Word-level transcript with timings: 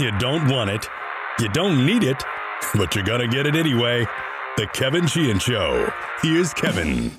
You 0.00 0.16
don't 0.18 0.48
want 0.48 0.70
it. 0.70 0.86
You 1.40 1.48
don't 1.48 1.84
need 1.84 2.04
it, 2.04 2.22
but 2.74 2.94
you're 2.94 3.04
going 3.04 3.20
to 3.20 3.28
get 3.28 3.46
it 3.46 3.56
anyway. 3.56 4.06
The 4.56 4.66
Kevin 4.68 5.06
Sheehan 5.06 5.38
Show. 5.38 5.92
Here's 6.22 6.52
Kevin. 6.54 7.10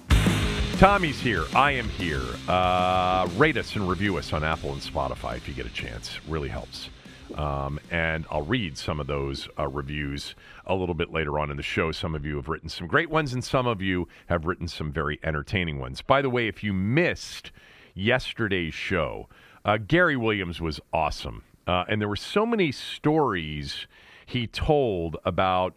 Tommy's 0.78 1.20
here. 1.20 1.44
I 1.53 1.72
am 1.72 1.90
here. 1.90 2.22
Uh, 2.47 3.28
rate 3.36 3.58
us 3.58 3.75
and 3.75 3.90
review 3.90 4.17
us 4.17 4.31
on 4.31 4.45
Apple 4.45 4.72
and 4.72 4.81
Spotify 4.81 5.36
if 5.36 5.47
you 5.47 5.53
get 5.53 5.66
a 5.66 5.73
chance. 5.73 6.20
Really 6.28 6.47
helps. 6.47 6.90
Um, 7.36 7.80
and 7.92 8.25
I'll 8.31 8.45
read 8.45 8.78
some 8.78 9.00
of 9.00 9.08
those 9.08 9.50
uh, 9.58 9.67
reviews 9.67 10.36
a 10.66 10.73
little 10.73 10.95
bit 10.95 11.12
later 11.12 11.38
on 11.38 11.52
in 11.52 11.58
the 11.58 11.64
show. 11.64 11.92
Some 11.92 12.16
of 12.16 12.25
you 12.25 12.38
have 12.38 12.47
written 12.47 12.70
some 12.70 12.88
great 12.88 13.09
ones, 13.09 13.34
and 13.34 13.44
some 13.44 13.67
of 13.67 13.81
you 13.81 14.08
have 14.28 14.45
written 14.45 14.67
some 14.67 14.92
very 14.92 15.20
entertaining 15.23 15.80
ones. 15.80 16.02
By 16.02 16.22
the 16.22 16.30
way, 16.30 16.47
if 16.47 16.64
you 16.64 16.73
missed 16.73 17.52
yesterday's 17.94 18.73
show, 18.73 19.28
uh, 19.66 19.78
Gary 19.78 20.16
Williams 20.16 20.62
was 20.62 20.80
awesome. 20.94 21.44
Uh, 21.70 21.86
and 21.88 22.02
there 22.02 22.09
were 22.09 22.16
so 22.16 22.48
many 22.48 22.72
stories 22.72 23.86
he 24.25 24.48
told 24.48 25.17
about 25.23 25.75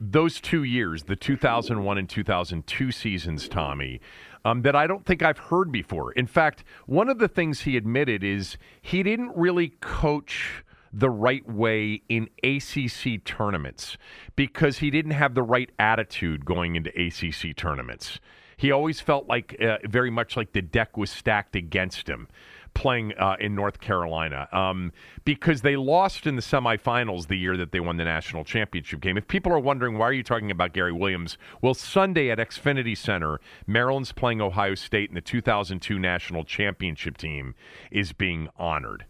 those 0.00 0.40
two 0.40 0.64
years, 0.64 1.04
the 1.04 1.14
2001 1.14 1.96
and 1.96 2.10
2002 2.10 2.90
seasons, 2.90 3.48
Tommy, 3.48 4.00
um, 4.44 4.62
that 4.62 4.74
I 4.74 4.88
don't 4.88 5.06
think 5.06 5.22
I've 5.22 5.38
heard 5.38 5.70
before. 5.70 6.10
In 6.10 6.26
fact, 6.26 6.64
one 6.86 7.08
of 7.08 7.20
the 7.20 7.28
things 7.28 7.60
he 7.60 7.76
admitted 7.76 8.24
is 8.24 8.56
he 8.82 9.04
didn't 9.04 9.30
really 9.36 9.76
coach 9.80 10.64
the 10.92 11.10
right 11.10 11.48
way 11.48 12.02
in 12.08 12.28
ACC 12.42 13.24
tournaments 13.24 13.96
because 14.34 14.78
he 14.78 14.90
didn't 14.90 15.12
have 15.12 15.34
the 15.36 15.42
right 15.44 15.70
attitude 15.78 16.44
going 16.44 16.74
into 16.74 16.90
ACC 17.00 17.54
tournaments. 17.54 18.18
He 18.56 18.72
always 18.72 19.00
felt 19.00 19.28
like 19.28 19.56
uh, 19.62 19.78
very 19.84 20.10
much 20.10 20.36
like 20.36 20.52
the 20.52 20.62
deck 20.62 20.96
was 20.96 21.12
stacked 21.12 21.54
against 21.54 22.08
him 22.08 22.26
playing 22.74 23.12
uh, 23.18 23.36
in 23.40 23.54
North 23.54 23.80
Carolina 23.80 24.48
um, 24.52 24.92
because 25.24 25.62
they 25.62 25.76
lost 25.76 26.26
in 26.26 26.36
the 26.36 26.42
semifinals 26.42 27.26
the 27.26 27.36
year 27.36 27.56
that 27.56 27.72
they 27.72 27.80
won 27.80 27.96
the 27.96 28.04
national 28.04 28.44
championship 28.44 29.00
game. 29.00 29.16
If 29.16 29.28
people 29.28 29.52
are 29.52 29.58
wondering 29.58 29.98
why 29.98 30.06
are 30.06 30.12
you 30.12 30.22
talking 30.22 30.50
about 30.50 30.72
Gary 30.72 30.92
Williams, 30.92 31.38
well, 31.62 31.74
Sunday 31.74 32.30
at 32.30 32.38
Xfinity 32.38 32.96
Center, 32.96 33.40
Maryland's 33.66 34.12
playing 34.12 34.40
Ohio 34.40 34.74
State, 34.74 35.10
and 35.10 35.16
the 35.16 35.20
2002 35.20 35.98
national 35.98 36.44
championship 36.44 37.16
team 37.16 37.54
is 37.90 38.12
being 38.12 38.48
honored. 38.56 39.04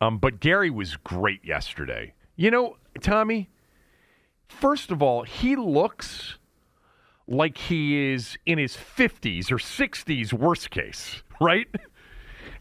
Um, 0.00 0.18
but 0.18 0.40
Gary 0.40 0.70
was 0.70 0.96
great 0.96 1.44
yesterday. 1.44 2.14
You 2.36 2.50
know, 2.50 2.76
Tommy. 3.00 3.50
First 4.48 4.90
of 4.90 5.02
all, 5.02 5.24
he 5.24 5.56
looks 5.56 6.38
like 7.26 7.58
he 7.58 8.12
is 8.12 8.38
in 8.46 8.58
his 8.58 8.74
50s 8.74 9.52
or 9.52 9.58
60s, 9.58 10.32
worst 10.32 10.70
case, 10.70 11.22
right? 11.40 11.68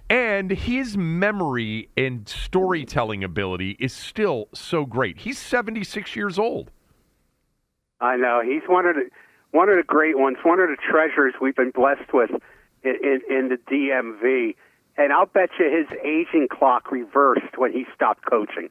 And 0.09 0.51
his 0.51 0.95
memory 0.95 1.89
and 1.97 2.27
storytelling 2.27 3.23
ability 3.23 3.75
is 3.79 3.91
still 3.91 4.47
so 4.53 4.85
great. 4.85 5.19
He's 5.19 5.37
76 5.37 6.15
years 6.15 6.39
old. 6.39 6.71
I 7.99 8.15
know. 8.15 8.41
He's 8.45 8.61
one 8.67 8.85
of 8.85 8.95
the 8.95 9.09
one 9.51 9.69
of 9.69 9.77
the 9.77 9.83
great 9.83 10.17
ones, 10.17 10.37
one 10.43 10.59
of 10.59 10.69
the 10.69 10.77
treasures 10.77 11.33
we've 11.41 11.55
been 11.55 11.71
blessed 11.71 12.13
with 12.13 12.29
in, 12.83 12.95
in, 13.01 13.21
in 13.29 13.49
the 13.49 13.57
DMV. 13.71 14.55
And 14.97 15.13
I'll 15.13 15.25
bet 15.25 15.49
you 15.59 15.65
his 15.65 15.87
aging 16.03 16.47
clock 16.51 16.91
reversed 16.91 17.57
when 17.57 17.71
he 17.71 17.85
stopped 17.95 18.23
coaching. 18.25 18.69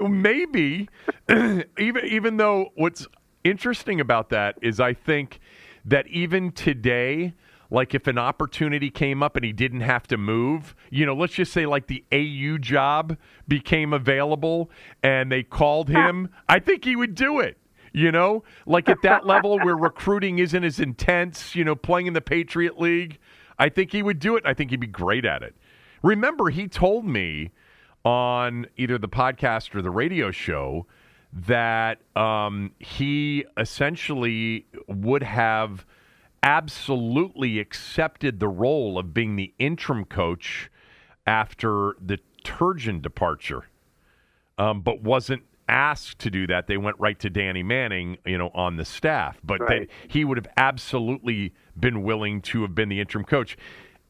Maybe, 0.00 0.88
even 1.28 2.04
even 2.04 2.36
though 2.36 2.70
what's 2.74 3.06
interesting 3.44 4.00
about 4.00 4.30
that 4.30 4.56
is 4.62 4.80
I 4.80 4.92
think 4.92 5.40
that 5.84 6.06
even 6.08 6.52
today 6.52 7.34
like 7.70 7.94
if 7.94 8.06
an 8.06 8.18
opportunity 8.18 8.90
came 8.90 9.22
up 9.22 9.36
and 9.36 9.44
he 9.44 9.52
didn't 9.52 9.80
have 9.80 10.06
to 10.08 10.16
move, 10.16 10.74
you 10.90 11.04
know, 11.06 11.14
let's 11.14 11.34
just 11.34 11.52
say 11.52 11.66
like 11.66 11.86
the 11.86 12.04
AU 12.12 12.58
job 12.58 13.16
became 13.48 13.92
available 13.92 14.70
and 15.02 15.30
they 15.30 15.42
called 15.42 15.88
him, 15.88 16.28
I 16.48 16.58
think 16.58 16.84
he 16.84 16.96
would 16.96 17.14
do 17.14 17.40
it. 17.40 17.58
You 17.92 18.12
know, 18.12 18.44
like 18.66 18.90
at 18.90 19.00
that 19.02 19.24
level 19.24 19.58
where 19.58 19.74
recruiting 19.74 20.38
isn't 20.38 20.64
as 20.64 20.78
intense, 20.78 21.54
you 21.54 21.64
know, 21.64 21.74
playing 21.74 22.06
in 22.06 22.12
the 22.12 22.20
Patriot 22.20 22.78
League, 22.78 23.18
I 23.58 23.70
think 23.70 23.92
he 23.92 24.02
would 24.02 24.18
do 24.18 24.36
it. 24.36 24.44
I 24.44 24.52
think 24.52 24.70
he'd 24.70 24.80
be 24.80 24.86
great 24.86 25.24
at 25.24 25.42
it. 25.42 25.54
Remember, 26.02 26.50
he 26.50 26.68
told 26.68 27.06
me 27.06 27.52
on 28.04 28.66
either 28.76 28.98
the 28.98 29.08
podcast 29.08 29.74
or 29.74 29.80
the 29.80 29.90
radio 29.90 30.30
show 30.30 30.86
that 31.32 31.98
um, 32.14 32.70
he 32.78 33.44
essentially 33.56 34.66
would 34.88 35.22
have 35.22 35.84
absolutely 36.42 37.58
accepted 37.58 38.40
the 38.40 38.48
role 38.48 38.98
of 38.98 39.12
being 39.12 39.36
the 39.36 39.52
interim 39.58 40.04
coach 40.04 40.70
after 41.26 41.96
the 42.00 42.18
Turgeon 42.44 43.02
departure, 43.02 43.64
um, 44.58 44.80
but 44.80 45.02
wasn't 45.02 45.42
asked 45.68 46.20
to 46.20 46.30
do 46.30 46.46
that. 46.46 46.66
They 46.66 46.76
went 46.76 46.98
right 46.98 47.18
to 47.20 47.30
Danny 47.30 47.62
Manning, 47.62 48.18
you 48.24 48.38
know, 48.38 48.50
on 48.54 48.76
the 48.76 48.84
staff. 48.84 49.38
But 49.42 49.60
right. 49.60 49.88
they, 49.88 50.08
he 50.08 50.24
would 50.24 50.36
have 50.36 50.48
absolutely 50.56 51.52
been 51.78 52.02
willing 52.02 52.40
to 52.42 52.62
have 52.62 52.74
been 52.74 52.88
the 52.88 53.00
interim 53.00 53.24
coach. 53.24 53.56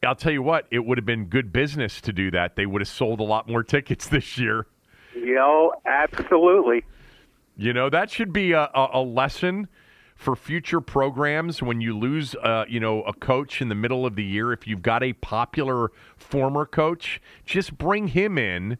I'll 0.05 0.15
tell 0.15 0.31
you 0.31 0.43
what, 0.43 0.67
it 0.69 0.85
would 0.85 0.97
have 0.97 1.05
been 1.05 1.25
good 1.25 1.51
business 1.51 1.99
to 2.01 2.13
do 2.13 2.29
that. 2.31 2.55
They 2.55 2.67
would 2.67 2.81
have 2.81 2.87
sold 2.87 3.19
a 3.19 3.23
lot 3.23 3.49
more 3.49 3.63
tickets 3.63 4.07
this 4.07 4.37
year. 4.37 4.67
You 5.15 5.35
know, 5.35 5.73
absolutely. 5.85 6.83
You 7.57 7.73
know, 7.73 7.89
that 7.89 8.11
should 8.11 8.31
be 8.31 8.51
a, 8.51 8.69
a, 8.73 8.89
a 8.93 9.01
lesson 9.01 9.67
for 10.17 10.35
future 10.35 10.81
programs 10.81 11.61
when 11.61 11.79
you 11.79 11.97
lose, 11.97 12.35
uh, 12.35 12.65
you 12.67 12.79
know, 12.79 13.03
a 13.03 13.13
coach 13.13 13.61
in 13.61 13.69
the 13.69 13.75
middle 13.75 14.05
of 14.05 14.15
the 14.15 14.23
year. 14.23 14.51
If 14.51 14.67
you've 14.67 14.81
got 14.81 15.03
a 15.03 15.13
popular 15.13 15.91
former 16.17 16.65
coach, 16.65 17.21
just 17.45 17.77
bring 17.77 18.09
him 18.09 18.37
in 18.37 18.77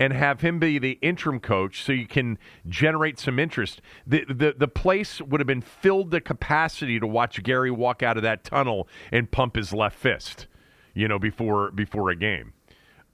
and 0.00 0.12
have 0.12 0.40
him 0.40 0.58
be 0.58 0.78
the 0.78 0.98
interim 1.02 1.40
coach 1.40 1.82
so 1.82 1.92
you 1.92 2.06
can 2.06 2.38
generate 2.66 3.18
some 3.18 3.38
interest. 3.38 3.82
The, 4.06 4.24
the 4.24 4.54
the 4.56 4.68
place 4.68 5.20
would 5.20 5.40
have 5.40 5.46
been 5.46 5.60
filled 5.60 6.10
to 6.12 6.20
capacity 6.20 6.98
to 6.98 7.06
watch 7.06 7.42
Gary 7.42 7.70
walk 7.70 8.02
out 8.02 8.16
of 8.16 8.22
that 8.22 8.44
tunnel 8.44 8.88
and 9.12 9.30
pump 9.30 9.56
his 9.56 9.72
left 9.72 9.98
fist, 9.98 10.46
you 10.94 11.06
know, 11.06 11.18
before 11.18 11.70
before 11.70 12.10
a 12.10 12.16
game. 12.16 12.54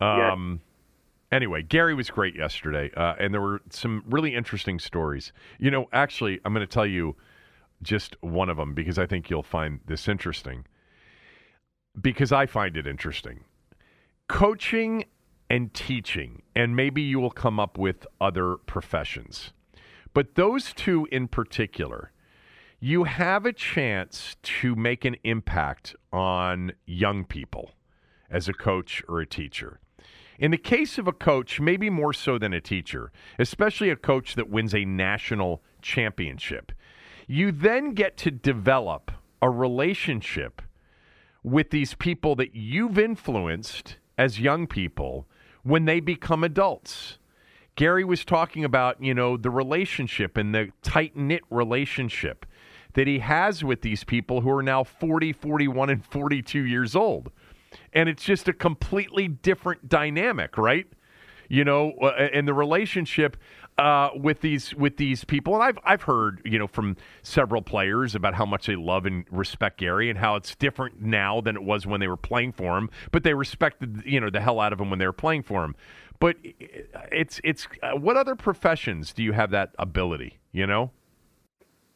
Um, 0.01 0.61
Anyway, 1.33 1.63
Gary 1.63 1.95
was 1.95 2.11
great 2.11 2.37
yesterday, 2.37 2.93
uh, 2.97 3.15
and 3.19 3.35
there 3.35 3.41
were 3.41 3.61
some 3.69 4.05
really 4.09 4.37
interesting 4.37 4.79
stories. 4.79 5.33
You 5.59 5.69
know, 5.69 5.89
actually, 5.93 6.39
I'm 6.45 6.55
going 6.55 6.65
to 6.65 6.73
tell 6.73 6.87
you 6.87 7.17
just 7.85 8.17
one 8.21 8.49
of 8.49 8.57
them 8.57 8.75
because 8.75 8.99
I 8.99 9.07
think 9.07 9.31
you'll 9.31 9.43
find 9.43 9.81
this 9.87 10.09
interesting. 10.09 10.65
Because 12.01 12.33
I 12.33 12.47
find 12.47 12.77
it 12.77 12.87
interesting. 12.87 13.45
Coaching 14.29 15.05
and 15.51 15.73
teaching, 15.75 16.43
and 16.57 16.75
maybe 16.75 17.03
you 17.03 17.21
will 17.21 17.31
come 17.31 17.61
up 17.61 17.79
with 17.79 18.07
other 18.21 18.57
professions. 18.57 19.53
But 20.15 20.35
those 20.35 20.73
two 20.73 21.07
in 21.13 21.29
particular, 21.29 22.13
you 22.81 23.05
have 23.05 23.47
a 23.47 23.53
chance 23.53 24.37
to 24.43 24.75
make 24.75 25.05
an 25.05 25.17
impact 25.25 25.95
on 26.13 26.73
young 26.87 27.25
people 27.25 27.73
as 28.31 28.49
a 28.49 28.53
coach 28.53 29.03
or 29.09 29.21
a 29.21 29.27
teacher. 29.27 29.81
In 30.39 30.51
the 30.51 30.59
case 30.59 30.99
of 30.99 31.07
a 31.07 31.13
coach, 31.13 31.61
maybe 31.61 31.89
more 31.89 32.13
so 32.13 32.39
than 32.39 32.53
a 32.53 32.61
teacher, 32.61 33.13
especially 33.39 33.91
a 33.91 33.97
coach 33.97 34.35
that 34.35 34.51
wins 34.51 34.75
a 34.75 34.85
national 34.85 35.63
championship. 35.81 36.73
You 37.27 37.53
then 37.53 37.93
get 37.93 38.17
to 38.19 38.31
develop 38.31 39.11
a 39.41 39.51
relationship 39.51 40.63
with 41.43 41.71
these 41.71 41.95
people 41.95 42.35
that 42.37 42.55
you've 42.55 42.99
influenced 42.99 43.97
as 44.17 44.41
young 44.41 44.67
people 44.67 45.27
when 45.63 45.85
they 45.85 46.01
become 46.01 46.45
adults. 46.45 47.19
Gary 47.77 48.05
was 48.05 48.25
talking 48.25 48.65
about, 48.65 49.03
you 49.03 49.15
know, 49.15 49.37
the 49.37 49.51
relationship 49.51 50.37
and 50.37 50.55
the 50.55 50.71
tight 50.83 51.17
knit 51.17 51.43
relationship 51.51 52.47
that 52.95 53.07
he 53.09 53.19
has 53.19 53.65
with 53.65 53.83
these 53.83 54.05
people 54.05 54.41
who 54.41 54.51
are 54.51 54.63
now 54.63 54.85
40, 54.85 55.33
41, 55.33 55.91
and 55.91 56.05
42 56.05 56.65
years 56.65 56.95
old. 56.95 57.31
And 57.93 58.09
it's 58.09 58.23
just 58.23 58.47
a 58.47 58.53
completely 58.53 59.27
different 59.27 59.89
dynamic, 59.89 60.57
right? 60.57 60.87
You 61.49 61.65
know, 61.65 61.93
uh, 62.01 62.29
and 62.33 62.47
the 62.47 62.55
relationship 62.55 63.37
uh, 63.77 64.11
with 64.15 64.41
these 64.41 64.75
with 64.75 64.97
these 64.99 65.25
people, 65.25 65.55
and 65.55 65.63
I've 65.63 65.79
I've 65.85 66.03
heard 66.03 66.41
you 66.45 66.59
know 66.59 66.67
from 66.67 66.97
several 67.23 67.61
players 67.61 68.15
about 68.15 68.35
how 68.35 68.47
much 68.47 68.67
they 68.67 68.77
love 68.77 69.05
and 69.05 69.25
respect 69.31 69.79
Gary, 69.79 70.09
and 70.09 70.19
how 70.19 70.37
it's 70.37 70.55
different 70.55 71.01
now 71.03 71.41
than 71.41 71.57
it 71.57 71.63
was 71.63 71.87
when 71.87 72.01
they 72.01 72.07
were 72.07 72.17
playing 72.17 72.53
for 72.53 72.79
him. 72.79 72.89
But 73.11 73.25
they 73.25 73.35
respected 73.35 74.03
you 74.07 74.21
know 74.21 74.31
the 74.31 74.41
hell 74.41 74.61
out 74.61 74.73
of 74.73 74.81
him 74.81 74.91
when 74.91 74.99
they 74.99 75.07
were 75.07 75.13
playing 75.13 75.43
for 75.43 75.65
him. 75.65 75.75
But 76.21 76.37
it's 77.11 77.41
it's 77.43 77.67
uh, 77.83 77.93
what 77.93 78.17
other 78.17 78.37
professions 78.37 79.13
do 79.13 79.23
you 79.23 79.33
have 79.33 79.51
that 79.51 79.71
ability? 79.79 80.39
You 80.53 80.67
know, 80.67 80.93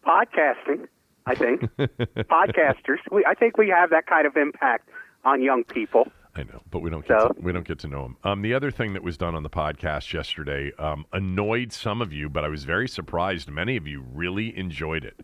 podcasting. 0.04 0.88
I 1.26 1.34
think 1.34 1.60
podcasters. 1.78 2.98
We, 3.12 3.24
I 3.24 3.34
think 3.34 3.56
we 3.56 3.68
have 3.68 3.90
that 3.90 4.06
kind 4.06 4.26
of 4.26 4.36
impact 4.36 4.88
on 5.24 5.42
young 5.42 5.62
people. 5.62 6.08
I 6.38 6.44
know, 6.44 6.62
but 6.70 6.80
we 6.80 6.90
don't 6.90 7.06
get 7.06 7.20
So- 7.20 7.28
to, 7.28 7.40
we 7.40 7.52
don't 7.52 7.66
get 7.66 7.80
to 7.80 7.88
know 7.88 8.04
him. 8.04 8.16
Um, 8.22 8.42
the 8.42 8.54
other 8.54 8.70
thing 8.70 8.92
that 8.92 9.02
was 9.02 9.16
done 9.16 9.34
on 9.34 9.42
the 9.42 9.50
podcast 9.50 10.12
yesterday 10.12 10.70
um, 10.78 11.04
annoyed 11.12 11.72
some 11.72 12.00
of 12.00 12.12
you, 12.12 12.28
but 12.28 12.44
I 12.44 12.48
was 12.48 12.62
very 12.64 12.88
surprised. 12.88 13.50
Many 13.50 13.76
of 13.76 13.86
you 13.88 14.04
really 14.12 14.56
enjoyed 14.56 15.04
it. 15.04 15.18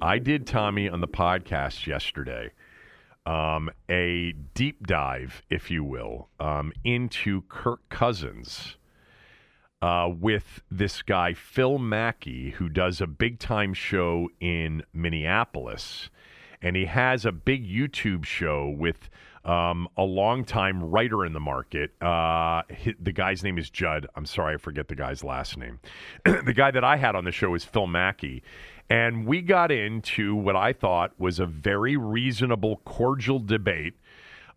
I 0.00 0.18
did 0.18 0.46
Tommy 0.46 0.88
on 0.88 1.00
the 1.00 1.08
podcast 1.08 1.86
yesterday 1.86 2.52
um, 3.26 3.68
a 3.90 4.32
deep 4.54 4.86
dive, 4.86 5.42
if 5.50 5.70
you 5.70 5.84
will, 5.84 6.28
um, 6.40 6.72
into 6.82 7.42
Kirk 7.42 7.86
Cousins 7.90 8.76
uh, 9.82 10.08
with 10.18 10.62
this 10.70 11.02
guy 11.02 11.34
Phil 11.34 11.76
Mackey, 11.78 12.50
who 12.52 12.70
does 12.70 13.02
a 13.02 13.06
big 13.06 13.38
time 13.38 13.74
show 13.74 14.30
in 14.40 14.82
Minneapolis, 14.94 16.08
and 16.62 16.74
he 16.74 16.86
has 16.86 17.26
a 17.26 17.32
big 17.32 17.68
YouTube 17.68 18.24
show 18.24 18.66
with 18.66 19.10
um, 19.48 19.88
a 19.96 20.02
longtime 20.02 20.84
writer 20.84 21.24
in 21.24 21.32
the 21.32 21.40
market. 21.40 21.90
Uh, 22.02 22.62
the 23.00 23.12
guy's 23.12 23.42
name 23.42 23.56
is 23.56 23.70
Judd. 23.70 24.06
I'm 24.14 24.26
sorry, 24.26 24.54
I 24.54 24.56
forget 24.58 24.88
the 24.88 24.94
guy's 24.94 25.24
last 25.24 25.56
name. 25.56 25.80
the 26.24 26.52
guy 26.52 26.70
that 26.70 26.84
I 26.84 26.96
had 26.96 27.16
on 27.16 27.24
the 27.24 27.32
show 27.32 27.54
is 27.54 27.64
Phil 27.64 27.86
Mackey. 27.86 28.42
And 28.90 29.26
we 29.26 29.40
got 29.40 29.70
into 29.70 30.34
what 30.34 30.54
I 30.54 30.72
thought 30.72 31.12
was 31.18 31.38
a 31.38 31.46
very 31.46 31.96
reasonable, 31.96 32.82
cordial 32.84 33.38
debate 33.38 33.94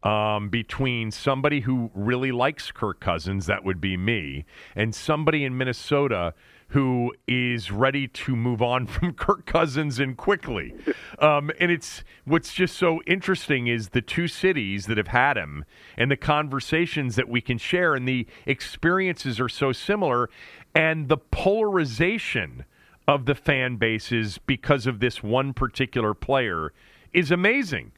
um, 0.04 0.50
between 0.50 1.12
somebody 1.12 1.62
who 1.62 1.92
really 1.94 2.32
likes 2.32 2.72
Kirk 2.72 3.00
Cousins, 3.00 3.46
that 3.46 3.64
would 3.64 3.80
be 3.80 3.98
me, 3.98 4.46
and 4.76 4.96
somebody 4.96 5.46
in 5.46 5.58
Minnesota 5.58 6.34
who 6.72 7.14
is 7.28 7.70
ready 7.70 8.08
to 8.08 8.36
move 8.36 8.62
on 8.62 8.86
from 8.88 9.14
Kirk 9.14 9.46
Cousins 9.46 10.00
and 10.00 10.18
quickly. 10.18 10.74
Um, 11.20 11.52
and 11.60 11.70
it's 11.70 12.04
what's 12.26 12.52
just 12.52 12.76
so 12.76 13.00
interesting 13.06 13.68
is 13.68 13.90
the 13.90 14.02
two 14.02 14.28
cities 14.28 14.88
that 14.88 14.98
have 14.98 15.10
had 15.10 15.38
him 15.38 15.66
and 15.96 16.10
the 16.10 16.18
conversations 16.18 17.16
that 17.16 17.30
we 17.30 17.42
can 17.42 17.60
share 17.60 17.94
and 17.94 18.08
the 18.08 18.26
experiences 18.48 19.40
are 19.40 19.50
so 19.50 19.72
similar 19.72 20.32
and 20.74 21.10
the 21.10 21.18
polarization 21.18 22.66
of 23.08 23.26
the 23.26 23.36
fan 23.36 23.76
bases 23.76 24.40
because 24.40 24.88
of 24.88 25.00
this 25.00 25.22
one 25.22 25.54
particular 25.54 26.16
player 26.16 26.74
is 27.14 27.30
amazing. 27.30 27.92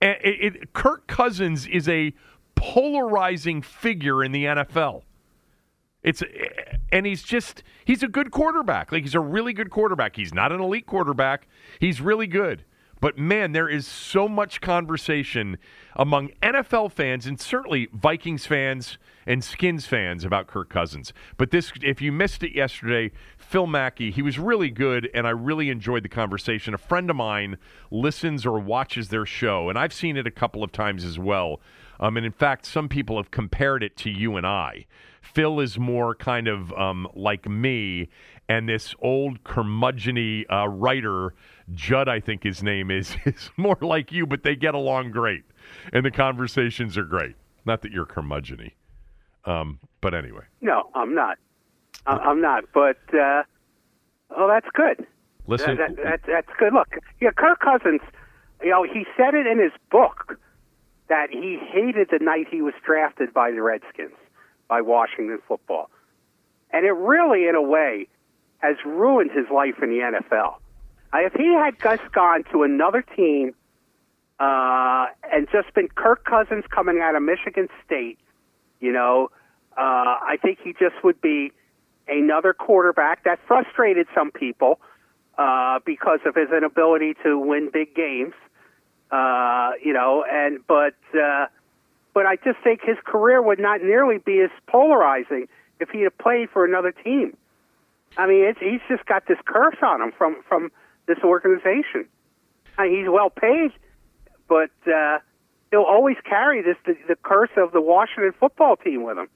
And 0.00 0.16
it, 0.22 0.56
it, 0.56 0.72
Kirk 0.72 1.06
Cousins 1.06 1.68
is 1.68 1.88
a 1.88 2.12
polarizing 2.56 3.62
figure 3.62 4.24
in 4.24 4.32
the 4.32 4.44
NFL. 4.44 5.02
It's 6.02 6.22
and 6.90 7.06
he's 7.06 7.22
just 7.22 7.62
he's 7.84 8.02
a 8.02 8.08
good 8.08 8.30
quarterback. 8.30 8.90
Like 8.92 9.02
he's 9.02 9.14
a 9.14 9.20
really 9.20 9.52
good 9.52 9.70
quarterback. 9.70 10.16
He's 10.16 10.32
not 10.32 10.52
an 10.52 10.60
elite 10.60 10.86
quarterback. 10.86 11.46
He's 11.78 12.00
really 12.00 12.26
good. 12.26 12.64
But 13.00 13.16
man, 13.16 13.52
there 13.52 13.68
is 13.68 13.86
so 13.86 14.28
much 14.28 14.60
conversation 14.60 15.56
among 15.96 16.28
NFL 16.42 16.92
fans 16.92 17.26
and 17.26 17.40
certainly 17.40 17.88
Vikings 17.94 18.44
fans 18.44 18.98
and 19.26 19.42
Skins 19.42 19.86
fans 19.86 20.22
about 20.24 20.46
Kirk 20.46 20.68
Cousins. 20.68 21.12
But 21.38 21.50
this 21.50 21.72
if 21.82 22.02
you 22.02 22.12
missed 22.12 22.42
it 22.42 22.54
yesterday, 22.54 23.10
Phil 23.38 23.66
Mackey, 23.66 24.10
he 24.10 24.20
was 24.22 24.38
really 24.38 24.70
good 24.70 25.08
and 25.14 25.26
I 25.26 25.30
really 25.30 25.70
enjoyed 25.70 26.02
the 26.02 26.10
conversation. 26.10 26.74
A 26.74 26.78
friend 26.78 27.08
of 27.08 27.16
mine 27.16 27.56
listens 27.90 28.44
or 28.44 28.58
watches 28.58 29.08
their 29.08 29.26
show 29.26 29.70
and 29.70 29.78
I've 29.78 29.94
seen 29.94 30.16
it 30.18 30.26
a 30.26 30.30
couple 30.30 30.62
of 30.62 30.70
times 30.70 31.04
as 31.04 31.18
well. 31.18 31.60
Um, 31.98 32.16
and 32.16 32.24
in 32.24 32.32
fact, 32.32 32.66
some 32.66 32.88
people 32.88 33.16
have 33.16 33.30
compared 33.30 33.82
it 33.82 33.96
to 33.98 34.10
you 34.10 34.36
and 34.36 34.46
I. 34.46 34.86
Phil 35.20 35.60
is 35.60 35.78
more 35.78 36.14
kind 36.14 36.48
of 36.48 36.72
um, 36.72 37.08
like 37.14 37.48
me, 37.48 38.08
and 38.48 38.68
this 38.68 38.94
old 39.00 39.44
curmudgeony 39.44 40.44
uh, 40.52 40.68
writer, 40.68 41.34
Judd, 41.72 42.08
I 42.08 42.20
think 42.20 42.42
his 42.42 42.62
name 42.62 42.90
is, 42.90 43.16
is 43.24 43.50
more 43.56 43.78
like 43.80 44.12
you, 44.12 44.26
but 44.26 44.42
they 44.42 44.56
get 44.56 44.74
along 44.74 45.10
great, 45.12 45.44
and 45.92 46.04
the 46.04 46.10
conversations 46.10 46.96
are 46.98 47.04
great. 47.04 47.36
Not 47.64 47.82
that 47.82 47.92
you're 47.92 48.06
curmudgeony, 48.06 48.72
um, 49.44 49.78
but 50.00 50.14
anyway. 50.14 50.44
No, 50.60 50.90
I'm 50.94 51.14
not. 51.14 51.38
I'm 52.06 52.40
not. 52.40 52.64
But 52.72 52.98
uh, 53.12 53.42
oh, 54.36 54.48
that's 54.48 54.68
good. 54.72 55.06
Listen, 55.46 55.76
That, 55.76 55.96
that, 55.96 56.04
that, 56.04 56.20
that's 56.26 56.58
good. 56.58 56.72
Look, 56.72 56.88
yeah, 57.20 57.30
Kirk 57.36 57.60
Cousins. 57.60 58.00
You 58.62 58.70
know, 58.70 58.82
he 58.82 59.06
said 59.16 59.34
it 59.34 59.46
in 59.46 59.58
his 59.58 59.72
book 59.90 60.38
that 61.08 61.30
he 61.30 61.58
hated 61.60 62.08
the 62.10 62.24
night 62.24 62.46
he 62.50 62.62
was 62.62 62.74
drafted 62.84 63.32
by 63.32 63.50
the 63.50 63.62
Redskins, 63.62 64.14
by 64.70 64.80
Washington 64.80 65.40
football, 65.46 65.90
and 66.70 66.86
it 66.86 66.92
really, 66.92 67.48
in 67.48 67.56
a 67.56 67.62
way, 67.62 68.06
has 68.58 68.76
ruined 68.86 69.32
his 69.32 69.46
life 69.52 69.74
in 69.82 69.90
the 69.90 69.98
NFL. 69.98 70.54
If 71.12 71.32
he 71.34 71.52
had 71.52 71.74
just 71.82 72.12
gone 72.12 72.44
to 72.52 72.62
another 72.62 73.02
team 73.02 73.52
uh, 74.38 75.06
and 75.32 75.48
just 75.50 75.74
been 75.74 75.88
Kirk 75.88 76.24
Cousins 76.24 76.64
coming 76.70 77.00
out 77.02 77.16
of 77.16 77.22
Michigan 77.22 77.68
State, 77.84 78.18
you 78.78 78.92
know, 78.92 79.30
uh, 79.76 79.80
I 79.80 80.38
think 80.40 80.60
he 80.62 80.72
just 80.72 81.02
would 81.02 81.20
be 81.20 81.52
another 82.06 82.52
quarterback 82.52 83.24
that 83.24 83.40
frustrated 83.48 84.06
some 84.14 84.30
people 84.30 84.78
uh, 85.36 85.80
because 85.84 86.20
of 86.24 86.36
his 86.36 86.48
inability 86.56 87.14
to 87.24 87.38
win 87.38 87.70
big 87.72 87.94
games. 87.94 88.34
Uh, 89.10 89.72
you 89.82 89.92
know, 89.92 90.24
and 90.30 90.60
but 90.68 90.94
uh, 91.20 91.46
but 92.14 92.26
I 92.26 92.36
just 92.36 92.58
think 92.62 92.80
his 92.82 92.96
career 93.04 93.42
would 93.42 93.58
not 93.58 93.82
nearly 93.82 94.18
be 94.18 94.40
as 94.40 94.50
polarizing 94.66 95.46
if 95.78 95.90
he 95.90 96.02
had 96.02 96.16
played 96.18 96.50
for 96.50 96.64
another 96.64 96.92
team. 96.92 97.36
I 98.16 98.26
mean, 98.26 98.44
it's, 98.44 98.58
he's 98.60 98.80
just 98.88 99.06
got 99.06 99.26
this 99.28 99.38
curse 99.44 99.76
on 99.82 100.02
him 100.02 100.12
from 100.16 100.42
from 100.48 100.70
this 101.06 101.18
organization. 101.24 102.06
I 102.76 102.88
mean, 102.88 103.00
he's 103.00 103.08
well 103.08 103.30
paid, 103.30 103.70
but 104.48 104.70
uh, 104.86 105.18
he'll 105.70 105.82
always 105.82 106.16
carry 106.24 106.62
this 106.62 106.76
the, 106.86 106.94
the 107.08 107.16
curse 107.22 107.50
of 107.56 107.72
the 107.72 107.80
Washington 107.80 108.32
football 108.38 108.76
team 108.76 109.04
with 109.04 109.18
him. 109.18 109.28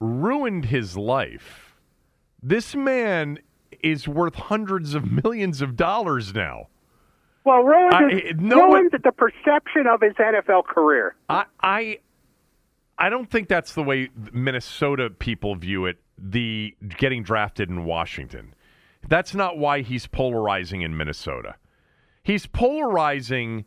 ruined 0.00 0.66
his 0.66 0.96
life. 0.96 1.76
This 2.42 2.74
man 2.74 3.38
is 3.82 4.08
worth 4.08 4.34
hundreds 4.34 4.94
of 4.94 5.10
millions 5.10 5.60
of 5.62 5.76
dollars 5.76 6.34
now. 6.34 6.68
Well, 7.46 7.62
ruined, 7.62 7.94
I- 7.94 8.10
his, 8.10 8.32
no 8.38 8.66
one- 8.66 8.70
ruined 8.82 8.90
the 9.02 9.12
perception 9.12 9.86
of 9.86 10.00
his 10.02 10.12
NFL 10.14 10.66
career. 10.66 11.14
I, 11.28 11.44
I 11.62 11.98
I 12.98 13.08
don't 13.08 13.30
think 13.30 13.48
that's 13.48 13.72
the 13.74 13.82
way 13.82 14.10
Minnesota 14.32 15.10
people 15.10 15.54
view 15.54 15.86
it. 15.86 15.98
The 16.18 16.74
getting 16.98 17.22
drafted 17.22 17.68
in 17.70 17.84
Washington. 17.84 18.54
That's 19.08 19.34
not 19.34 19.58
why 19.58 19.82
he's 19.82 20.06
polarizing 20.06 20.82
in 20.82 20.96
Minnesota. 20.96 21.54
He's 22.22 22.46
polarizing. 22.46 23.64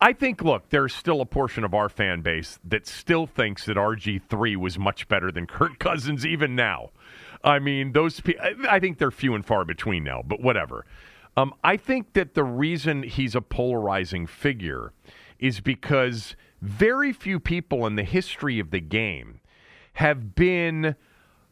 I 0.00 0.12
think. 0.14 0.42
Look, 0.42 0.70
there's 0.70 0.92
still 0.92 1.20
a 1.20 1.26
portion 1.26 1.62
of 1.62 1.74
our 1.74 1.88
fan 1.88 2.22
base 2.22 2.58
that 2.64 2.88
still 2.88 3.26
thinks 3.28 3.66
that 3.66 3.76
RG 3.76 4.22
three 4.28 4.56
was 4.56 4.78
much 4.80 5.06
better 5.06 5.30
than 5.30 5.46
Kirk 5.46 5.78
Cousins 5.78 6.26
even 6.26 6.56
now. 6.56 6.90
I 7.44 7.60
mean, 7.60 7.92
those. 7.92 8.20
I 8.68 8.80
think 8.80 8.98
they're 8.98 9.12
few 9.12 9.34
and 9.36 9.46
far 9.46 9.64
between 9.64 10.02
now. 10.02 10.22
But 10.26 10.40
whatever. 10.40 10.84
Um, 11.36 11.54
I 11.64 11.76
think 11.76 12.12
that 12.12 12.34
the 12.34 12.44
reason 12.44 13.02
he's 13.02 13.34
a 13.34 13.40
polarizing 13.40 14.26
figure 14.26 14.92
is 15.38 15.60
because 15.60 16.36
very 16.60 17.12
few 17.12 17.40
people 17.40 17.86
in 17.86 17.96
the 17.96 18.04
history 18.04 18.58
of 18.58 18.70
the 18.70 18.80
game 18.80 19.40
have 19.94 20.34
been 20.34 20.94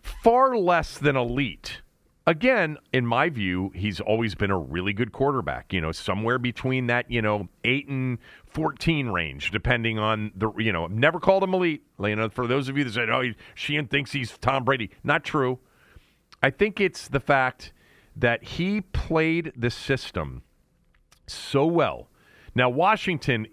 far 0.00 0.56
less 0.56 0.98
than 0.98 1.16
elite. 1.16 1.82
Again, 2.26 2.78
in 2.92 3.06
my 3.06 3.28
view, 3.30 3.72
he's 3.74 3.98
always 3.98 4.34
been 4.34 4.50
a 4.50 4.58
really 4.58 4.92
good 4.92 5.10
quarterback, 5.10 5.72
you 5.72 5.80
know, 5.80 5.90
somewhere 5.90 6.38
between 6.38 6.86
that, 6.86 7.10
you 7.10 7.22
know, 7.22 7.48
8 7.64 7.88
and 7.88 8.18
14 8.46 9.08
range, 9.08 9.50
depending 9.50 9.98
on 9.98 10.30
the, 10.36 10.52
you 10.58 10.70
know, 10.70 10.84
I've 10.84 10.90
never 10.92 11.18
called 11.18 11.42
him 11.42 11.54
elite. 11.54 11.82
You 11.98 12.14
know, 12.14 12.28
for 12.28 12.46
those 12.46 12.68
of 12.68 12.78
you 12.78 12.84
that 12.84 12.92
said, 12.92 13.10
oh, 13.10 13.22
he, 13.22 13.34
Sheehan 13.54 13.88
thinks 13.88 14.12
he's 14.12 14.36
Tom 14.38 14.64
Brady. 14.64 14.90
Not 15.02 15.24
true. 15.24 15.58
I 16.42 16.50
think 16.50 16.80
it's 16.80 17.08
the 17.08 17.20
fact 17.20 17.72
that 18.20 18.44
he 18.44 18.82
played 18.82 19.52
the 19.56 19.70
system 19.70 20.42
so 21.26 21.64
well. 21.64 22.09
Now, 22.54 22.68
Washington 22.68 23.46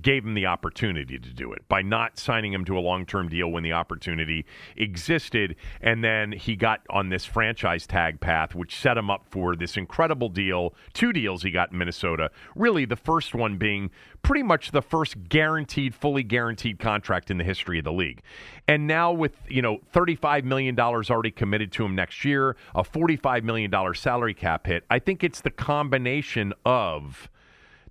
gave 0.00 0.24
him 0.24 0.34
the 0.34 0.46
opportunity 0.46 1.18
to 1.18 1.32
do 1.32 1.52
it 1.52 1.66
by 1.68 1.82
not 1.82 2.18
signing 2.18 2.52
him 2.52 2.64
to 2.66 2.78
a 2.78 2.80
long 2.80 3.04
term 3.04 3.28
deal 3.28 3.50
when 3.50 3.62
the 3.62 3.72
opportunity 3.72 4.46
existed. 4.76 5.56
And 5.80 6.04
then 6.04 6.32
he 6.32 6.54
got 6.54 6.82
on 6.90 7.08
this 7.08 7.24
franchise 7.24 7.86
tag 7.86 8.20
path, 8.20 8.54
which 8.54 8.76
set 8.76 8.96
him 8.96 9.10
up 9.10 9.26
for 9.28 9.56
this 9.56 9.76
incredible 9.76 10.28
deal. 10.28 10.74
Two 10.92 11.12
deals 11.12 11.42
he 11.42 11.50
got 11.50 11.72
in 11.72 11.78
Minnesota. 11.78 12.30
Really, 12.54 12.84
the 12.84 12.96
first 12.96 13.34
one 13.34 13.56
being 13.58 13.90
pretty 14.22 14.42
much 14.42 14.70
the 14.70 14.82
first 14.82 15.28
guaranteed, 15.28 15.94
fully 15.94 16.22
guaranteed 16.22 16.78
contract 16.78 17.30
in 17.30 17.38
the 17.38 17.44
history 17.44 17.78
of 17.78 17.84
the 17.84 17.92
league. 17.92 18.22
And 18.68 18.86
now, 18.86 19.12
with, 19.12 19.34
you 19.48 19.62
know, 19.62 19.78
$35 19.92 20.44
million 20.44 20.78
already 20.78 21.30
committed 21.30 21.72
to 21.72 21.84
him 21.84 21.94
next 21.94 22.24
year, 22.24 22.56
a 22.74 22.82
$45 22.82 23.42
million 23.42 23.72
salary 23.94 24.34
cap 24.34 24.66
hit, 24.66 24.84
I 24.90 24.98
think 24.98 25.22
it's 25.22 25.40
the 25.40 25.50
combination 25.50 26.52
of 26.64 27.28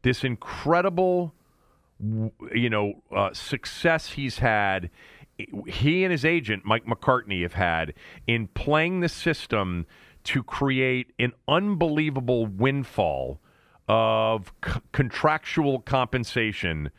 this 0.05 0.23
incredible, 0.23 1.33
you 2.53 2.69
know, 2.69 3.01
uh, 3.13 3.33
success 3.33 4.11
he's 4.11 4.37
had. 4.37 4.91
He 5.67 6.03
and 6.03 6.11
his 6.11 6.23
agent, 6.23 6.63
Mike 6.63 6.85
McCartney, 6.85 7.41
have 7.41 7.53
had 7.55 7.95
in 8.27 8.47
playing 8.49 8.99
the 8.99 9.09
system 9.09 9.87
to 10.25 10.43
create 10.43 11.11
an 11.17 11.33
unbelievable 11.47 12.45
windfall 12.45 13.39
of 13.89 14.53
c- 14.63 14.79
contractual 14.91 15.79
compensation 15.79 16.91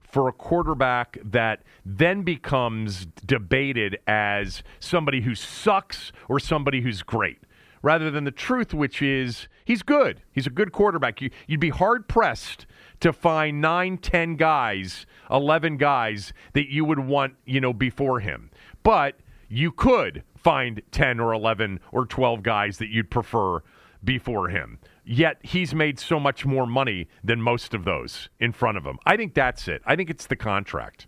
for 0.00 0.28
a 0.28 0.32
quarterback 0.32 1.18
that 1.24 1.64
then 1.84 2.22
becomes 2.22 3.06
debated 3.26 3.98
as 4.06 4.62
somebody 4.78 5.22
who 5.22 5.34
sucks 5.34 6.12
or 6.28 6.38
somebody 6.38 6.80
who's 6.80 7.02
great 7.02 7.38
rather 7.82 8.08
than 8.08 8.22
the 8.22 8.30
truth, 8.30 8.72
which 8.72 9.02
is 9.02 9.48
he's 9.64 9.82
good. 9.82 10.22
He's 10.32 10.46
a 10.46 10.50
good 10.50 10.72
quarterback. 10.72 11.20
You, 11.20 11.30
would 11.48 11.60
be 11.60 11.70
hard 11.70 12.08
pressed 12.08 12.66
to 13.00 13.12
find 13.12 13.60
nine, 13.60 13.98
ten 13.98 14.36
guys, 14.36 15.06
eleven 15.30 15.76
guys 15.76 16.32
that 16.54 16.70
you 16.70 16.84
would 16.84 17.00
want, 17.00 17.34
you 17.44 17.60
know, 17.60 17.72
before 17.72 18.20
him. 18.20 18.50
But 18.82 19.16
you 19.48 19.72
could 19.72 20.22
find 20.36 20.82
ten 20.90 21.20
or 21.20 21.32
eleven 21.32 21.80
or 21.92 22.06
twelve 22.06 22.42
guys 22.42 22.78
that 22.78 22.88
you'd 22.88 23.10
prefer 23.10 23.62
before 24.04 24.48
him. 24.48 24.78
Yet 25.04 25.38
he's 25.42 25.74
made 25.74 25.98
so 25.98 26.20
much 26.20 26.46
more 26.46 26.66
money 26.66 27.08
than 27.24 27.40
most 27.40 27.74
of 27.74 27.84
those 27.84 28.28
in 28.40 28.52
front 28.52 28.78
of 28.78 28.84
him. 28.84 28.98
I 29.04 29.16
think 29.16 29.34
that's 29.34 29.68
it. 29.68 29.82
I 29.84 29.96
think 29.96 30.10
it's 30.10 30.26
the 30.26 30.36
contract. 30.36 31.06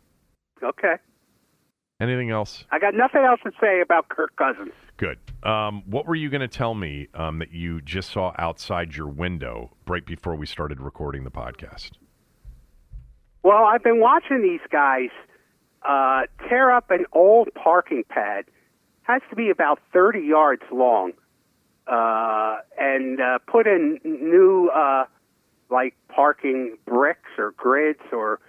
Okay. 0.62 0.94
Anything 2.00 2.30
else? 2.30 2.64
I 2.72 2.78
got 2.78 2.94
nothing 2.94 3.22
else 3.22 3.40
to 3.44 3.52
say 3.60 3.80
about 3.80 4.08
Kirk 4.08 4.34
Cousins. 4.36 4.72
Good. 4.96 5.18
Um, 5.44 5.82
what 5.86 6.06
were 6.06 6.16
you 6.16 6.28
going 6.28 6.40
to 6.40 6.48
tell 6.48 6.74
me 6.74 7.08
um, 7.14 7.38
that 7.38 7.52
you 7.52 7.80
just 7.80 8.10
saw 8.10 8.32
outside 8.38 8.96
your 8.96 9.06
window 9.06 9.70
right 9.86 10.04
before 10.04 10.34
we 10.34 10.46
started 10.46 10.80
recording 10.80 11.24
the 11.24 11.30
podcast? 11.30 11.92
Well, 13.44 13.64
I've 13.64 13.82
been 13.82 14.00
watching 14.00 14.42
these 14.42 14.66
guys 14.70 15.10
uh, 15.88 16.22
tear 16.48 16.72
up 16.72 16.90
an 16.90 17.06
old 17.12 17.48
parking 17.54 18.04
pad. 18.08 18.46
Has 19.02 19.20
to 19.30 19.36
be 19.36 19.50
about 19.50 19.80
30 19.92 20.20
yards 20.20 20.62
long, 20.72 21.12
uh, 21.86 22.56
and 22.78 23.20
uh, 23.20 23.38
put 23.46 23.66
in 23.66 24.00
new 24.02 24.70
uh, 24.74 25.04
like 25.70 25.94
parking 26.08 26.78
bricks 26.86 27.28
or 27.36 27.52
grids 27.52 28.00
or 28.12 28.40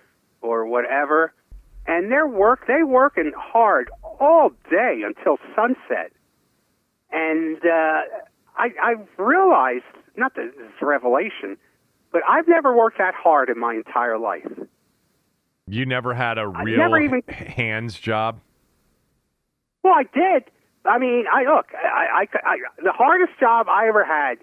or 0.42 0.66
whatever. 0.66 1.34
And 1.88 2.12
they're 2.12 2.28
work 2.28 2.68
they 2.68 2.84
working 2.84 3.32
hard 3.36 3.90
all 4.20 4.50
day 4.70 5.02
until 5.06 5.38
sunset 5.56 6.12
and 7.16 7.58
uh, 7.58 8.02
I, 8.58 8.70
I've 8.84 9.08
realized, 9.18 9.86
not 10.18 10.36
that 10.36 10.52
it's 10.58 10.82
a 10.82 10.86
revelation, 10.86 11.58
but 12.12 12.22
I've 12.28 12.48
never 12.48 12.76
worked 12.76 12.98
that 12.98 13.14
hard 13.16 13.50
in 13.50 13.58
my 13.58 13.74
entire 13.74 14.18
life. 14.18 14.48
You 15.68 15.86
never 15.86 16.14
had 16.14 16.38
a 16.38 16.48
real 16.48 16.96
even, 16.98 17.24
hands 17.28 17.98
job? 18.00 18.42
Well, 19.84 19.94
I 19.94 20.04
did. 20.04 20.44
I 20.86 21.00
mean, 21.00 21.26
I 21.34 21.44
look. 21.44 21.68
I, 21.74 22.22
I, 22.22 22.50
I, 22.50 22.58
the 22.84 22.92
hardest 22.92 23.40
job 23.40 23.68
I 23.70 23.88
ever 23.88 24.06
had 24.06 24.38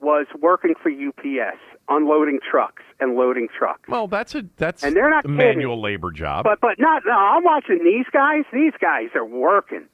was 0.00 0.26
working 0.40 0.74
for 0.82 0.90
UPS, 0.90 1.58
unloading 1.88 2.40
trucks 2.48 2.82
and 3.00 3.14
loading 3.14 3.48
trucks. 3.56 3.88
Well, 3.88 4.08
that's 4.08 4.34
a 4.34 4.44
that's 4.56 4.82
and 4.82 4.96
they're 4.96 5.10
not 5.10 5.24
a 5.24 5.28
manual 5.28 5.80
labor 5.80 6.10
job. 6.10 6.44
But 6.44 6.60
but 6.60 6.78
not. 6.78 7.02
No, 7.06 7.12
I'm 7.12 7.44
watching 7.44 7.80
these 7.84 8.06
guys. 8.12 8.44
These 8.52 8.72
guys 8.80 9.08
are 9.14 9.24
working. 9.24 9.86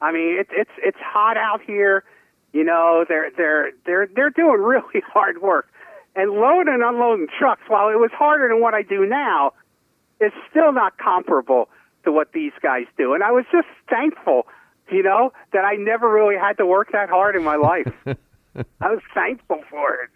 I 0.00 0.12
mean, 0.12 0.36
it's 0.38 0.50
it's 0.52 0.70
it's 0.78 0.98
hot 1.00 1.36
out 1.36 1.60
here. 1.66 2.04
You 2.52 2.64
know, 2.64 3.04
they're 3.08 3.30
they're 3.36 3.70
they're 3.86 4.08
they're 4.14 4.30
doing 4.30 4.60
really 4.60 5.02
hard 5.06 5.40
work, 5.40 5.68
and 6.16 6.32
loading 6.32 6.74
and 6.74 6.82
unloading 6.82 7.28
trucks. 7.38 7.62
While 7.68 7.88
it 7.88 7.98
was 7.98 8.10
harder 8.12 8.48
than 8.48 8.60
what 8.60 8.74
I 8.74 8.82
do 8.82 9.06
now, 9.06 9.52
it's 10.20 10.36
still 10.50 10.72
not 10.72 10.98
comparable 10.98 11.68
to 12.04 12.12
what 12.12 12.32
these 12.32 12.52
guys 12.62 12.86
do. 12.98 13.14
And 13.14 13.22
I 13.22 13.30
was 13.30 13.44
just 13.52 13.68
thankful, 13.88 14.46
you 14.90 15.02
know, 15.02 15.32
that 15.52 15.64
I 15.64 15.74
never 15.76 16.10
really 16.12 16.36
had 16.36 16.54
to 16.58 16.66
work 16.66 16.90
that 16.92 17.08
hard 17.08 17.36
in 17.36 17.44
my 17.44 17.56
life. 17.56 17.92
I 18.54 18.90
was 18.90 19.02
thankful 19.14 19.62
for 19.70 19.94
it, 19.94 20.10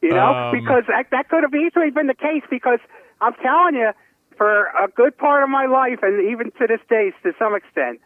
you 0.00 0.10
know, 0.10 0.34
um, 0.34 0.52
because 0.52 0.84
that 0.88 1.06
that 1.10 1.28
could 1.28 1.42
have 1.42 1.54
easily 1.54 1.90
been 1.90 2.06
the 2.06 2.14
case. 2.14 2.42
Because 2.48 2.78
I'm 3.20 3.34
telling 3.34 3.74
you, 3.74 3.90
for 4.36 4.66
a 4.66 4.88
good 4.94 5.16
part 5.18 5.42
of 5.42 5.48
my 5.48 5.66
life, 5.66 6.00
and 6.02 6.30
even 6.30 6.52
to 6.52 6.66
this 6.66 6.80
day, 6.88 7.12
to 7.22 7.32
some 7.38 7.54
extent 7.54 8.00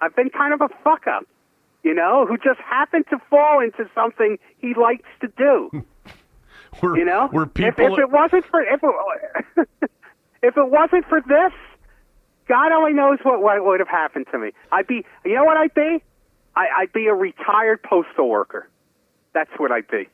I've 0.00 0.14
been 0.14 0.30
kind 0.30 0.52
of 0.52 0.60
a 0.60 0.68
fuck 0.82 1.06
up, 1.06 1.24
you 1.82 1.94
know, 1.94 2.26
who 2.26 2.36
just 2.36 2.60
happened 2.60 3.06
to 3.10 3.18
fall 3.30 3.60
into 3.60 3.88
something 3.94 4.38
he 4.58 4.74
likes 4.74 5.08
to 5.20 5.28
do. 5.36 5.84
We're, 6.82 6.98
you 6.98 7.04
know, 7.04 7.28
we're 7.32 7.46
people. 7.46 7.86
If, 7.86 7.92
if 7.92 7.98
it 8.00 8.10
wasn't 8.10 8.44
for 8.46 8.60
if 8.60 8.80
it, 8.82 9.68
if 10.42 10.56
it 10.56 10.70
wasn't 10.70 11.06
for 11.06 11.20
this, 11.20 11.52
God 12.48 12.72
only 12.72 12.92
knows 12.92 13.20
what, 13.22 13.40
what 13.40 13.64
would 13.64 13.78
have 13.78 13.88
happened 13.88 14.26
to 14.32 14.38
me. 14.40 14.50
I'd 14.72 14.88
be, 14.88 15.04
you 15.24 15.34
know 15.34 15.44
what 15.44 15.56
I'd 15.56 15.72
be? 15.72 16.02
I, 16.56 16.66
I'd 16.78 16.92
be 16.92 17.06
a 17.06 17.14
retired 17.14 17.80
postal 17.84 18.28
worker. 18.28 18.68
That's 19.34 19.50
what 19.58 19.72
I'd 19.72 19.88
be. 19.88 20.08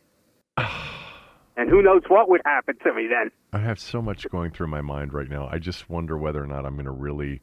and 1.56 1.68
who 1.68 1.82
knows 1.82 2.02
what 2.08 2.28
would 2.28 2.40
happen 2.44 2.76
to 2.84 2.94
me 2.94 3.06
then? 3.08 3.30
I 3.52 3.58
have 3.58 3.78
so 3.78 4.00
much 4.02 4.28
going 4.30 4.50
through 4.50 4.68
my 4.68 4.80
mind 4.80 5.12
right 5.12 5.28
now. 5.28 5.48
I 5.50 5.58
just 5.58 5.88
wonder 5.88 6.16
whether 6.16 6.42
or 6.42 6.46
not 6.46 6.66
I'm 6.66 6.74
going 6.74 6.86
to 6.86 6.90
really 6.90 7.42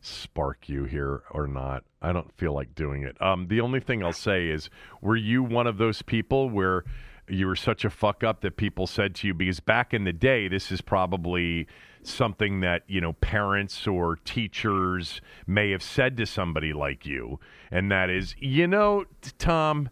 spark 0.00 0.68
you 0.68 0.84
here 0.84 1.22
or 1.32 1.46
not. 1.46 1.84
I 2.00 2.12
don't 2.12 2.32
feel 2.36 2.54
like 2.54 2.74
doing 2.74 3.02
it. 3.02 3.20
Um, 3.20 3.48
the 3.48 3.60
only 3.60 3.80
thing 3.80 4.04
I'll 4.04 4.12
say 4.12 4.46
is, 4.48 4.70
were 5.02 5.16
you 5.16 5.42
one 5.42 5.66
of 5.66 5.78
those 5.78 6.02
people 6.02 6.48
where 6.48 6.84
you 7.28 7.46
were 7.46 7.56
such 7.56 7.84
a 7.84 7.90
fuck 7.90 8.24
up 8.24 8.40
that 8.40 8.56
people 8.56 8.86
said 8.86 9.14
to 9.16 9.26
you 9.26 9.34
because 9.34 9.60
back 9.60 9.92
in 9.92 10.04
the 10.04 10.12
day, 10.12 10.48
this 10.48 10.70
is 10.72 10.80
probably 10.80 11.66
something 12.02 12.60
that 12.60 12.82
you 12.86 13.00
know 13.00 13.12
parents 13.14 13.86
or 13.86 14.16
teachers 14.24 15.20
may 15.46 15.70
have 15.70 15.82
said 15.82 16.16
to 16.16 16.26
somebody 16.26 16.72
like 16.72 17.04
you, 17.04 17.38
and 17.70 17.90
that 17.90 18.08
is, 18.08 18.34
you 18.38 18.66
know, 18.66 19.04
Tom, 19.38 19.90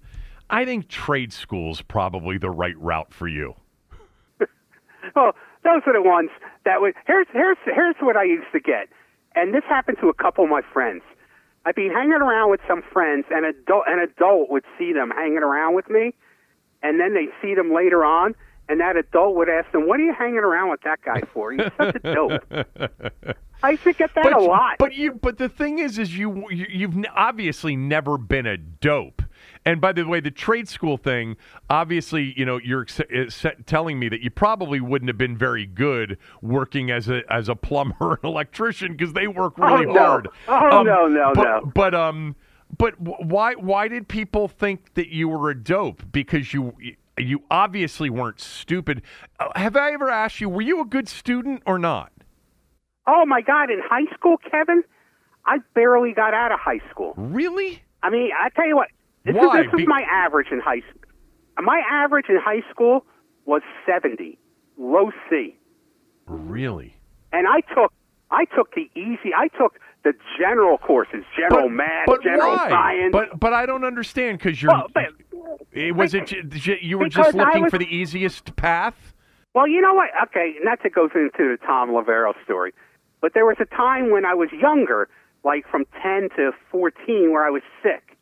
I 0.48 0.64
think 0.64 0.88
trade 0.88 1.32
school's 1.32 1.82
probably 1.82 2.38
the 2.38 2.50
right 2.50 2.78
route 2.78 3.12
for 3.12 3.28
you. 3.28 3.54
well, 5.16 5.32
those 5.64 5.82
are 5.86 5.92
the 5.92 6.02
ones 6.02 6.30
that 6.64 6.80
would. 6.80 6.94
Here's 7.06 7.26
here's 7.32 7.58
here's 7.64 7.96
what 8.00 8.16
I 8.16 8.24
used 8.24 8.52
to 8.52 8.60
get 8.60 8.88
and 9.36 9.54
this 9.54 9.62
happened 9.68 9.98
to 10.00 10.08
a 10.08 10.14
couple 10.14 10.42
of 10.42 10.50
my 10.50 10.62
friends. 10.72 11.02
I'd 11.64 11.74
be 11.74 11.88
hanging 11.88 12.12
around 12.12 12.50
with 12.50 12.60
some 12.66 12.82
friends, 12.92 13.26
and 13.30 13.44
adult, 13.44 13.84
an 13.86 13.98
adult 13.98 14.50
would 14.50 14.64
see 14.78 14.92
them 14.92 15.10
hanging 15.10 15.38
around 15.38 15.74
with 15.74 15.90
me, 15.90 16.14
and 16.82 16.98
then 16.98 17.14
they'd 17.14 17.32
see 17.42 17.54
them 17.54 17.74
later 17.74 18.04
on, 18.04 18.34
and 18.68 18.80
that 18.80 18.96
adult 18.96 19.36
would 19.36 19.48
ask 19.48 19.70
them, 19.72 19.86
"What 19.86 20.00
are 20.00 20.04
you 20.04 20.14
hanging 20.14 20.38
around 20.38 20.70
with 20.70 20.80
that 20.82 21.02
guy 21.02 21.22
for? 21.32 21.52
He's 21.52 21.66
such 21.76 21.96
a 21.96 22.14
dope." 22.14 22.42
I 23.62 23.70
used 23.70 23.84
to 23.84 23.92
get 23.92 24.14
that 24.14 24.24
but, 24.24 24.32
a 24.34 24.38
lot. 24.38 24.76
But 24.78 24.94
you, 24.94 25.12
but 25.12 25.38
the 25.38 25.48
thing 25.48 25.78
is, 25.78 25.98
is 25.98 26.16
you, 26.16 26.48
you 26.50 26.66
you've 26.68 27.04
obviously 27.14 27.74
never 27.74 28.16
been 28.16 28.46
a 28.46 28.56
dope. 28.56 29.22
And 29.66 29.80
by 29.80 29.92
the 29.92 30.04
way, 30.04 30.20
the 30.20 30.30
trade 30.30 30.68
school 30.68 30.96
thing, 30.96 31.36
obviously, 31.68 32.32
you 32.36 32.44
know, 32.46 32.58
you're 32.58 32.86
telling 33.66 33.98
me 33.98 34.08
that 34.08 34.20
you 34.20 34.30
probably 34.30 34.80
wouldn't 34.80 35.08
have 35.08 35.18
been 35.18 35.36
very 35.36 35.66
good 35.66 36.18
working 36.40 36.92
as 36.92 37.08
a 37.08 37.22
as 37.28 37.48
a 37.48 37.56
plumber 37.56 37.96
and 38.22 38.24
electrician 38.24 38.92
because 38.92 39.12
they 39.12 39.26
work 39.26 39.58
really 39.58 39.86
oh, 39.86 39.92
no. 39.92 40.00
hard. 40.00 40.28
Oh 40.46 40.78
um, 40.78 40.86
no, 40.86 41.08
no, 41.08 41.32
but, 41.34 41.42
no. 41.42 41.72
But 41.74 41.94
um, 41.96 42.36
but 42.78 42.94
why 43.00 43.54
why 43.54 43.88
did 43.88 44.06
people 44.06 44.46
think 44.46 44.94
that 44.94 45.08
you 45.08 45.28
were 45.28 45.50
a 45.50 45.60
dope? 45.60 46.04
Because 46.12 46.54
you 46.54 46.72
you 47.18 47.42
obviously 47.50 48.08
weren't 48.08 48.40
stupid. 48.40 49.02
Uh, 49.40 49.48
have 49.56 49.74
I 49.74 49.90
ever 49.92 50.08
asked 50.08 50.40
you, 50.40 50.48
were 50.48 50.62
you 50.62 50.80
a 50.80 50.84
good 50.84 51.08
student 51.08 51.62
or 51.66 51.78
not? 51.78 52.12
Oh 53.08 53.26
my 53.26 53.40
God! 53.40 53.70
In 53.70 53.80
high 53.82 54.14
school, 54.14 54.36
Kevin, 54.48 54.84
I 55.44 55.58
barely 55.74 56.12
got 56.12 56.34
out 56.34 56.52
of 56.52 56.60
high 56.60 56.80
school. 56.88 57.14
Really? 57.16 57.82
I 58.02 58.10
mean, 58.10 58.30
I 58.38 58.50
tell 58.50 58.66
you 58.66 58.76
what, 58.76 58.88
this 59.26 59.34
Why? 59.34 59.60
is 59.60 59.66
this 59.72 59.80
is 59.80 59.86
my 59.86 60.02
average 60.10 60.48
in 60.50 60.60
high 60.60 60.80
school. 60.80 61.02
My 61.62 61.82
average 61.90 62.26
in 62.28 62.36
high 62.36 62.62
school 62.70 63.04
was 63.44 63.62
seventy, 63.84 64.38
low 64.78 65.10
C. 65.28 65.56
Really? 66.26 66.96
And 67.32 67.46
I 67.46 67.60
took 67.74 67.92
I 68.30 68.44
took 68.56 68.74
the 68.74 68.88
easy. 68.94 69.32
I 69.36 69.48
took 69.48 69.78
the 70.04 70.12
general 70.38 70.78
courses, 70.78 71.24
general 71.36 71.68
but, 71.68 71.74
math, 71.74 72.06
but 72.06 72.22
general 72.22 72.52
why? 72.56 72.68
science. 72.68 73.12
But 73.12 73.38
but 73.38 73.52
I 73.52 73.66
don't 73.66 73.84
understand 73.84 74.38
because 74.38 74.62
you're. 74.62 74.72
Well, 74.72 74.86
but, 74.94 75.06
eh, 75.74 75.90
was 75.90 76.14
it 76.14 76.32
you 76.82 76.98
were 76.98 77.08
just 77.08 77.34
looking 77.34 77.64
was, 77.64 77.70
for 77.70 77.78
the 77.78 77.94
easiest 77.94 78.54
path? 78.56 79.14
Well, 79.54 79.66
you 79.66 79.80
know 79.80 79.94
what? 79.94 80.10
Okay, 80.24 80.54
not 80.62 80.82
to 80.82 80.90
go 80.90 81.04
into 81.04 81.30
the 81.38 81.58
Thom 81.66 81.90
Loverro 81.90 82.34
story, 82.44 82.74
but 83.20 83.32
there 83.34 83.46
was 83.46 83.56
a 83.58 83.64
time 83.64 84.10
when 84.10 84.24
I 84.24 84.34
was 84.34 84.50
younger, 84.52 85.08
like 85.44 85.66
from 85.70 85.84
10 86.02 86.28
to 86.36 86.52
14, 86.70 87.32
where 87.32 87.46
I 87.46 87.50
was 87.50 87.62
sick. 87.82 88.15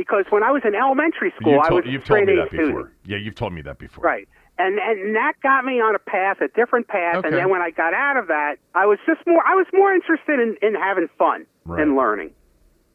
Because 0.00 0.24
when 0.30 0.42
I 0.42 0.50
was 0.50 0.62
in 0.64 0.74
elementary 0.74 1.30
school, 1.38 1.52
You 1.52 1.60
I 1.60 1.68
told- 1.68 1.84
was 1.84 1.92
you've 1.92 2.04
a 2.04 2.06
told 2.06 2.24
me 2.24 2.36
that 2.36 2.48
student. 2.48 2.68
before. 2.68 2.92
Yeah, 3.04 3.18
you've 3.18 3.34
told 3.34 3.52
me 3.52 3.60
that 3.68 3.76
before. 3.78 4.02
Right. 4.02 4.26
And 4.58 4.78
and 4.78 5.14
that 5.14 5.34
got 5.42 5.66
me 5.66 5.74
on 5.78 5.94
a 5.94 5.98
path, 5.98 6.40
a 6.40 6.48
different 6.48 6.88
path. 6.88 7.16
Okay. 7.16 7.28
And 7.28 7.36
then 7.36 7.50
when 7.50 7.60
I 7.60 7.70
got 7.70 7.92
out 7.92 8.16
of 8.16 8.28
that, 8.28 8.56
I 8.74 8.86
was 8.86 8.98
just 9.04 9.20
more 9.26 9.42
I 9.46 9.54
was 9.56 9.66
more 9.74 9.92
interested 9.92 10.40
in, 10.40 10.56
in 10.62 10.74
having 10.74 11.08
fun 11.18 11.44
Right. 11.66 11.82
and 11.82 11.96
learning. 11.96 12.30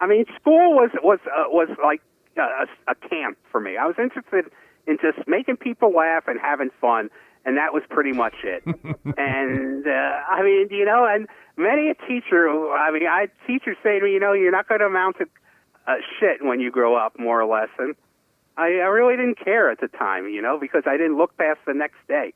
I 0.01 0.07
mean, 0.07 0.25
school 0.39 0.74
was 0.74 0.89
was 1.03 1.19
uh, 1.27 1.43
was 1.50 1.69
like 1.83 2.01
a, 2.38 2.65
a 2.91 2.95
camp 3.07 3.38
for 3.51 3.59
me. 3.62 3.77
I 3.77 3.85
was 3.85 3.95
interested 4.00 4.51
in 4.88 4.97
just 5.00 5.27
making 5.27 5.57
people 5.57 5.91
laugh 5.93 6.24
and 6.27 6.39
having 6.39 6.71
fun, 6.81 7.09
and 7.45 7.55
that 7.57 7.71
was 7.71 7.83
pretty 7.89 8.13
much 8.13 8.35
it. 8.43 8.63
and 9.17 9.85
uh, 9.88 10.13
I 10.29 10.41
mean, 10.43 10.67
you 10.71 10.85
know, 10.85 11.05
and 11.07 11.27
many 11.55 11.89
a 11.89 11.95
teacher, 12.07 12.50
I 12.74 12.89
mean, 12.91 13.03
I 13.07 13.27
teachers 13.47 13.77
say 13.83 14.00
to 14.00 14.05
me, 14.05 14.12
you 14.13 14.19
know, 14.19 14.33
you're 14.33 14.51
not 14.51 14.67
going 14.67 14.79
to 14.79 14.85
amount 14.88 15.17
to 15.19 15.25
uh, 15.88 15.96
shit 16.20 16.44
when 16.44 16.60
you 16.60 16.72
grow 16.72 16.96
up, 16.96 17.18
more 17.20 17.42
or 17.42 17.46
less, 17.46 17.70
and 17.77 17.96
I, 18.58 18.65
I 18.65 18.88
really 18.88 19.15
didn't 19.15 19.44
care 19.44 19.70
at 19.70 19.80
the 19.80 19.88
time, 19.88 20.27
you 20.30 20.42
know, 20.42 20.58
because 20.60 20.84
I 20.86 20.98
didn't 20.98 21.18
look 21.18 21.36
past 21.38 21.60
the 21.65 21.74
next 21.74 21.98
day. 22.08 22.34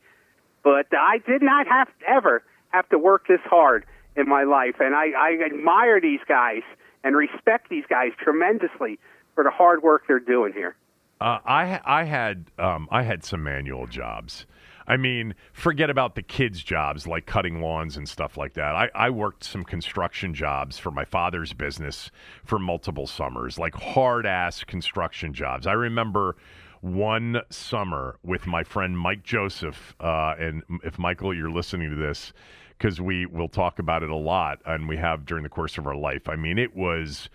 But 0.63 0.87
I 0.91 1.19
did 1.25 1.41
not 1.41 1.67
have 1.67 1.87
ever 2.05 2.43
have 2.69 2.87
to 2.89 2.99
work 2.99 3.27
this 3.27 3.39
hard 3.45 3.85
in 4.15 4.27
my 4.27 4.43
life, 4.43 4.75
and 4.79 4.93
I, 4.93 5.11
I 5.17 5.37
admire 5.45 6.01
these 6.01 6.19
guys 6.27 6.61
and 7.03 7.15
respect 7.15 7.69
these 7.69 7.85
guys 7.89 8.11
tremendously 8.21 8.99
for 9.35 9.43
the 9.43 9.51
hard 9.51 9.81
work 9.83 10.03
they're 10.07 10.19
doing 10.19 10.53
here. 10.53 10.75
Uh, 11.21 11.39
I 11.45 11.81
I 11.83 12.03
had 12.03 12.45
um, 12.57 12.87
I 12.91 13.03
had 13.03 13.23
some 13.23 13.43
manual 13.43 13.87
jobs. 13.87 14.45
I 14.89 14.97
mean, 14.97 15.35
forget 15.53 15.91
about 15.91 16.15
the 16.15 16.23
kids' 16.23 16.63
jobs 16.63 17.05
like 17.05 17.27
cutting 17.27 17.61
lawns 17.61 17.95
and 17.95 18.09
stuff 18.09 18.37
like 18.37 18.55
that. 18.55 18.75
I, 18.75 18.89
I 18.95 19.11
worked 19.11 19.43
some 19.43 19.63
construction 19.63 20.33
jobs 20.33 20.79
for 20.79 20.89
my 20.89 21.05
father's 21.05 21.53
business 21.53 22.09
for 22.43 22.57
multiple 22.57 23.05
summers, 23.05 23.59
like 23.59 23.75
hard 23.75 24.25
ass 24.25 24.63
construction 24.63 25.31
jobs. 25.31 25.67
I 25.67 25.73
remember 25.73 26.37
one 26.81 27.41
summer 27.51 28.17
with 28.23 28.47
my 28.47 28.63
friend 28.63 28.97
Mike 28.97 29.23
Joseph, 29.23 29.95
uh, 29.99 30.33
and 30.39 30.63
if 30.83 30.97
Michael, 30.97 31.35
you're 31.35 31.51
listening 31.51 31.91
to 31.91 31.95
this, 31.95 32.33
because 32.69 32.99
we 32.99 33.27
will 33.27 33.49
talk 33.49 33.77
about 33.77 34.01
it 34.01 34.09
a 34.09 34.15
lot, 34.15 34.59
and 34.65 34.89
we 34.89 34.97
have 34.97 35.23
during 35.23 35.43
the 35.43 35.49
course 35.49 35.77
of 35.77 35.85
our 35.85 35.95
life. 35.95 36.27
I 36.27 36.35
mean, 36.35 36.57
it 36.57 36.75
was 36.75 37.29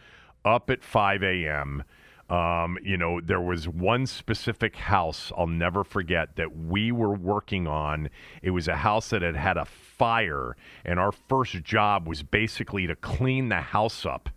up 0.44 0.70
at 0.70 0.82
5 0.82 1.22
a.m. 1.22 1.84
Um, 2.30 2.78
you 2.82 2.96
know, 2.96 3.20
there 3.20 3.40
was 3.40 3.68
one 3.68 4.06
specific 4.06 4.76
house 4.76 5.30
I'll 5.36 5.46
never 5.46 5.84
forget 5.84 6.36
that 6.36 6.56
we 6.56 6.90
were 6.90 7.12
working 7.12 7.66
on. 7.66 8.08
It 8.42 8.50
was 8.50 8.66
a 8.66 8.76
house 8.76 9.10
that 9.10 9.20
had 9.20 9.36
had 9.36 9.56
a 9.58 9.66
fire, 9.66 10.56
and 10.84 10.98
our 10.98 11.12
first 11.12 11.62
job 11.62 12.08
was 12.08 12.22
basically 12.22 12.86
to 12.86 12.96
clean 12.96 13.50
the 13.50 13.60
house 13.60 14.06
up 14.06 14.30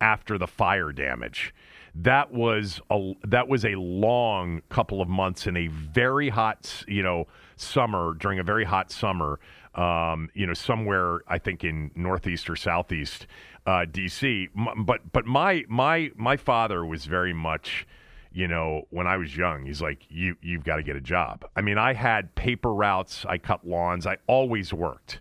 after 0.00 0.38
the 0.38 0.46
fire 0.46 0.92
damage. 0.92 1.52
That 1.94 2.32
was 2.32 2.80
a 2.90 3.12
that 3.24 3.48
was 3.48 3.64
a 3.64 3.74
long 3.74 4.62
couple 4.68 5.02
of 5.02 5.08
months 5.08 5.46
in 5.46 5.56
a 5.56 5.66
very 5.66 6.28
hot, 6.28 6.84
you 6.88 7.02
know, 7.02 7.26
summer 7.56 8.14
during 8.14 8.38
a 8.38 8.42
very 8.42 8.64
hot 8.64 8.90
summer. 8.90 9.40
Um, 9.74 10.28
you 10.34 10.46
know, 10.46 10.54
somewhere 10.54 11.20
I 11.28 11.38
think 11.38 11.64
in 11.64 11.90
northeast 11.94 12.48
or 12.48 12.56
southeast 12.56 13.26
uh, 13.66 13.86
DC. 13.90 14.48
M- 14.56 14.84
But 14.84 15.12
but 15.12 15.26
my 15.26 15.64
my 15.68 16.10
my 16.16 16.36
father 16.36 16.84
was 16.84 17.04
very 17.06 17.32
much 17.32 17.86
you 18.34 18.48
know, 18.48 18.86
when 18.88 19.06
I 19.06 19.18
was 19.18 19.36
young, 19.36 19.66
he's 19.66 19.82
like, 19.82 20.06
you 20.08 20.36
you've 20.40 20.64
got 20.64 20.76
to 20.76 20.82
get 20.82 20.96
a 20.96 21.00
job. 21.02 21.44
I 21.54 21.60
mean, 21.60 21.76
I 21.76 21.92
had 21.92 22.34
paper 22.34 22.72
routes, 22.72 23.26
I 23.28 23.36
cut 23.38 23.66
lawns, 23.66 24.06
I 24.06 24.16
always 24.26 24.72
worked. 24.72 25.20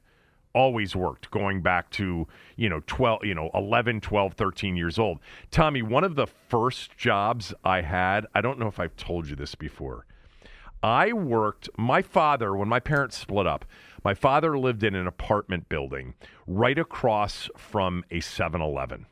Always 0.53 0.95
worked 0.97 1.29
going 1.31 1.61
back 1.61 1.89
to, 1.91 2.27
you 2.57 2.69
know, 2.69 2.81
12, 2.87 3.23
you 3.25 3.33
know, 3.35 3.49
11, 3.53 4.01
12, 4.01 4.33
13 4.33 4.75
years 4.75 4.99
old. 4.99 5.19
Tommy, 5.49 5.81
one 5.81 6.03
of 6.03 6.15
the 6.15 6.27
first 6.27 6.97
jobs 6.97 7.53
I 7.63 7.81
had, 7.81 8.25
I 8.35 8.41
don't 8.41 8.59
know 8.59 8.67
if 8.67 8.79
I've 8.79 8.95
told 8.97 9.29
you 9.29 9.35
this 9.37 9.55
before. 9.55 10.05
I 10.83 11.13
worked, 11.13 11.69
my 11.77 12.01
father, 12.01 12.55
when 12.55 12.67
my 12.67 12.79
parents 12.79 13.15
split 13.17 13.45
up, 13.45 13.65
my 14.03 14.15
father 14.15 14.57
lived 14.57 14.83
in 14.83 14.95
an 14.95 15.05
apartment 15.05 15.69
building 15.69 16.15
right 16.47 16.77
across 16.77 17.49
from 17.55 18.03
a 18.09 18.19
7 18.19 18.59
Eleven 18.61 19.05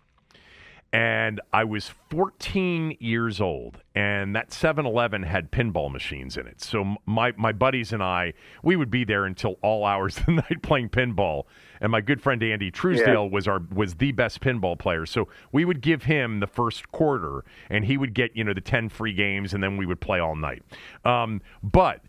and 0.92 1.40
I 1.54 1.66
was 1.66 1.92
14 2.10 2.98
years 3.00 3.40
old, 3.40 3.82
and 3.94 4.36
that 4.36 4.50
7-Eleven 4.50 5.22
had 5.22 5.52
pinball 5.52 5.92
machines 5.92 6.36
in 6.36 6.48
it. 6.48 6.62
So 6.62 6.96
my 7.06 7.32
my 7.38 7.52
buddies 7.52 7.94
and 7.94 8.02
I, 8.02 8.34
we 8.64 8.76
would 8.76 8.90
be 8.90 9.04
there 9.04 9.26
until 9.26 9.58
all 9.62 9.86
hours 9.86 10.18
of 10.20 10.26
the 10.26 10.32
night 10.34 10.62
playing 10.64 10.90
pinball. 10.90 11.44
And 11.82 11.92
my 11.92 12.02
good 12.02 12.22
friend 12.22 12.42
Andy 12.42 12.72
Truesdale 12.72 13.30
was 13.30 13.48
our 13.48 13.62
was 13.74 13.96
the 13.96 14.12
best 14.12 14.42
pinball 14.42 14.78
player. 14.78 15.06
So 15.06 15.28
we 15.52 15.64
would 15.64 15.82
give 15.82 16.04
him 16.04 16.40
the 16.40 16.48
first 16.48 16.92
quarter, 16.92 17.46
and 17.70 17.86
he 17.86 17.96
would 17.98 18.14
get 18.14 18.36
you 18.36 18.44
know 18.44 18.54
the 18.54 18.62
10 18.62 18.90
free 18.90 19.14
games, 19.14 19.54
and 19.54 19.62
then 19.62 19.78
we 19.78 19.86
would 19.86 20.02
play 20.02 20.20
all 20.20 20.36
night. 20.36 20.64
Um, 21.06 21.42
but 21.62 22.02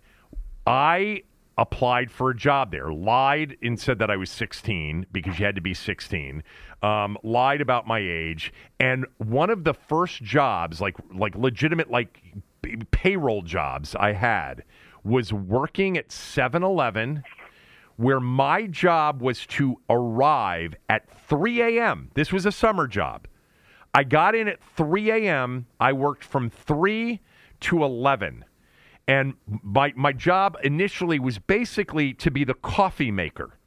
I 0.66 1.22
applied 1.60 2.10
for 2.10 2.30
a 2.30 2.36
job 2.36 2.72
there, 2.72 2.90
lied 2.90 3.56
and 3.62 3.78
said 3.78 3.98
that 3.98 4.10
I 4.10 4.16
was 4.16 4.30
16 4.30 5.06
because 5.12 5.38
you 5.38 5.44
had 5.44 5.54
to 5.54 5.60
be 5.60 5.74
16. 5.74 6.42
Um, 6.82 7.18
lied 7.22 7.60
about 7.60 7.86
my 7.86 7.98
age, 7.98 8.52
and 8.80 9.04
one 9.18 9.50
of 9.50 9.64
the 9.64 9.74
first 9.74 10.22
jobs, 10.22 10.80
like 10.80 10.96
like 11.14 11.36
legitimate 11.36 11.90
like 11.90 12.18
payroll 12.90 13.42
jobs 13.42 13.94
I 13.94 14.12
had, 14.12 14.64
was 15.04 15.32
working 15.32 15.98
at 15.98 16.08
7-Eleven 16.08 17.22
where 17.96 18.20
my 18.20 18.66
job 18.66 19.20
was 19.20 19.44
to 19.44 19.78
arrive 19.90 20.74
at 20.88 21.10
3 21.28 21.60
a.m. 21.60 22.10
This 22.14 22.32
was 22.32 22.46
a 22.46 22.52
summer 22.52 22.86
job. 22.86 23.26
I 23.92 24.04
got 24.04 24.34
in 24.34 24.48
at 24.48 24.62
3 24.74 25.10
a.m. 25.10 25.66
I 25.78 25.92
worked 25.92 26.24
from 26.24 26.48
3 26.48 27.20
to 27.60 27.84
11. 27.84 28.46
And 29.10 29.34
my, 29.64 29.92
my 29.96 30.12
job 30.12 30.56
initially 30.62 31.18
was 31.18 31.40
basically 31.40 32.14
to 32.14 32.30
be 32.30 32.44
the 32.44 32.54
coffee 32.54 33.10
maker. 33.10 33.58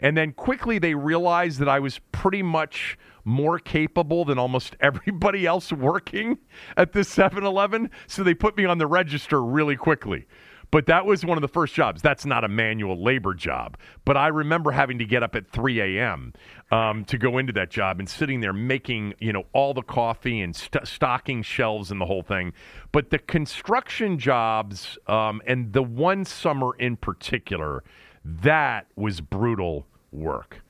And 0.00 0.16
then 0.16 0.32
quickly 0.32 0.78
they 0.78 0.94
realized 0.94 1.58
that 1.58 1.68
I 1.68 1.80
was 1.80 2.00
pretty 2.12 2.42
much 2.42 2.96
more 3.22 3.58
capable 3.58 4.24
than 4.24 4.38
almost 4.38 4.76
everybody 4.80 5.44
else 5.44 5.70
working 5.70 6.38
at 6.78 6.92
the 6.94 7.04
7 7.04 7.44
Eleven. 7.44 7.90
So 8.06 8.22
they 8.22 8.32
put 8.32 8.56
me 8.56 8.64
on 8.64 8.78
the 8.78 8.86
register 8.86 9.44
really 9.44 9.76
quickly. 9.76 10.26
But 10.70 10.86
that 10.86 11.04
was 11.04 11.24
one 11.24 11.36
of 11.36 11.42
the 11.42 11.48
first 11.48 11.74
jobs. 11.74 12.00
That's 12.00 12.24
not 12.24 12.44
a 12.44 12.48
manual 12.48 13.02
labor 13.02 13.34
job. 13.34 13.76
But 14.04 14.16
I 14.16 14.28
remember 14.28 14.70
having 14.70 14.98
to 14.98 15.04
get 15.04 15.22
up 15.22 15.34
at 15.34 15.48
3 15.50 15.80
a.m. 15.98 16.32
Um, 16.70 17.04
to 17.06 17.18
go 17.18 17.38
into 17.38 17.52
that 17.54 17.70
job 17.70 17.98
and 17.98 18.08
sitting 18.08 18.40
there 18.40 18.52
making, 18.52 19.14
you 19.18 19.32
know, 19.32 19.44
all 19.52 19.74
the 19.74 19.82
coffee 19.82 20.40
and 20.40 20.54
st- 20.54 20.86
stocking 20.86 21.42
shelves 21.42 21.90
and 21.90 22.00
the 22.00 22.06
whole 22.06 22.22
thing. 22.22 22.52
But 22.92 23.10
the 23.10 23.18
construction 23.18 24.18
jobs 24.18 24.96
um, 25.08 25.42
and 25.46 25.72
the 25.72 25.82
one 25.82 26.24
summer 26.24 26.76
in 26.78 26.96
particular, 26.96 27.82
that 28.24 28.86
was 28.94 29.20
brutal 29.20 29.86
work. 30.12 30.62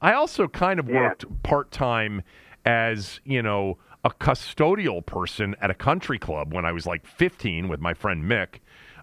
I 0.00 0.14
also 0.14 0.48
kind 0.48 0.80
of 0.80 0.88
Yeah. 0.88 1.00
worked 1.02 1.42
part 1.42 1.70
time 1.70 2.22
as, 2.64 3.20
you 3.24 3.42
know, 3.42 3.76
a 4.04 4.10
custodial 4.10 5.04
person 5.04 5.54
at 5.60 5.70
a 5.70 5.74
country 5.74 6.18
club 6.18 6.52
when 6.54 6.64
I 6.64 6.72
was 6.72 6.86
like 6.86 7.06
15 7.06 7.68
with 7.68 7.80
my 7.80 7.94
friend 7.94 8.24
Mick. 8.24 8.60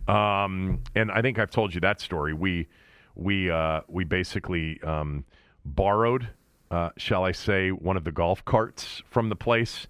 Um, 0.10 0.82
and 0.96 1.12
I 1.12 1.22
think 1.22 1.38
I've 1.38 1.52
told 1.52 1.74
you 1.74 1.82
that 1.82 2.02
story. 2.02 2.34
We 2.34 2.68
we 3.16 3.52
uh, 3.52 3.82
we 3.88 4.06
basically 4.06 4.82
um, 4.82 5.24
borrowed, 5.64 6.30
uh, 6.72 6.90
shall 6.98 7.24
I 7.24 7.32
say, 7.32 7.70
one 7.70 7.96
of 7.96 8.04
the 8.04 8.12
golf 8.12 8.44
carts 8.44 9.04
from 9.10 9.30
the 9.30 9.36
place, 9.36 9.88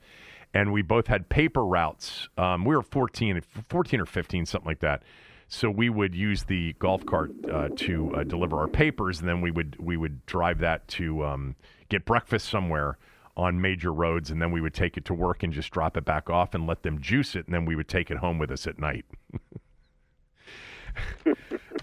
and 0.54 0.74
we 0.74 0.82
both 0.82 1.08
had 1.08 1.30
paper 1.30 1.66
routes. 1.66 2.28
Um, 2.38 2.66
we 2.66 2.76
were 2.76 2.82
14, 2.82 3.42
14 3.70 4.02
or 4.02 4.06
15, 4.06 4.46
something 4.46 4.68
like 4.68 4.80
that. 4.80 5.04
So 5.48 5.70
we 5.70 5.90
would 5.90 6.14
use 6.14 6.44
the 6.44 6.74
golf 6.74 7.06
cart 7.06 7.32
uh, 7.52 7.70
to 7.78 8.14
uh, 8.16 8.24
deliver 8.24 8.60
our 8.60 8.68
papers, 8.68 9.22
and 9.22 9.30
then 9.30 9.40
we 9.40 9.52
would 9.52 9.78
we 9.80 9.96
would 9.96 10.26
drive 10.26 10.60
that 10.60 10.88
to 10.90 11.24
um, 11.24 11.56
get 11.88 12.04
breakfast 12.04 12.50
somewhere 12.50 12.98
on 13.38 13.62
major 13.62 13.94
roads, 13.94 14.32
and 14.32 14.42
then 14.42 14.52
we 14.52 14.60
would 14.60 14.74
take 14.74 14.98
it 14.98 15.06
to 15.06 15.14
work 15.14 15.44
and 15.44 15.54
just 15.54 15.72
drop 15.72 15.96
it 15.96 16.04
back 16.04 16.30
off 16.30 16.54
and 16.54 16.68
let 16.68 16.84
them 16.84 17.00
juice 17.00 17.36
it, 17.36 17.46
and 17.46 17.54
then 17.54 17.64
we 17.64 17.76
would 17.76 17.88
take 17.88 18.12
it 18.12 18.18
home 18.18 18.38
with 18.38 18.52
us 18.52 18.68
at 18.68 18.78
night. 18.78 19.06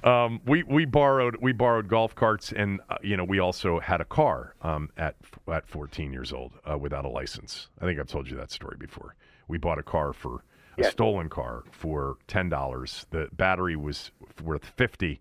um, 0.05 0.40
we 0.46 0.62
we 0.64 0.85
borrowed 0.85 1.37
we 1.40 1.52
borrowed 1.52 1.88
golf 1.88 2.14
carts, 2.14 2.52
and 2.52 2.81
uh, 2.90 2.96
you 3.02 3.16
know 3.16 3.24
we 3.24 3.38
also 3.38 3.81
had 3.81 4.00
a 4.00 4.05
car 4.05 4.55
um, 4.62 4.90
at 4.96 5.16
at 5.52 5.66
14 5.68 6.12
years 6.12 6.33
old 6.33 6.52
uh, 6.70 6.76
without 6.79 7.05
a 7.05 7.09
license. 7.09 7.68
I 7.81 7.85
think 7.85 7.98
I've 7.98 8.09
told 8.09 8.29
you 8.31 8.37
that 8.37 8.50
story 8.50 8.76
before. 8.79 9.14
We 9.48 9.59
bought 9.59 9.79
a 9.79 9.83
car 9.83 10.12
for 10.12 10.44
a 10.79 10.85
stolen 10.85 11.29
car 11.29 11.64
for 11.70 12.18
ten 12.26 12.48
dollars. 12.48 13.07
The 13.11 13.29
battery 13.33 13.76
was 13.76 14.11
worth 14.42 14.64
fifty. 14.64 15.20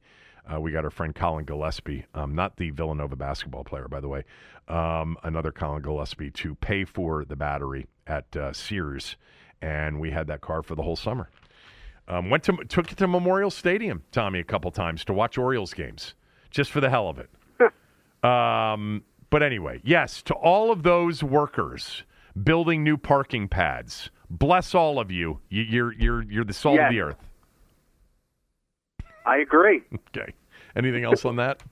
Uh, 0.52 0.60
we 0.60 0.72
got 0.72 0.84
our 0.84 0.92
friend 0.92 1.16
Colin 1.16 1.44
Gillespie, 1.44 2.06
um, 2.14 2.36
not 2.36 2.58
the 2.58 2.70
Villanova 2.70 3.16
basketball 3.16 3.64
player, 3.64 3.88
by 3.88 4.00
the 4.00 4.08
way, 4.08 4.24
um, 4.68 5.18
another 5.24 5.52
Colin 5.52 5.82
Gillespie 5.82 6.30
to 6.32 6.54
pay 6.56 6.86
for 6.86 7.26
the 7.26 7.36
battery 7.36 7.88
at 8.06 8.36
uh, 8.36 8.54
Sears, 8.54 9.16
and 9.62 10.00
we 10.00 10.12
had 10.12 10.28
that 10.28 10.42
car 10.42 10.62
for 10.62 10.76
the 10.76 10.84
whole 10.84 10.96
summer. 10.96 11.30
Um, 12.08 12.30
went 12.30 12.44
to 12.44 12.58
took 12.70 12.92
it 12.92 12.98
to 13.00 13.08
Memorial 13.08 13.50
Stadium, 13.50 14.04
Tommy, 14.12 14.40
a 14.40 14.44
couple 14.44 14.70
times 14.72 15.04
to 15.06 15.14
watch 15.14 15.38
Orioles 15.38 15.74
games, 15.74 16.14
just 16.52 16.72
for 16.72 16.80
the 16.80 16.90
hell 16.90 17.10
of 17.10 17.18
it. 17.20 17.30
um, 18.24 19.04
but 19.32 19.42
anyway, 19.42 19.82
yes, 19.84 20.22
to 20.24 20.34
all 20.36 20.72
of 20.72 20.84
those 20.84 21.24
workers 21.24 22.04
building 22.44 22.84
new 22.84 22.98
parking 22.98 23.48
pads, 23.48 24.12
bless 24.30 24.76
all 24.76 25.00
of 25.00 25.10
you. 25.12 25.40
you 25.50 25.64
you're 25.64 25.94
you're 25.94 26.22
you're 26.24 26.46
the 26.46 26.54
salt 26.54 26.76
Yes. 26.76 26.90
of 26.90 26.94
the 26.94 27.02
earth. 27.02 27.18
I 29.26 29.38
agree. 29.38 29.82
Okay. 30.16 30.34
Anything 30.78 31.04
else 31.06 31.24
on 31.26 31.38
that? 31.38 31.64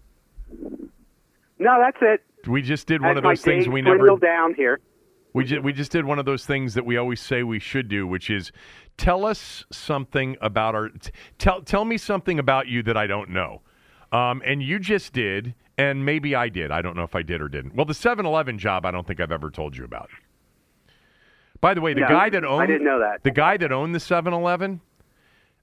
No, 1.59 1.77
that's 1.79 1.97
it. 2.01 2.23
We 2.47 2.61
just 2.61 2.87
did 2.87 3.01
one 3.01 3.17
of 3.17 3.23
those 3.23 3.41
things 3.41 3.67
we 3.67 3.81
never 3.81 4.15
down 4.17 4.53
here. 4.53 4.79
We 5.33 5.45
just, 5.45 5.63
we 5.63 5.73
just 5.73 5.91
did 5.91 6.05
one 6.05 6.19
of 6.19 6.25
those 6.25 6.45
things 6.45 6.73
that 6.75 6.85
we 6.85 6.95
always 6.97 7.19
say 7.19 7.43
we 7.43 7.59
should 7.59 7.87
do, 7.89 8.05
which 8.05 8.29
is 8.29 8.51
tell 8.97 9.25
us 9.25 9.65
something 9.71 10.37
about 10.41 10.75
our 10.75 10.91
tell 11.37 11.61
tell 11.61 11.85
me 11.85 11.97
something 11.97 12.39
about 12.39 12.67
you 12.67 12.83
that 12.83 12.97
I 12.97 13.07
don't 13.07 13.29
know. 13.29 13.61
Um, 14.11 14.41
and 14.45 14.61
you 14.61 14.77
just 14.77 15.11
did, 15.13 15.55
and 15.77 16.05
maybe 16.05 16.35
I 16.35 16.47
did. 16.49 16.69
I 16.71 16.81
don't 16.83 16.95
know 16.95 17.03
if 17.03 17.15
I 17.15 17.23
did 17.23 17.41
or 17.41 17.49
didn't. 17.49 17.73
Well, 17.73 17.85
the 17.87 17.93
7-Eleven 17.93 18.59
job, 18.59 18.85
I 18.85 18.91
don't 18.91 19.07
think 19.07 19.19
I've 19.19 19.31
ever 19.31 19.49
told 19.49 19.75
you 19.75 19.83
about. 19.85 20.09
By 21.61 21.73
the 21.73 21.81
way, 21.81 21.95
the 21.95 22.01
No, 22.01 22.07
guy 22.09 22.29
that 22.29 22.45
owned 22.45 22.61
I 22.61 22.67
didn't 22.67 22.83
know 22.85 22.99
that. 22.99 23.23
the 23.23 23.31
guy 23.31 23.57
that 23.57 23.71
owned 23.71 23.95
the 23.95 23.99
7-Eleven 23.99 24.81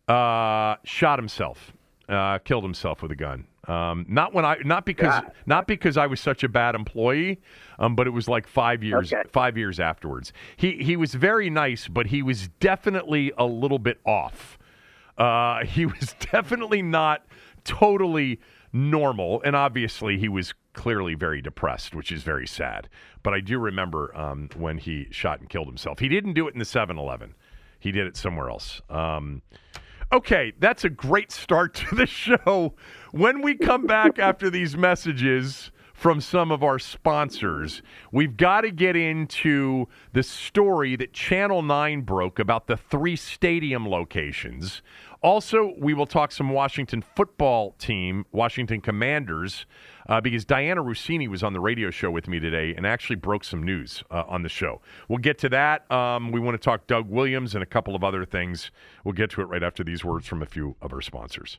uh, 0.09 0.77
shot 0.85 1.19
himself, 1.21 1.73
uh, 2.09 2.39
killed 2.39 2.65
himself 2.65 3.03
with 3.03 3.13
a 3.13 3.17
gun. 3.17 3.47
Um, 3.71 4.05
not 4.09 4.35
when 4.35 4.45
I, 4.45 4.57
not 4.65 4.85
because, 4.85 5.21
God. 5.23 5.33
not 5.47 5.67
because 5.67 5.97
I 5.97 6.07
was 6.07 6.19
such 6.21 6.43
a 6.43 6.49
bad 6.49 6.75
employee, 6.75 7.41
um, 7.79 7.95
but 7.95 8.07
it 8.07 8.11
was 8.11 8.27
like 8.29 8.47
five 8.49 8.83
years, 8.83 9.13
Okay. 9.13 9.23
five 9.33 9.57
years 9.57 9.79
afterwards. 9.79 10.33
He 10.57 10.83
he 10.83 10.97
was 10.97 11.15
very 11.15 11.51
nice, 11.51 11.87
but 11.87 12.09
he 12.09 12.23
was 12.23 12.49
definitely 12.61 13.33
a 13.39 13.47
little 13.47 13.79
bit 13.79 14.01
off. 14.05 14.59
Uh, 15.17 15.65
he 15.65 15.87
was 15.87 16.15
definitely 16.33 16.83
not 16.83 17.25
totally 17.65 18.41
normal, 18.73 19.41
and 19.45 19.55
obviously 19.55 20.19
he 20.19 20.29
was 20.29 20.55
clearly 20.73 21.15
very 21.15 21.41
depressed, 21.43 21.95
which 21.95 22.11
is 22.13 22.23
very 22.23 22.47
sad. 22.47 22.89
But 23.23 23.35
I 23.35 23.41
do 23.41 23.59
remember 23.59 24.17
um, 24.17 24.49
when 24.57 24.79
he 24.79 25.07
shot 25.11 25.41
and 25.41 25.49
killed 25.49 25.67
himself. 25.67 25.99
He 25.99 26.09
didn't 26.09 26.33
do 26.35 26.47
it 26.49 26.55
in 26.55 26.59
the 26.59 26.65
7-Eleven. 26.65 27.35
He 27.81 27.91
did 27.93 28.07
it 28.07 28.17
somewhere 28.17 28.49
else. 28.49 28.81
Um, 28.89 29.43
okay, 30.13 30.53
that's 30.59 30.85
a 30.85 30.89
great 30.91 31.33
start 31.33 31.75
to 31.91 31.95
the 31.97 32.07
show. 32.07 32.75
When 33.13 33.43
we 33.43 33.57
come 33.57 33.87
back 33.89 34.21
after 34.21 34.51
these 34.51 34.77
messages 34.77 35.73
from 35.93 36.21
some 36.21 36.53
of 36.53 36.63
our 36.63 36.79
sponsors, 36.79 37.83
we've 38.13 38.37
got 38.37 38.61
to 38.61 38.71
get 38.71 38.95
into 38.95 39.89
the 40.13 40.23
story 40.23 40.95
that 40.95 41.13
Channel 41.13 41.63
9 41.63 42.03
broke 42.03 42.39
about 42.39 42.69
the 42.69 42.77
three 42.77 43.17
stadium 43.17 43.89
locations. 43.89 44.81
Also, 45.23 45.75
we 45.77 45.93
will 45.93 46.07
talk 46.07 46.31
some 46.31 46.51
Washington 46.51 47.03
football 47.03 47.73
team, 47.81 48.27
Washington 48.31 48.81
Commanders, 48.81 49.67
uh, 50.09 50.21
because 50.21 50.45
Dianna 50.45 50.77
Russini 50.77 51.27
was 51.27 51.43
on 51.43 51.53
the 51.53 51.61
radio 51.61 51.91
show 51.91 52.13
with 52.13 52.29
me 52.29 52.39
today 52.39 52.77
and 52.77 52.87
actually 52.87 53.17
broke 53.17 53.43
some 53.43 53.65
news 53.65 54.05
uh, 54.13 54.23
on 54.29 54.45
the 54.45 54.49
show. 54.49 54.81
We'll 55.09 55.19
get 55.19 55.37
to 55.39 55.49
that. 55.49 55.91
Um, 55.91 56.31
we 56.31 56.39
want 56.39 56.55
to 56.55 56.65
talk 56.65 56.87
Doug 56.87 57.09
Williams 57.11 57.57
and 57.57 57.63
a 57.65 57.67
couple 57.67 57.97
of 57.97 58.05
other 58.05 58.25
things. 58.25 58.71
We'll 59.03 59.15
get 59.15 59.31
to 59.31 59.41
it 59.41 59.47
right 59.47 59.65
after 59.65 59.83
these 59.83 60.05
words 60.05 60.29
from 60.29 60.43
a 60.43 60.47
few 60.47 60.77
of 60.81 60.93
our 60.93 61.01
sponsors. 61.01 61.59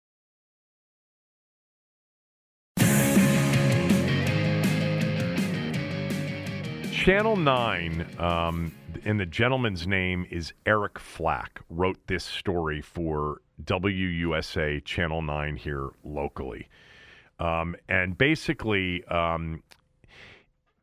Channel 7.01 7.35
9, 7.35 8.05
um, 8.19 8.71
and 9.05 9.19
the 9.19 9.25
gentleman's 9.25 9.87
name 9.87 10.27
is 10.29 10.53
Eric 10.67 10.99
Flack, 10.99 11.59
wrote 11.67 11.97
this 12.05 12.23
story 12.23 12.79
for 12.79 13.41
WUSA 13.63 14.85
Channel 14.85 15.23
9 15.23 15.55
here 15.55 15.89
locally. 16.03 16.69
Um, 17.39 17.75
and 17.89 18.15
basically, 18.15 19.03
um, 19.05 19.63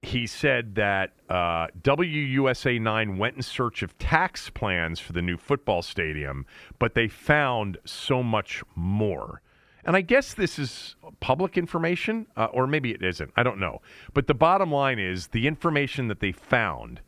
he 0.03 0.27
said 0.27 0.75
that 0.75 1.13
uh, 1.29 1.69
WUSA 1.83 2.81
9 2.81 3.17
went 3.17 3.37
in 3.37 3.43
search 3.43 3.85
of 3.85 3.97
tax 3.99 4.51
plans 4.51 4.99
for 4.99 5.13
the 5.13 5.23
new 5.23 5.37
football 5.37 5.83
stadium, 5.83 6.47
but 6.81 6.95
they 6.95 7.07
found 7.07 7.79
so 7.85 8.25
much 8.25 8.65
more. 8.75 9.41
And 9.89 9.97
I 9.97 10.03
guess 10.03 10.35
this 10.35 10.59
is 10.59 10.97
public 11.21 11.57
information, 11.57 12.27
uh, 12.37 12.49
or 12.53 12.67
maybe 12.67 12.91
it 12.91 13.03
isn't. 13.03 13.33
I 13.39 13.43
don't 13.43 13.59
know. 13.59 13.81
But 14.13 14.27
the 14.27 14.35
bottom 14.35 14.71
line 14.71 14.99
is 14.99 15.29
the 15.29 15.47
information 15.47 16.09
that 16.09 16.21
they 16.21 16.31
found 16.31 17.01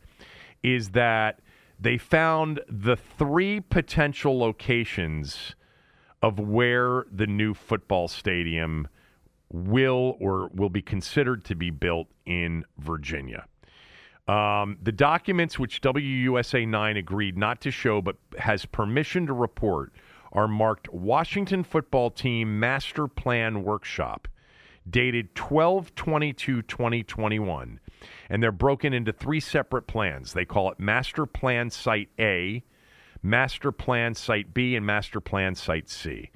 is 0.63 0.89
that 0.89 1.41
they 1.79 1.99
found 1.99 2.59
the 2.67 2.95
three 2.95 3.59
potential 3.59 4.39
locations 4.39 5.53
of 6.23 6.39
where 6.39 7.05
the 7.11 7.27
new 7.27 7.53
football 7.53 8.07
stadium 8.07 8.87
will 9.51 10.17
or 10.19 10.49
will 10.55 10.69
be 10.69 10.81
considered 10.81 11.45
to 11.45 11.55
be 11.55 11.69
built 11.69 12.07
in 12.25 12.65
Virginia. 12.79 13.45
Um, 14.27 14.79
the 14.81 14.91
documents 14.91 15.59
which 15.59 15.81
WUSA 15.83 16.67
9 16.67 16.97
agreed 16.97 17.37
not 17.37 17.61
to 17.61 17.69
show 17.69 18.01
but 18.01 18.15
has 18.39 18.65
permission 18.65 19.27
to 19.27 19.33
report 19.33 19.93
are 20.31 20.47
marked 20.47 20.91
Washington 20.93 21.63
Football 21.63 22.11
Team 22.11 22.59
Master 22.59 23.07
Plan 23.07 23.63
Workshop, 23.63 24.27
dated 24.89 25.35
12 25.35 25.93
22 25.95 26.61
2021. 26.61 27.79
And 28.29 28.41
they're 28.41 28.51
broken 28.51 28.93
into 28.93 29.11
three 29.11 29.39
separate 29.39 29.87
plans. 29.87 30.33
They 30.33 30.45
call 30.45 30.71
it 30.71 30.79
Master 30.79 31.25
Plan 31.25 31.69
Site 31.69 32.09
A, 32.19 32.63
Master 33.21 33.71
Plan 33.71 34.15
Site 34.15 34.53
B, 34.53 34.75
and 34.75 34.85
Master 34.85 35.19
Plan 35.19 35.55
Site 35.55 35.89
C. 35.89 36.31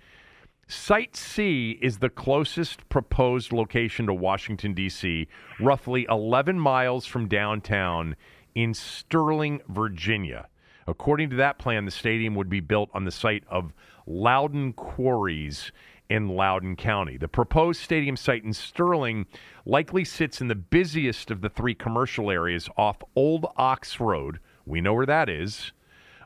Site 0.68 1.16
C 1.16 1.78
is 1.82 2.00
the 2.00 2.10
closest 2.10 2.90
proposed 2.90 3.54
location 3.54 4.08
to 4.08 4.14
Washington, 4.14 4.74
D.C., 4.74 5.28
roughly 5.60 6.08
11 6.10 6.60
miles 6.60 7.06
from 7.06 7.28
downtown 7.28 8.16
in 8.56 8.74
Sterling, 8.74 9.62
Virginia. 9.68 10.48
According 10.88 11.32
to 11.32 11.36
that 11.38 11.58
plan, 11.58 11.86
the 11.86 11.92
stadium 11.92 12.36
would 12.36 12.50
be 12.50 12.60
built 12.60 12.90
on 12.94 13.06
the 13.06 13.12
site 13.12 13.44
of 13.50 13.74
Loudoun 14.06 14.74
Quarries 14.74 15.72
in 16.10 16.30
Loudoun 16.30 16.76
County. 16.76 17.18
The 17.18 17.28
proposed 17.28 17.82
stadium 17.82 18.16
site 18.16 18.44
in 18.44 18.54
Sterling 18.54 19.26
likely 19.66 20.06
sits 20.06 20.42
in 20.42 20.48
the 20.48 20.56
busiest 20.56 21.32
of 21.32 21.42
the 21.42 21.50
three 21.50 21.74
commercial 21.74 22.30
areas 22.30 22.70
off 22.78 22.98
Old 23.16 23.48
Ox 23.58 24.00
Road. 24.00 24.40
We 24.68 24.80
know 24.82 24.94
where 24.94 25.08
that 25.08 25.30
is. 25.30 25.72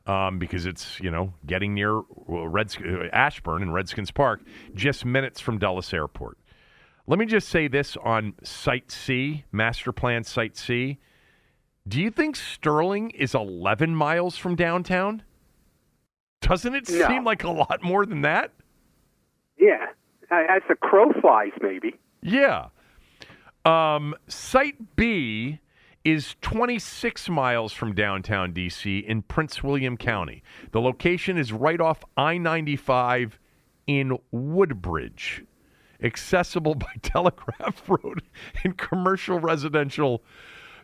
um, 0.07 0.39
because 0.39 0.65
it's 0.65 0.99
you 0.99 1.11
know 1.11 1.33
getting 1.45 1.73
near 1.73 2.01
Reds- 2.27 2.77
Ashburn 3.13 3.61
and 3.61 3.73
Redskins 3.73 4.11
Park, 4.11 4.41
just 4.73 5.05
minutes 5.05 5.39
from 5.39 5.57
Dulles 5.59 5.93
Airport. 5.93 6.37
Let 7.07 7.19
me 7.19 7.25
just 7.25 7.49
say 7.49 7.67
this 7.67 7.95
on 8.03 8.33
Site 8.43 8.91
C, 8.91 9.45
Master 9.51 9.91
Plan 9.91 10.23
Site 10.23 10.57
C. 10.57 10.97
Do 11.89 11.99
you 11.99 12.11
think 12.11 12.35
Sterling 12.35 13.09
is 13.11 13.33
11 13.33 13.95
miles 13.95 14.37
from 14.37 14.55
downtown? 14.55 15.23
Doesn't 16.41 16.75
it 16.75 16.89
No. 16.89 17.07
seem 17.07 17.23
like 17.23 17.43
a 17.43 17.49
lot 17.49 17.81
more 17.83 18.05
than 18.05 18.21
that? 18.21 18.51
Yeah, 19.57 19.87
as 20.31 20.61
the 20.69 20.75
crow 20.75 21.11
flies, 21.19 21.51
maybe. 21.61 21.95
Yeah. 22.21 22.67
Um, 23.65 24.15
Site 24.27 24.95
B 24.95 25.59
is 26.05 26.35
26 26.41 27.27
miles 27.27 27.73
from 27.73 27.93
downtown 27.93 28.53
DC 28.53 29.03
in 29.03 29.23
Prince 29.23 29.63
William 29.63 29.97
County. 29.97 30.43
The 30.71 30.79
location 30.79 31.37
is 31.37 31.51
right 31.51 31.81
off 31.81 32.03
I 32.15 32.37
95 32.37 33.37
in 33.87 34.17
Woodbridge, 34.31 35.43
accessible 36.01 36.75
by 36.75 36.93
Telegraph 37.01 37.81
Road 37.89 38.21
and 38.63 38.77
commercial 38.77 39.39
residential 39.39 40.23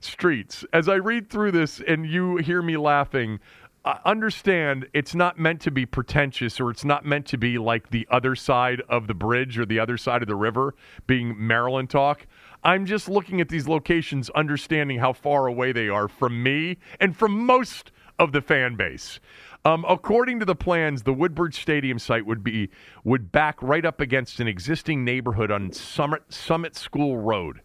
streets. 0.05 0.63
As 0.73 0.87
I 0.87 0.95
read 0.95 1.29
through 1.29 1.51
this 1.51 1.81
and 1.85 2.05
you 2.05 2.37
hear 2.37 2.61
me 2.61 2.77
laughing, 2.77 3.39
I 3.85 3.99
understand 4.03 4.87
it's 4.93 5.13
not 5.13 5.37
meant 5.37 5.61
to 5.61 5.71
be 5.71 5.85
pretentious 5.85 6.59
or 6.59 6.71
it's 6.71 6.83
not 6.83 7.05
meant 7.05 7.27
to 7.27 7.37
be 7.37 7.59
like 7.59 7.91
the 7.91 8.07
other 8.09 8.35
side 8.35 8.81
of 8.89 9.05
the 9.05 9.13
bridge 9.13 9.59
or 9.59 9.65
the 9.65 9.79
other 9.79 9.97
side 9.97 10.23
of 10.23 10.27
the 10.27 10.35
river 10.35 10.73
being 11.05 11.35
Maryland 11.37 11.91
talk. 11.91 12.25
I'm 12.63 12.87
just 12.87 13.07
looking 13.07 13.41
at 13.41 13.49
these 13.49 13.67
locations, 13.67 14.31
understanding 14.31 14.97
how 14.97 15.13
far 15.13 15.45
away 15.45 15.71
they 15.71 15.87
are 15.87 16.07
from 16.07 16.41
me 16.41 16.77
and 16.99 17.15
from 17.15 17.45
most 17.45 17.91
of 18.17 18.31
the 18.31 18.41
fan 18.41 18.75
base. 18.75 19.19
Um, 19.65 19.85
according 19.87 20.39
to 20.39 20.45
the 20.45 20.55
plans, 20.55 21.03
the 21.03 21.13
Woodbridge 21.13 21.61
Stadium 21.61 21.99
site 21.99 22.25
would 22.25 22.43
be 22.43 22.69
would 23.03 23.31
back 23.31 23.61
right 23.61 23.85
up 23.85 23.99
against 23.99 24.39
an 24.39 24.47
existing 24.47 25.03
neighborhood 25.03 25.51
on 25.51 25.71
Summit 25.71 26.23
Summit 26.29 26.75
School 26.75 27.17
Road. 27.17 27.61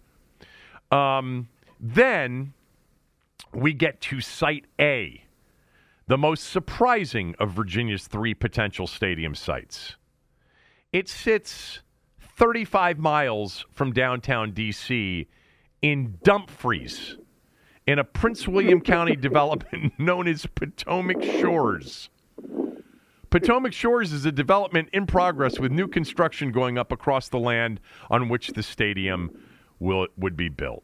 Um, 0.90 1.48
then 1.81 2.53
we 3.55 3.73
get 3.73 4.01
to 4.03 4.21
Site 4.21 4.66
A, 4.79 5.25
the 6.07 6.19
most 6.19 6.45
surprising 6.45 7.35
of 7.38 7.53
Virginia's 7.53 8.07
three 8.07 8.35
potential 8.35 8.87
stadium 8.87 9.35
sites. 9.35 9.97
It 10.93 11.09
sits 11.09 11.81
35 12.37 12.99
miles 12.99 13.64
from 13.71 13.93
downtown 13.93 14.53
D.C. 14.53 15.27
in 15.83 16.19
Dumfries, 16.23 17.16
in 17.87 17.99
a 17.99 18.05
Prince 18.05 18.47
William 18.47 18.81
County 18.81 19.16
development 19.29 19.95
known 19.99 20.29
as 20.29 20.47
Potomac 20.47 21.23
Shores. 21.23 22.11
Potomac 23.31 23.73
Shores 23.73 24.12
is 24.12 24.27
a 24.27 24.33
development 24.33 24.88
in 24.93 25.07
progress 25.07 25.61
with 25.61 25.71
new 25.71 25.87
construction 25.87 26.51
going 26.51 26.77
up 26.77 26.90
across 26.90 27.29
the 27.29 27.38
land 27.38 27.81
on 28.11 28.29
which 28.29 28.49
the 28.49 28.62
stadium 28.62 29.31
will 29.79 30.09
would 30.16 30.37
be 30.37 30.49
built. 30.49 30.83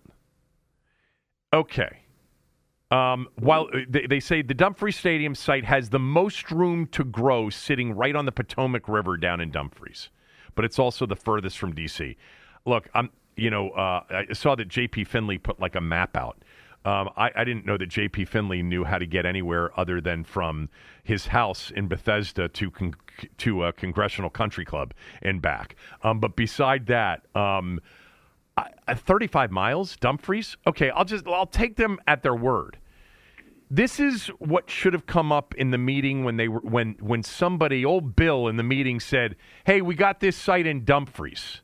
Okay. 1.57 2.01
Um, 2.91 3.29
while 3.37 3.69
they, 3.89 4.07
they 4.07 4.21
say 4.21 4.43
the 4.43 4.55
Dumfries 4.55 4.97
Stadium 4.97 5.35
site 5.35 5.65
has 5.65 5.89
the 5.89 5.99
most 5.99 6.53
room 6.53 6.87
to 6.89 7.03
grow 7.03 7.51
sitting 7.51 7.93
right 7.95 8.15
on 8.15 8.27
the 8.27 8.33
Potomac 8.33 8.89
River 8.89 9.17
down 9.17 9.41
in 9.41 9.51
Dumfries, 9.51 10.11
but 10.55 10.65
it's 10.65 10.79
also 10.79 11.07
the 11.07 11.17
furthest 11.17 11.59
from 11.59 11.75
DC. 11.75 12.15
Look, 12.67 12.89
I'm, 12.95 13.11
you 13.37 13.51
know, 13.51 13.71
uh, 13.71 14.05
I 14.11 14.33
saw 14.35 14.55
that 14.55 14.69
JP 14.69 15.07
Finlay 15.09 15.39
put 15.39 15.59
like 15.59 15.75
a 15.75 15.81
map 15.81 16.17
out. 16.17 16.43
Um, 16.85 17.11
I, 17.17 17.31
I 17.35 17.45
didn't 17.45 17.67
know 17.67 17.77
that 17.77 17.89
JP 17.89 18.29
Finlay 18.29 18.63
knew 18.63 18.85
how 18.85 18.99
to 18.99 19.07
get 19.07 19.27
anywhere 19.27 19.79
other 19.79 20.01
than 20.01 20.23
from 20.23 20.69
his 21.03 21.27
house 21.27 21.73
in 21.75 21.89
Bethesda 21.89 22.49
to 22.49 22.71
con- 22.71 22.95
to 23.39 23.65
a 23.65 23.73
congressional 23.73 24.31
country 24.31 24.65
club 24.65 24.95
and 25.23 25.43
back. 25.43 25.75
Um, 26.05 26.21
but 26.21 26.37
beside 26.37 26.87
that, 26.87 27.27
um, 27.35 27.81
I, 28.57 28.69
I- 28.89 28.95
35 28.95 29.51
miles, 29.51 29.97
Dumfries. 29.97 30.57
Okay, 30.67 30.91
I'll 30.91 31.05
just 31.05 31.27
I'll 31.27 31.47
take 31.47 31.77
them 31.77 31.99
at 32.07 32.23
their 32.23 32.35
word. 32.35 32.79
This 33.69 33.99
is 33.99 34.29
what 34.39 34.71
should 34.71 34.93
have 34.93 35.07
come 35.07 35.33
up 35.33 35.53
in 35.57 35.71
the 35.73 35.79
meeting 35.79 36.23
when 36.23 36.37
they 36.37 36.47
were 36.49 36.61
when 36.61 36.97
when 37.01 37.23
somebody, 37.23 37.85
old 37.85 38.15
Bill, 38.15 38.47
in 38.49 38.57
the 38.57 38.63
meeting 38.63 39.01
said, 39.01 39.37
"Hey, 39.65 39.81
we 39.81 39.95
got 39.95 40.21
this 40.21 40.37
site 40.37 40.67
in 40.67 40.85
Dumfries." 40.85 41.63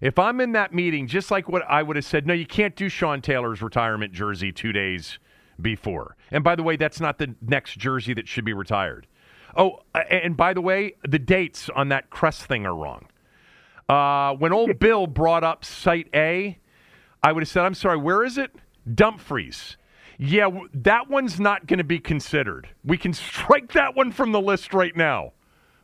If 0.00 0.18
I'm 0.18 0.40
in 0.40 0.52
that 0.52 0.72
meeting, 0.72 1.06
just 1.08 1.30
like 1.30 1.48
what 1.48 1.62
I 1.68 1.82
would 1.82 1.96
have 1.96 2.04
said, 2.04 2.24
no, 2.24 2.32
you 2.32 2.46
can't 2.46 2.76
do 2.76 2.88
Sean 2.88 3.20
Taylor's 3.20 3.60
retirement 3.60 4.12
jersey 4.12 4.52
two 4.52 4.70
days 4.70 5.18
before. 5.60 6.16
And 6.30 6.44
by 6.44 6.54
the 6.54 6.62
way, 6.62 6.76
that's 6.76 7.00
not 7.00 7.18
the 7.18 7.34
next 7.40 7.78
jersey 7.78 8.14
that 8.14 8.28
should 8.28 8.44
be 8.44 8.52
retired. 8.52 9.08
Oh, 9.56 9.80
and 10.08 10.36
by 10.36 10.54
the 10.54 10.60
way, 10.60 10.94
the 11.02 11.18
dates 11.18 11.68
on 11.74 11.88
that 11.88 12.10
crest 12.10 12.44
thing 12.44 12.64
are 12.64 12.76
wrong. 12.76 13.06
Uh, 13.88 14.34
when 14.34 14.52
old 14.52 14.78
Bill 14.80 15.06
brought 15.06 15.44
up 15.44 15.64
Site 15.64 16.08
A, 16.14 16.58
I 17.22 17.32
would 17.32 17.42
have 17.42 17.48
said, 17.48 17.64
I'm 17.64 17.74
sorry, 17.74 17.96
where 17.98 18.24
is 18.24 18.38
it? 18.38 18.54
Dumfries. 18.94 19.76
Yeah, 20.18 20.50
that 20.74 21.08
one's 21.08 21.38
not 21.38 21.66
going 21.66 21.78
to 21.78 21.84
be 21.84 22.00
considered. 22.00 22.68
We 22.84 22.98
can 22.98 23.12
strike 23.12 23.72
that 23.72 23.94
one 23.94 24.10
from 24.10 24.32
the 24.32 24.40
list 24.40 24.74
right 24.74 24.96
now. 24.96 25.32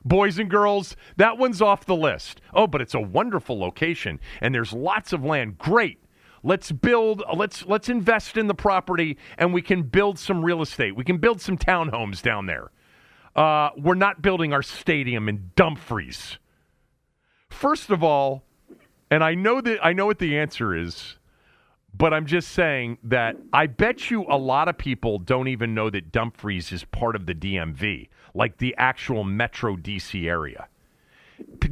Boys 0.05 0.39
and 0.39 0.51
girls, 0.51 0.97
that 1.17 1.39
one's 1.39 1.63
off 1.63 1.87
the 1.87 1.97
list. 1.97 2.41
Oh, 2.53 2.67
but 2.67 2.83
it's 2.83 2.95
a 2.95 3.01
wonderful 3.01 3.59
location 3.59 4.21
and 4.41 4.55
there's 4.55 4.73
lots 4.73 5.13
of 5.13 5.25
land. 5.25 5.57
Great. 5.57 5.99
Let's 6.43 6.71
build 6.73 7.23
let's 7.35 7.65
let's 7.65 7.89
invest 7.89 8.37
in 8.37 8.49
the 8.49 8.55
property 8.55 9.17
and 9.39 9.55
we 9.55 9.63
can 9.63 9.83
build 9.83 10.19
some 10.19 10.45
real 10.45 10.61
estate. 10.61 10.95
We 10.95 11.05
can 11.05 11.17
build 11.17 11.41
some 11.41 11.57
townhomes 11.57 12.21
down 12.21 12.45
there. 12.45 12.71
Uh, 13.35 13.71
we're 13.79 13.95
not 13.95 14.21
building 14.21 14.53
our 14.53 14.63
stadium 14.63 15.29
in 15.29 15.53
Dumfries. 15.57 16.39
First 17.55 17.91
of 17.91 18.03
all, 18.03 18.43
and 19.11 19.23
I 19.23 19.35
know 19.35 19.61
that 19.61 19.79
I 19.85 19.93
know 19.93 20.07
what 20.07 20.19
the 20.19 20.37
answer 20.37 20.75
is, 20.75 21.19
but 21.97 22.13
I'm 22.13 22.27
just 22.27 22.49
saying 22.49 22.99
that 23.05 23.37
I 23.53 23.67
bet 23.69 24.11
you 24.11 24.25
a 24.29 24.37
lot 24.37 24.69
of 24.69 24.77
people 24.77 25.19
don't 25.19 25.49
even 25.49 25.73
know 25.73 25.89
that 25.89 26.11
Dumfries 26.11 26.73
is 26.73 26.85
part 26.85 27.15
of 27.15 27.27
the 27.27 27.35
DMV, 27.35 28.09
like 28.35 28.59
the 28.59 28.75
actual 28.77 29.23
Metro 29.25 29.77
DC 29.77 30.27
area. 30.29 30.67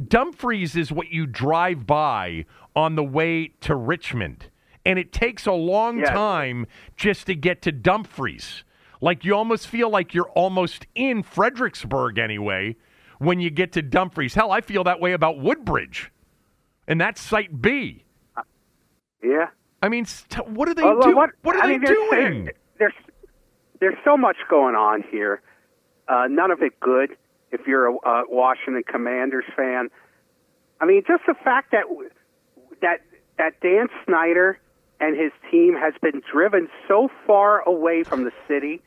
Dumfries 0.07 0.75
is 0.75 0.91
what 0.91 1.09
you 1.11 1.25
drive 1.25 1.85
by 1.85 2.45
on 2.75 2.95
the 2.95 3.03
way 3.03 3.49
to 3.61 3.75
Richmond, 3.75 4.47
and 4.85 4.97
it 4.97 5.11
takes 5.11 5.45
a 5.45 5.51
long 5.51 5.99
Yes. 5.99 6.09
time 6.09 6.65
just 6.95 7.27
to 7.27 7.35
get 7.35 7.61
to 7.63 7.71
Dumfries. 7.71 8.63
Like 9.01 9.25
you 9.25 9.35
almost 9.35 9.67
feel 9.67 9.89
like 9.89 10.13
you're 10.13 10.29
almost 10.29 10.87
in 10.95 11.23
Fredericksburg 11.23 12.17
anyway 12.17 12.77
when 13.23 13.39
you 13.39 13.49
get 13.49 13.71
to 13.73 13.81
Dumfries. 13.81 14.33
Hell, 14.33 14.51
I 14.51 14.61
feel 14.61 14.83
that 14.85 14.99
way 14.99 15.13
about 15.13 15.39
Woodbridge, 15.39 16.11
and 16.87 16.99
that's 16.99 17.21
Site 17.21 17.61
B. 17.61 18.03
Yeah. 19.23 19.47
I 19.81 19.89
mean, 19.89 20.05
st- 20.05 20.47
what 20.49 20.67
are 20.69 20.73
they 20.73 20.83
Well, 20.83 21.01
doing? 21.01 21.15
what- 21.15 21.29
What, 21.41 21.55
are 21.55 21.63
I 21.63 21.67
they 21.67 21.73
mean, 21.77 21.81
there's- 21.85 22.09
doing? 22.09 22.49
There's 22.79 22.93
there's 23.79 23.97
so 24.05 24.15
much 24.17 24.37
going 24.49 24.75
on 24.75 25.03
here. 25.03 25.41
Uh, 26.07 26.27
none 26.29 26.51
of 26.51 26.61
it 26.61 26.79
good. 26.79 27.17
If 27.51 27.67
you're 27.67 27.87
a 27.87 27.97
uh, 27.97 28.23
Washington 28.29 28.83
Commanders 28.87 29.45
fan, 29.55 29.89
I 30.81 30.85
mean, 30.85 31.03
just 31.07 31.23
the 31.27 31.33
fact 31.33 31.71
that 31.71 31.83
that 32.81 33.01
that 33.37 33.59
Dan 33.61 33.87
Snyder 34.05 34.57
and 34.99 35.17
his 35.19 35.31
team 35.51 35.75
has 35.75 35.93
been 36.01 36.21
driven 36.31 36.69
so 36.87 37.09
far 37.27 37.61
away 37.67 38.03
from 38.03 38.23
the 38.23 38.31
city 38.47 38.81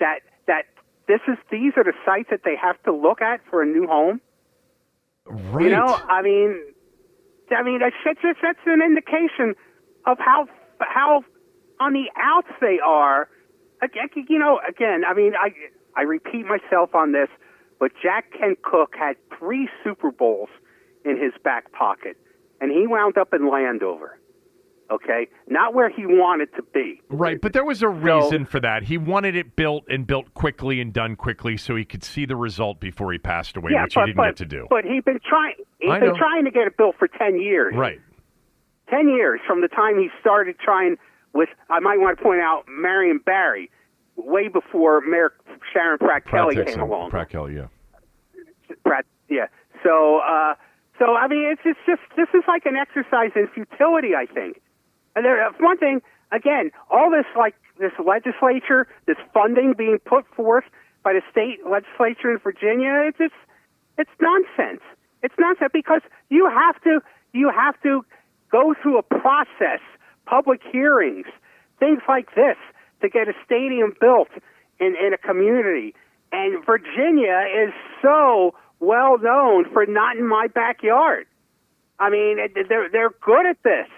that 0.00 0.20
this 1.06 1.20
is 1.28 1.36
these 1.50 1.72
are 1.76 1.84
the 1.84 1.92
sites 2.04 2.28
that 2.30 2.40
they 2.44 2.56
have 2.60 2.82
to 2.84 2.92
look 2.92 3.20
at 3.20 3.40
for 3.50 3.62
a 3.62 3.66
new 3.66 3.86
home. 3.86 4.20
Right. 5.26 5.64
You 5.64 5.70
know, 5.70 5.86
I 5.86 6.22
mean, 6.22 6.60
I 7.50 7.62
mean, 7.62 7.80
that's 7.80 7.96
that's, 8.04 8.38
that's, 8.42 8.58
an 8.66 8.82
indication 8.82 9.54
of 10.06 10.18
how 10.18 10.46
how 10.80 11.24
on 11.80 11.92
the 11.92 12.06
outs 12.16 12.48
they 12.60 12.78
are. 12.84 13.28
Again, 13.82 14.08
you 14.28 14.38
know, 14.38 14.60
again, 14.66 15.02
I 15.06 15.14
mean, 15.14 15.32
I 15.38 15.50
I 15.96 16.02
repeat 16.02 16.46
myself 16.46 16.94
on 16.94 17.12
this, 17.12 17.28
but 17.78 17.92
Jack 18.02 18.32
Kent 18.38 18.62
Cooke 18.62 18.94
had 18.98 19.16
three 19.38 19.68
Super 19.82 20.10
Bowls 20.10 20.48
in 21.04 21.20
his 21.20 21.32
back 21.42 21.72
pocket, 21.72 22.16
and 22.60 22.70
he 22.70 22.86
wound 22.86 23.18
up 23.18 23.34
in 23.34 23.50
Landover. 23.50 24.18
Okay, 24.90 25.28
not 25.48 25.74
where 25.74 25.88
he 25.88 26.04
wanted 26.04 26.54
to 26.56 26.62
be. 26.74 27.00
Right, 27.08 27.40
but 27.40 27.54
there 27.54 27.64
was 27.64 27.82
a 27.82 27.88
reason 27.88 28.44
for 28.44 28.60
that. 28.60 28.82
He 28.82 28.98
wanted 28.98 29.34
it 29.34 29.56
built 29.56 29.84
and 29.88 30.06
built 30.06 30.34
quickly 30.34 30.80
and 30.80 30.92
done 30.92 31.16
quickly 31.16 31.56
so 31.56 31.74
he 31.74 31.84
could 31.84 32.04
see 32.04 32.26
the 32.26 32.36
result 32.36 32.80
before 32.80 33.10
he 33.12 33.18
passed 33.18 33.56
away, 33.56 33.72
which 33.72 33.94
but, 33.94 34.02
he 34.02 34.06
didn't 34.08 34.16
but, 34.16 34.26
get 34.26 34.36
to 34.36 34.44
do. 34.44 34.66
But 34.68 34.84
he'd 34.84 35.04
been 35.04 35.20
trying. 35.26 35.54
He's 35.78 35.90
I 35.90 36.00
been 36.00 36.08
know. 36.10 36.18
trying 36.18 36.44
to 36.44 36.50
get 36.50 36.66
it 36.66 36.76
built 36.76 36.96
for 36.98 37.08
ten 37.08 37.40
years. 37.40 37.74
Right. 37.74 38.00
10 38.90 39.08
years 39.08 39.40
from 39.46 39.60
the 39.60 39.68
time 39.68 39.98
he 39.98 40.08
started 40.20 40.56
trying 40.58 40.96
with, 41.32 41.48
I 41.70 41.80
might 41.80 41.98
want 41.98 42.18
to 42.18 42.22
point 42.22 42.40
out, 42.40 42.64
Marion 42.68 43.18
Barry, 43.24 43.70
way 44.16 44.48
before 44.48 45.00
Mayor 45.00 45.32
Sharon 45.72 45.98
Pratt 45.98 46.26
Kelly 46.26 46.62
came 46.64 46.80
along. 46.80 47.10
Pratt 47.10 47.30
Kelly, 47.30 47.56
yeah. 47.56 47.66
Pratt, 48.84 49.06
yeah. 49.28 49.46
So, 49.82 50.18
uh, 50.18 50.54
so 50.98 51.14
I 51.14 51.28
mean, 51.28 51.50
it's, 51.50 51.62
it's 51.64 51.78
just 51.86 52.02
this 52.16 52.28
is 52.34 52.44
like 52.46 52.66
an 52.66 52.76
exercise 52.76 53.32
in 53.34 53.48
futility. 53.48 54.14
I 54.14 54.26
think. 54.26 54.60
And 55.16 55.24
there, 55.24 55.46
uh, 55.46 55.52
one 55.60 55.78
thing, 55.78 56.02
again, 56.32 56.70
all 56.90 57.10
this 57.10 57.26
like 57.36 57.54
this 57.78 57.92
legislature, 58.04 58.86
this 59.06 59.16
funding 59.32 59.74
being 59.76 59.98
put 60.04 60.26
forth 60.34 60.64
by 61.02 61.12
the 61.12 61.22
state 61.30 61.60
legislature 61.68 62.32
in 62.32 62.38
Virginia. 62.38 63.04
It's 63.08 63.18
just, 63.18 63.34
it's 63.98 64.10
nonsense. 64.20 64.82
It's 65.22 65.34
nonsense 65.38 65.70
because 65.72 66.02
you 66.28 66.48
have 66.50 66.80
to 66.82 67.00
you 67.32 67.50
have 67.50 67.80
to 67.82 68.04
go 68.50 68.74
through 68.80 68.98
a 68.98 69.02
process, 69.02 69.80
public 70.26 70.60
hearings, 70.70 71.26
things 71.78 72.00
like 72.08 72.34
this 72.34 72.56
to 73.02 73.08
get 73.08 73.28
a 73.28 73.32
stadium 73.44 73.94
built 74.00 74.28
in, 74.78 74.94
in 74.94 75.12
a 75.12 75.18
community. 75.18 75.94
And 76.32 76.64
Virginia 76.64 77.44
is 77.64 77.72
so 78.02 78.54
well 78.80 79.18
known 79.18 79.64
for 79.72 79.86
not 79.86 80.16
in 80.16 80.26
my 80.26 80.46
backyard. 80.46 81.26
I 81.98 82.10
mean, 82.10 82.38
they're 82.68 82.88
they're 82.90 83.14
good 83.20 83.46
at 83.46 83.62
this, 83.62 83.88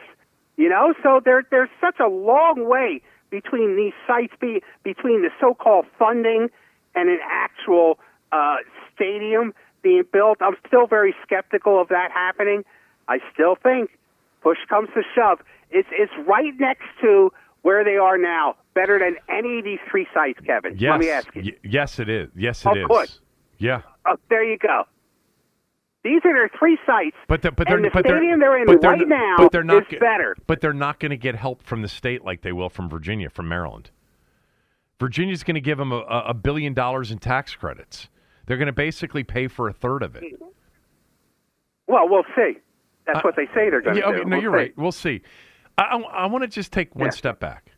you 0.56 0.68
know. 0.68 0.94
So 1.02 1.20
there 1.24 1.42
there's 1.50 1.68
such 1.80 1.98
a 2.00 2.08
long 2.08 2.68
way 2.68 3.00
between 3.30 3.76
these 3.76 3.92
sites, 4.06 4.32
be, 4.40 4.62
between 4.84 5.22
the 5.22 5.30
so-called 5.40 5.84
funding 5.98 6.48
and 6.94 7.08
an 7.10 7.18
actual 7.28 7.98
uh, 8.32 8.56
stadium 8.94 9.52
being 9.82 10.04
built. 10.12 10.38
I'm 10.40 10.56
still 10.66 10.86
very 10.86 11.14
skeptical 11.22 11.80
of 11.80 11.88
that 11.88 12.10
happening. 12.12 12.64
I 13.08 13.18
still 13.32 13.56
think 13.56 13.90
push 14.42 14.58
comes 14.68 14.88
to 14.94 15.02
shove. 15.14 15.40
It's 15.70 15.88
it's 15.92 16.12
right 16.26 16.52
next 16.58 16.86
to 17.02 17.32
where 17.62 17.82
they 17.84 17.96
are 17.96 18.16
now, 18.16 18.54
better 18.74 18.96
than 18.98 19.16
any 19.28 19.58
of 19.58 19.64
these 19.64 19.80
three 19.90 20.06
sites, 20.14 20.38
Kevin. 20.46 20.76
Yes. 20.78 20.90
Let 20.92 21.00
me 21.00 21.10
ask 21.10 21.34
you. 21.34 21.42
Y- 21.42 21.58
yes, 21.64 21.98
it 21.98 22.08
is. 22.08 22.30
Yes, 22.36 22.64
it 22.64 22.68
Oh, 22.68 22.74
is. 22.74 22.86
good. 22.86 23.10
Yeah. 23.58 23.82
Oh, 24.06 24.14
there 24.28 24.44
you 24.44 24.56
go. 24.56 24.84
These 26.06 26.20
are 26.24 26.32
their 26.32 26.50
three 26.56 26.78
sites, 26.86 27.16
But 27.26 27.42
the, 27.42 27.50
but 27.50 27.66
they're 27.66 27.76
and 27.78 27.84
the 27.84 27.90
but 27.92 28.06
stadium 28.06 28.38
they're, 28.38 28.50
they're 28.50 28.58
in 28.60 28.66
but 28.66 28.80
they're, 28.80 28.90
right 28.92 29.08
now 29.08 29.34
but 29.38 29.50
they're 29.50 29.64
not 29.64 29.92
is 29.92 29.98
better. 29.98 30.36
But 30.46 30.60
they're 30.60 30.72
not 30.72 31.00
going 31.00 31.10
to 31.10 31.16
get 31.16 31.34
help 31.34 31.62
from 31.64 31.82
the 31.82 31.88
state 31.88 32.24
like 32.24 32.42
they 32.42 32.52
will 32.52 32.68
from 32.68 32.88
Virginia, 32.88 33.28
from 33.28 33.48
Maryland. 33.48 33.90
Virginia's 35.00 35.42
going 35.42 35.56
to 35.56 35.60
give 35.60 35.78
them 35.78 35.90
a, 35.90 35.98
a 36.28 36.32
billion 36.34 36.74
dollars 36.74 37.10
in 37.10 37.18
tax 37.18 37.54
credits. 37.56 38.08
They're 38.46 38.56
going 38.56 38.66
to 38.66 38.72
basically 38.72 39.24
pay 39.24 39.48
for 39.48 39.68
a 39.68 39.72
third 39.72 40.02
of 40.04 40.14
it. 40.14 40.22
Well, 41.88 42.08
we'll 42.08 42.24
see. 42.36 42.58
That's 43.06 43.24
what 43.24 43.34
they 43.36 43.46
say 43.46 43.68
they're 43.70 43.80
going 43.82 43.96
to 43.96 44.06
Uh, 44.06 44.10
Yeah, 44.12 44.16
do. 44.18 44.24
no, 44.24 44.36
We'll 44.36 44.42
you're 44.42 44.52
see. 44.52 44.56
right. 44.56 44.72
We'll 44.76 44.92
see. 44.92 45.22
I, 45.78 46.26
want 46.26 46.42
to 46.42 46.48
just 46.48 46.72
take 46.72 46.94
one 46.94 47.06
Yeah. 47.06 47.10
step 47.10 47.40
back. 47.40 47.72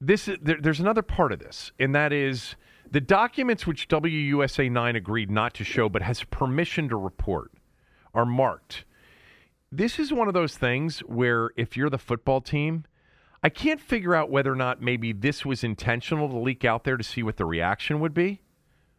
This 0.00 0.28
is, 0.28 0.38
there, 0.40 0.58
there's 0.60 0.80
another 0.80 1.02
part 1.02 1.32
of 1.32 1.38
this, 1.38 1.72
and 1.78 1.94
that 1.94 2.12
is 2.12 2.56
the 2.90 3.00
documents 3.00 3.66
which 3.66 3.88
WUSA 3.88 4.70
9 4.70 4.96
agreed 4.96 5.30
not 5.30 5.54
to 5.54 5.64
show 5.64 5.88
but 5.88 6.02
has 6.02 6.22
permission 6.24 6.88
to 6.88 6.96
report 6.96 7.52
are 8.14 8.26
marked. 8.26 8.84
This 9.70 9.98
is 9.98 10.12
one 10.12 10.28
of 10.28 10.34
those 10.34 10.56
things 10.56 11.00
where 11.00 11.50
if 11.56 11.76
you're 11.76 11.90
the 11.90 11.98
football 11.98 12.40
team, 12.40 12.84
I 13.42 13.48
can't 13.48 13.80
figure 13.80 14.14
out 14.14 14.30
whether 14.30 14.52
or 14.52 14.56
not 14.56 14.80
maybe 14.80 15.12
this 15.12 15.44
was 15.44 15.62
intentional 15.62 16.28
to 16.28 16.38
leak 16.38 16.64
out 16.64 16.84
there 16.84 16.96
to 16.96 17.04
see 17.04 17.22
what 17.22 17.36
the 17.36 17.44
reaction 17.44 18.00
would 18.00 18.14
be, 18.14 18.40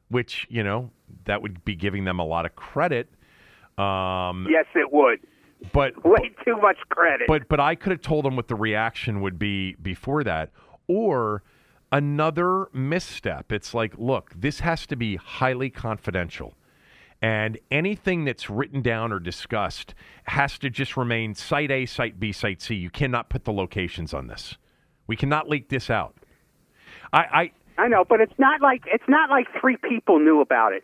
which, 0.10 0.46
you 0.50 0.64
know, 0.64 0.92
that 1.26 1.42
would 1.42 1.64
be 1.66 1.76
giving 1.76 2.04
them 2.06 2.20
a 2.20 2.26
lot 2.26 2.46
of 2.46 2.56
credit. 2.56 3.10
Um, 3.78 4.48
Yes, 4.50 4.66
it 4.76 4.92
would. 4.92 5.20
but 5.72 5.94
Way 6.06 6.32
too 6.46 6.58
much 6.58 6.78
credit. 6.90 7.28
but 7.28 7.48
but 7.48 7.60
I 7.60 7.76
could 7.76 7.92
have 7.92 8.02
told 8.02 8.26
them 8.26 8.36
what 8.36 8.48
the 8.48 8.56
reaction 8.56 9.22
would 9.22 9.40
be 9.40 9.76
before 9.82 10.24
that, 10.24 10.52
or 10.88 11.44
another 11.92 12.68
misstep. 12.74 13.52
It's 13.52 13.74
like, 13.74 13.94
look, 13.98 14.34
this 14.36 14.60
has 14.62 14.86
to 14.88 14.96
be 14.96 15.16
highly 15.16 15.70
confidential, 15.70 16.56
and 17.22 17.58
anything 17.72 18.26
that's 18.26 18.50
written 18.50 18.82
down 18.82 19.12
or 19.12 19.20
discussed 19.20 19.96
has 20.26 20.60
to 20.60 20.70
just 20.70 20.98
remain 20.98 21.36
site 21.36 21.72
A, 21.72 21.86
site 21.86 22.20
B, 22.20 22.32
site 22.32 22.62
C. 22.62 22.76
You 22.76 22.90
cannot 22.90 23.30
put 23.30 23.46
the 23.46 23.54
locations 23.54 24.14
on 24.14 24.28
this. 24.28 24.58
We 25.08 25.16
cannot 25.16 25.50
leak 25.50 25.70
this 25.70 25.90
out. 25.90 26.16
I, 27.14 27.20
I 27.20 27.52
I 27.84 27.88
know, 27.88 28.04
but 28.04 28.22
it's 28.22 28.38
not 28.38 28.62
like 28.62 28.84
it's 28.88 29.08
not 29.08 29.30
like 29.30 29.48
three 29.60 29.78
people 29.78 30.20
knew 30.20 30.42
about 30.42 30.74
it. 30.74 30.84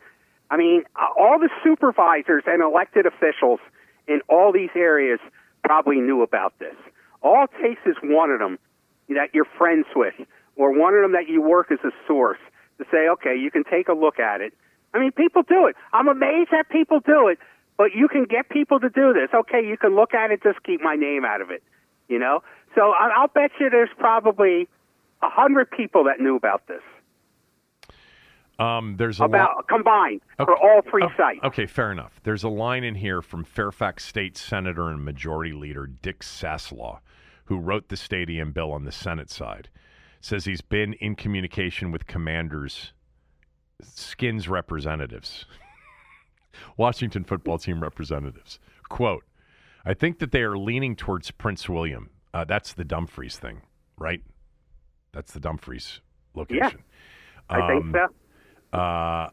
I 0.49 0.57
mean, 0.57 0.83
uh, 0.95 1.07
all 1.19 1.39
the 1.39 1.49
supervisors 1.63 2.43
and 2.45 2.61
elected 2.61 3.05
officials 3.05 3.59
in 4.07 4.21
all 4.29 4.51
these 4.51 4.69
areas 4.75 5.19
probably 5.63 5.99
knew 5.99 6.21
about 6.21 6.53
this. 6.59 6.75
All 7.21 7.47
one 8.13 8.29
of 8.29 8.39
them 8.39 8.59
that 9.09 9.33
you're 9.33 9.47
friends 9.57 9.85
with, 9.95 10.13
or 10.55 10.71
one 10.77 10.93
of 10.93 11.01
them 11.01 11.11
that 11.13 11.27
you 11.27 11.41
work 11.41 11.71
as 11.71 11.79
a 11.83 11.91
source 12.07 12.37
to 12.77 12.85
say, 12.91 13.07
okay, 13.09 13.35
you 13.35 13.51
can 13.51 13.63
take 13.63 13.87
a 13.87 13.93
look 13.93 14.19
at 14.19 14.41
it. 14.41 14.53
I 14.93 14.99
mean, 14.99 15.11
people 15.11 15.41
do 15.43 15.67
it. 15.67 15.75
I'm 15.93 16.07
amazed 16.07 16.49
that 16.51 16.69
people 16.69 16.99
do 16.99 17.27
it, 17.27 17.39
but 17.77 17.95
you 17.95 18.07
can 18.07 18.25
get 18.25 18.49
people 18.49 18.79
to 18.79 18.89
do 18.89 19.13
this. 19.13 19.29
Okay, 19.33 19.65
you 19.65 19.77
can 19.77 19.95
look 19.95 20.13
at 20.13 20.31
it, 20.31 20.43
just 20.43 20.61
keep 20.63 20.81
my 20.81 20.95
name 20.95 21.25
out 21.25 21.41
of 21.41 21.49
it. 21.51 21.63
You 22.07 22.19
know, 22.19 22.43
so 22.75 22.91
I- 22.91 23.09
I'll 23.15 23.27
bet 23.29 23.51
you 23.59 23.69
there's 23.69 23.89
probably 23.97 24.67
a 25.23 25.29
hundred 25.29 25.71
people 25.71 26.03
that 26.03 26.19
knew 26.19 26.35
about 26.35 26.67
this. 26.67 26.81
um, 28.59 28.97
there's 28.97 29.19
a 29.19 29.23
about 29.23 29.55
lot. 29.55 29.67
combined 29.67 30.21
for 30.37 30.51
Okay. 30.55 30.61
all 30.67 30.81
three 30.83 31.03
Oh, 31.03 31.11
sites. 31.17 31.39
Okay, 31.43 31.65
fair 31.65 31.91
enough. 31.91 32.19
There's 32.23 32.43
a 32.43 32.49
line 32.49 32.83
in 32.83 32.95
here 32.95 33.21
from 33.21 33.43
Fairfax 33.43 34.05
State 34.05 34.37
Senator 34.37 34.89
and 34.89 35.03
Majority 35.03 35.53
Leader 35.53 35.87
Dick 35.87 36.19
Saslaw, 36.19 36.99
who 37.45 37.57
wrote 37.57 37.89
the 37.89 37.97
stadium 37.97 38.51
bill 38.51 38.71
on 38.71 38.83
the 38.85 38.91
Senate 38.91 39.29
side. 39.31 39.69
Says 40.23 40.45
he's 40.45 40.61
been 40.61 40.93
in 40.93 41.15
communication 41.17 41.91
with 41.91 42.07
commanders, 42.07 42.93
skins 43.81 44.47
representatives, 44.47 45.45
Washington 46.77 47.25
football 47.25 47.57
team 47.57 47.83
representatives. 47.83 48.57
Quote, 48.87 49.25
I 49.85 49.93
think 49.93 50.19
that 50.19 50.31
they 50.31 50.41
are 50.43 50.57
leaning 50.57 50.95
towards 50.95 51.29
Prince 51.31 51.67
William. 51.67 52.09
Uh, 52.33 52.45
that's 52.45 52.71
the 52.71 52.85
Dumfries 52.85 53.35
thing, 53.37 53.63
right? 53.97 54.21
That's 55.11 55.33
the 55.33 55.41
Dumfries 55.41 55.99
location. 56.35 56.61
Yeah, 56.61 57.57
I 57.57 57.67
think 57.67 57.83
Um, 57.83 58.09
so. 58.71 58.77
uh, 58.79 59.29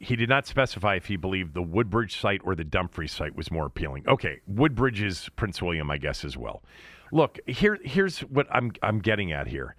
he 0.00 0.16
did 0.16 0.28
not 0.28 0.44
specify 0.48 0.96
if 0.96 1.06
he 1.06 1.14
believed 1.14 1.54
the 1.54 1.62
Woodbridge 1.62 2.18
site 2.20 2.40
or 2.42 2.56
the 2.56 2.64
Dumfries 2.64 3.12
site 3.12 3.36
was 3.36 3.52
more 3.52 3.66
appealing. 3.66 4.08
Okay, 4.08 4.40
Woodbridge 4.48 5.00
is 5.00 5.28
Prince 5.36 5.62
William, 5.62 5.88
I 5.88 5.98
guess, 5.98 6.24
as 6.24 6.36
well. 6.36 6.64
Look, 7.12 7.38
here, 7.46 7.78
here's 7.84 8.20
what 8.20 8.46
I'm 8.50 8.72
I'm 8.82 8.98
getting 8.98 9.32
at 9.32 9.46
here. 9.46 9.76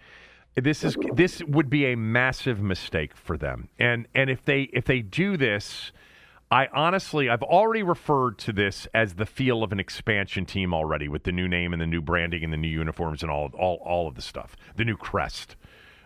This 0.56 0.84
is 0.84 0.96
this 1.16 1.44
would 1.44 1.68
be 1.68 1.88
a 1.88 1.98
massive 1.98 2.62
mistake 2.62 3.18
for 3.18 3.38
them, 3.38 3.70
and 3.80 4.08
and 4.14 4.30
if 4.30 4.46
they 4.46 4.70
if 4.72 4.86
they 4.86 5.02
do 5.02 5.36
this, 5.36 5.92
I 6.52 6.68
honestly 6.68 7.30
I've 7.30 7.42
already 7.42 7.82
referred 7.82 8.38
to 8.40 8.54
this 8.54 8.88
as 8.94 9.16
the 9.16 9.26
feel 9.26 9.64
of 9.64 9.72
an 9.72 9.80
expansion 9.80 10.46
team 10.46 10.76
already 10.76 11.08
with 11.08 11.24
the 11.24 11.32
new 11.32 11.48
name 11.48 11.74
and 11.74 11.82
the 11.82 11.88
new 11.88 12.02
branding 12.02 12.44
and 12.44 12.54
the 12.54 12.58
new 12.58 12.68
uniforms 12.68 13.24
and 13.24 13.32
all 13.32 13.50
all 13.58 13.78
all 13.84 14.08
of 14.08 14.14
the 14.14 14.22
stuff, 14.22 14.56
the 14.76 14.86
new 14.86 14.96
crest. 14.96 15.56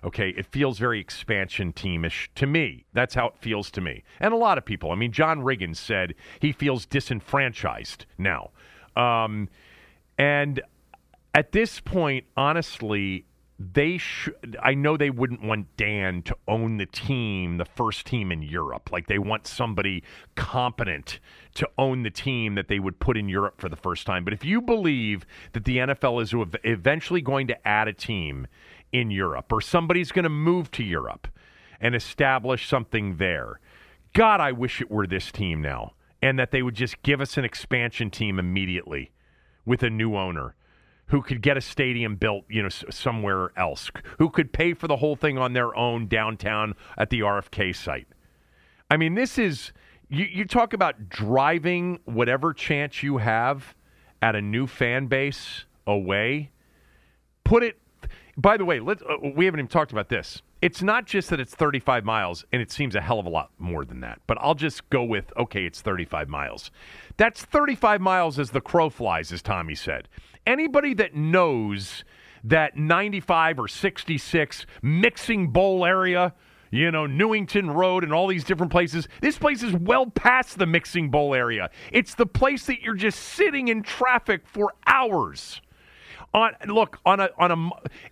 Okay, 0.06 0.30
it 0.30 0.46
feels 0.46 0.80
very 0.80 1.02
expansion 1.02 1.74
teamish 1.74 2.30
to 2.36 2.46
me. 2.46 2.86
That's 2.94 3.16
how 3.16 3.28
it 3.28 3.38
feels 3.40 3.70
to 3.72 3.82
me. 3.82 4.04
And 4.22 4.34
a 4.34 4.38
lot 4.38 4.58
of 4.58 4.64
people. 4.64 4.92
I 4.92 4.96
mean, 4.96 5.12
John 5.12 5.42
Riggins 5.42 5.76
said 5.76 6.14
he 6.40 6.54
feels 6.54 6.86
disenfranchised 6.86 8.06
now. 8.18 8.52
Um, 8.96 9.50
and 10.18 10.62
at 11.38 11.52
this 11.52 11.80
point, 11.80 12.26
honestly, 12.36 13.24
they 13.60 14.00
should. 14.00 14.58
I 14.62 14.74
know 14.74 14.98
they 14.98 15.12
wouldn't 15.12 15.44
want 15.44 15.78
Dan 15.78 16.24
to 16.24 16.36
own 16.48 16.78
the 16.78 16.88
team, 16.88 17.58
the 17.58 17.66
first 17.66 18.08
team 18.08 18.32
in 18.32 18.42
Europe. 18.42 18.92
Like 18.92 19.06
they 19.06 19.20
want 19.20 19.46
somebody 19.46 20.04
competent 20.34 21.20
to 21.54 21.70
own 21.78 22.02
the 22.02 22.10
team 22.10 22.56
that 22.56 22.70
they 22.70 22.80
would 22.80 23.00
put 23.00 23.18
in 23.18 23.30
Europe 23.30 23.62
for 23.62 23.70
the 23.70 23.76
first 23.76 24.08
time. 24.08 24.24
But 24.24 24.34
if 24.34 24.44
you 24.44 24.62
believe 24.62 25.28
that 25.54 25.66
the 25.66 25.78
NFL 25.78 26.24
is 26.24 26.34
eventually 26.64 27.22
going 27.22 27.46
to 27.48 27.68
add 27.68 27.88
a 27.88 27.94
team 27.94 28.48
in 28.92 29.12
Europe, 29.12 29.54
or 29.54 29.62
somebody's 29.62 30.12
going 30.12 30.24
to 30.24 30.30
move 30.30 30.72
to 30.72 30.84
Europe 30.84 31.28
and 31.80 31.94
establish 31.94 32.68
something 32.68 33.18
there, 33.18 33.60
God, 34.16 34.42
I 34.42 34.54
wish 34.54 34.82
it 34.82 34.90
were 34.90 35.06
this 35.06 35.32
team 35.32 35.62
now, 35.62 35.94
and 36.20 36.40
that 36.40 36.50
they 36.50 36.64
would 36.64 36.74
just 36.74 37.04
give 37.04 37.22
us 37.22 37.38
an 37.38 37.46
expansion 37.46 38.10
team 38.10 38.40
immediately 38.40 39.12
with 39.68 39.84
a 39.84 39.90
new 39.92 40.16
owner 40.16 40.56
who 41.08 41.22
could 41.22 41.42
get 41.42 41.58
a 41.58 41.62
stadium 41.62 42.16
built, 42.16 42.46
you 42.50 42.62
know, 42.62 42.70
somewhere 42.70 43.52
else, 43.58 43.90
who 44.18 44.30
could 44.30 44.52
pay 44.52 44.74
for 44.74 44.88
the 44.88 44.98
whole 44.98 45.16
thing 45.16 45.38
on 45.38 45.54
their 45.54 45.76
own 45.76 46.08
downtown 46.08 46.74
at 46.98 47.10
the 47.10 47.22
RFK 47.22 47.76
site. 47.76 48.08
I 48.90 48.98
mean, 48.98 49.16
this 49.16 49.38
is 49.38 49.72
you, 50.10 50.26
you 50.26 50.46
talk 50.46 50.74
about 50.74 51.10
driving 51.10 52.00
whatever 52.06 52.54
chance 52.54 53.04
you 53.04 53.18
have 53.18 53.76
at 54.22 54.36
a 54.36 54.42
new 54.42 54.68
fan 54.68 55.08
base 55.08 55.66
away. 55.86 56.52
Put 57.44 57.64
it. 57.64 57.80
By 58.38 58.58
the 58.58 58.66
way, 58.66 58.80
let 58.80 59.02
uh, 59.02 59.18
we 59.36 59.46
haven't 59.46 59.60
even 59.60 59.68
talked 59.68 59.92
about 59.92 60.10
this. 60.10 60.42
It's 60.62 60.82
not 60.82 61.06
just 61.06 61.30
that 61.30 61.40
it's 61.40 61.54
35 61.54 62.04
miles, 62.04 62.44
and 62.52 62.62
it 62.62 62.72
seems 62.72 62.96
a 62.96 63.02
hell 63.02 63.20
of 63.20 63.26
a 63.26 63.30
lot 63.30 63.52
more 63.60 63.86
than 63.86 64.00
that. 64.02 64.22
But 64.26 64.38
I'll 64.42 64.56
just 64.56 64.90
go 64.90 65.04
with 65.04 65.32
okay, 65.38 65.66
it's 65.66 65.82
35 65.82 66.30
miles. 66.30 66.72
That's 67.18 67.44
35 67.44 68.02
miles 68.02 68.40
as 68.40 68.52
the 68.52 68.62
crow 68.62 68.90
flies, 68.90 69.32
as 69.32 69.42
Tommy 69.42 69.76
said. 69.76 70.08
Anybody 70.48 70.94
that 70.94 71.14
knows 71.14 72.06
that 72.46 72.78
95 72.78 73.60
or 73.60 73.68
66 73.68 74.66
mixing 74.82 75.50
bowl 75.50 75.86
area, 75.86 76.34
you 76.72 76.90
know, 76.90 77.06
Newington 77.06 77.70
Road 77.70 78.06
and 78.06 78.14
all 78.14 78.28
these 78.28 78.46
different 78.46 78.72
places, 78.72 79.10
this 79.22 79.38
place 79.38 79.62
is 79.62 79.74
well 79.74 80.06
past 80.06 80.58
the 80.58 80.66
mixing 80.66 81.12
bowl 81.12 81.36
area. 81.36 81.70
It's 81.92 82.16
the 82.16 82.26
place 82.26 82.66
that 82.68 82.82
you're 82.82 82.96
just 82.96 83.20
sitting 83.20 83.68
in 83.68 83.84
traffic 83.84 84.48
for 84.48 84.74
hours 84.88 85.60
on 86.34 86.54
look 86.68 87.00
on 87.06 87.20
a 87.20 87.30
on 87.38 87.52
a 87.52 87.70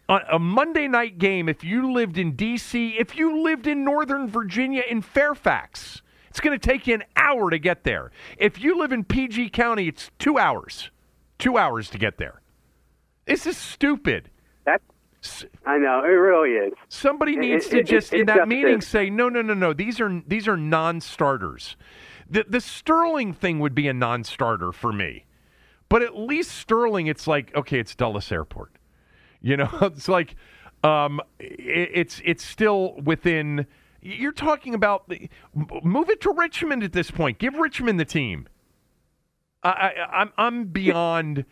on 0.10 0.22
a 0.30 0.40
Monday 0.40 0.90
night 0.90 1.18
game. 1.18 1.48
If 1.48 1.64
you 1.64 1.94
lived 1.94 2.18
in 2.18 2.36
D.C., 2.36 2.98
if 3.00 3.16
you 3.16 3.44
lived 3.44 3.66
in 3.66 3.86
Northern 3.86 4.28
Virginia 4.28 4.84
in 4.90 5.02
Fairfax, 5.02 6.02
it's 6.30 6.42
going 6.42 6.58
to 6.58 6.68
take 6.68 6.86
you 6.86 6.96
an 6.96 7.04
hour 7.16 7.50
to 7.50 7.58
get 7.58 7.86
there. 7.86 8.12
If 8.38 8.62
you 8.62 8.78
live 8.78 8.92
in 8.92 9.06
PG 9.06 9.52
County, 9.52 9.88
it's 9.88 10.12
two 10.20 10.38
hours, 10.38 10.92
two 11.38 11.58
hours 11.58 11.90
to 11.92 11.98
get 11.98 12.18
there. 12.18 12.42
This 13.26 13.46
is 13.46 13.58
stupid. 13.58 14.30
That 14.66 14.82
I 15.66 15.78
know 15.78 16.04
it 16.04 16.10
really 16.10 16.52
is. 16.52 16.74
Somebody 16.90 17.36
needs 17.36 17.68
it, 17.68 17.72
to 17.72 17.78
it, 17.80 17.88
just 17.88 18.14
it, 18.14 18.22
in 18.22 18.26
that 18.28 18.48
meeting 18.48 18.82
say 18.82 19.10
no, 19.10 19.30
no, 19.30 19.42
no, 19.42 19.54
no. 19.54 19.74
These 19.74 20.00
are 20.00 20.22
these 20.28 20.48
are 20.48 20.58
non-starters. 20.58 21.76
The 22.30 22.46
the 22.48 22.62
Sterling 22.62 23.34
thing 23.34 23.60
would 23.60 23.76
be 23.76 23.88
a 23.88 23.94
non-starter 23.94 24.72
for 24.72 24.92
me, 24.92 25.26
but 25.90 26.02
at 26.02 26.18
least 26.18 26.52
Sterling, 26.52 27.08
it's 27.08 27.28
like 27.28 27.56
okay, 27.56 27.80
it's 27.80 27.96
Dulles 27.96 28.32
Airport. 28.32 28.72
You 29.42 29.58
know, 29.58 29.70
it's 29.82 30.08
like 30.08 30.36
um, 30.84 31.22
it, 31.40 31.90
it's 31.94 32.22
it's 32.24 32.44
still 32.44 32.96
within. 33.04 33.66
You're 34.02 34.34
talking 34.34 34.76
about 34.76 35.10
the, 35.10 35.30
move 35.56 36.12
it 36.12 36.22
to 36.22 36.32
Richmond 36.32 36.84
at 36.84 36.94
this 36.94 37.10
point. 37.10 37.40
Give 37.40 37.56
Richmond 37.56 38.00
the 38.00 38.06
team. 38.06 38.48
I, 39.66 39.70
I, 39.70 40.22
I'm 40.22 40.32
I'm 40.38 40.66
beyond. 40.66 41.46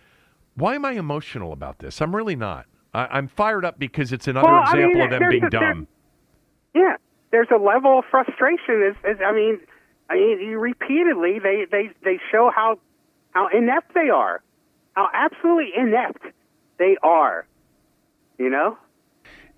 Why 0.55 0.76
am 0.76 0.86
I 0.86 0.91
emotional 0.93 1.51
about 1.51 1.80
this? 1.80 1.99
I'm 2.01 2.16
really 2.16 2.36
not. 2.36 2.68
I, 2.93 3.07
I'm 3.07 3.28
fired 3.28 3.66
up 3.66 3.80
because 3.80 4.14
it's 4.14 4.28
another 4.28 4.47
Well, 4.47 4.61
I 4.61 4.72
example 4.74 4.93
mean, 5.01 5.01
of 5.14 5.20
them 5.20 5.30
being 5.30 5.43
a- 5.45 5.49
dumb. 5.49 5.88
Yeah, 6.76 6.95
there's 7.32 7.47
a 7.53 7.57
level 7.57 7.99
of 7.99 8.05
frustration. 8.11 8.84
Is, 8.84 8.95
is 9.03 9.18
I 9.26 9.32
mean, 9.34 9.59
I 10.09 10.16
mean, 10.16 10.39
you 10.41 10.59
repeatedly 10.59 11.39
they 11.39 11.66
they 11.72 11.89
they 12.03 12.20
show 12.32 12.51
how 12.55 12.80
how 13.32 13.47
inept 13.47 13.93
they 13.95 14.09
are, 14.09 14.43
how 14.93 15.09
absolutely 15.14 15.72
inept 15.76 16.24
they 16.78 16.97
are. 17.03 17.47
You 18.38 18.49
know. 18.49 18.78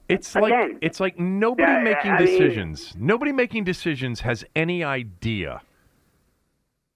It's 0.07 0.35
like 0.35 0.53
Again. 0.53 0.77
it's 0.81 0.99
like 0.99 1.17
nobody 1.19 1.63
Yeah, 1.71 1.81
making 1.81 2.11
I 2.11 2.19
mean- 2.19 2.27
decisions. 2.27 2.93
nobody 2.97 3.31
making 3.31 3.63
decisions 3.63 4.19
has 4.21 4.45
any 4.55 4.83
idea 4.83 5.61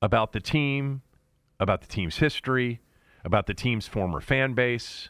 about 0.01 0.31
the 0.31 0.39
team, 0.39 1.01
about 1.59 1.81
the 1.81 1.87
team's 1.87 2.17
history, 2.17 2.79
about 3.23 3.47
the 3.47 3.53
team's 3.53 3.87
former 3.87 4.21
fan 4.21 4.53
base. 4.53 5.09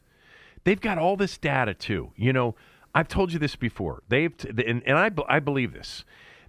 They've 0.64 0.80
got 0.80 0.98
all 0.98 1.16
this 1.16 1.38
data 1.38 1.74
too. 1.74 2.12
You 2.16 2.34
know, 2.34 2.56
I've 2.94 3.08
told 3.08 3.32
you 3.32 3.40
this 3.40 3.56
before. 3.56 4.04
They've 4.10 4.34
and, 4.66 4.84
and 4.86 4.98
I 4.98 5.12
I 5.28 5.40
believe 5.40 5.74
this 5.74 6.04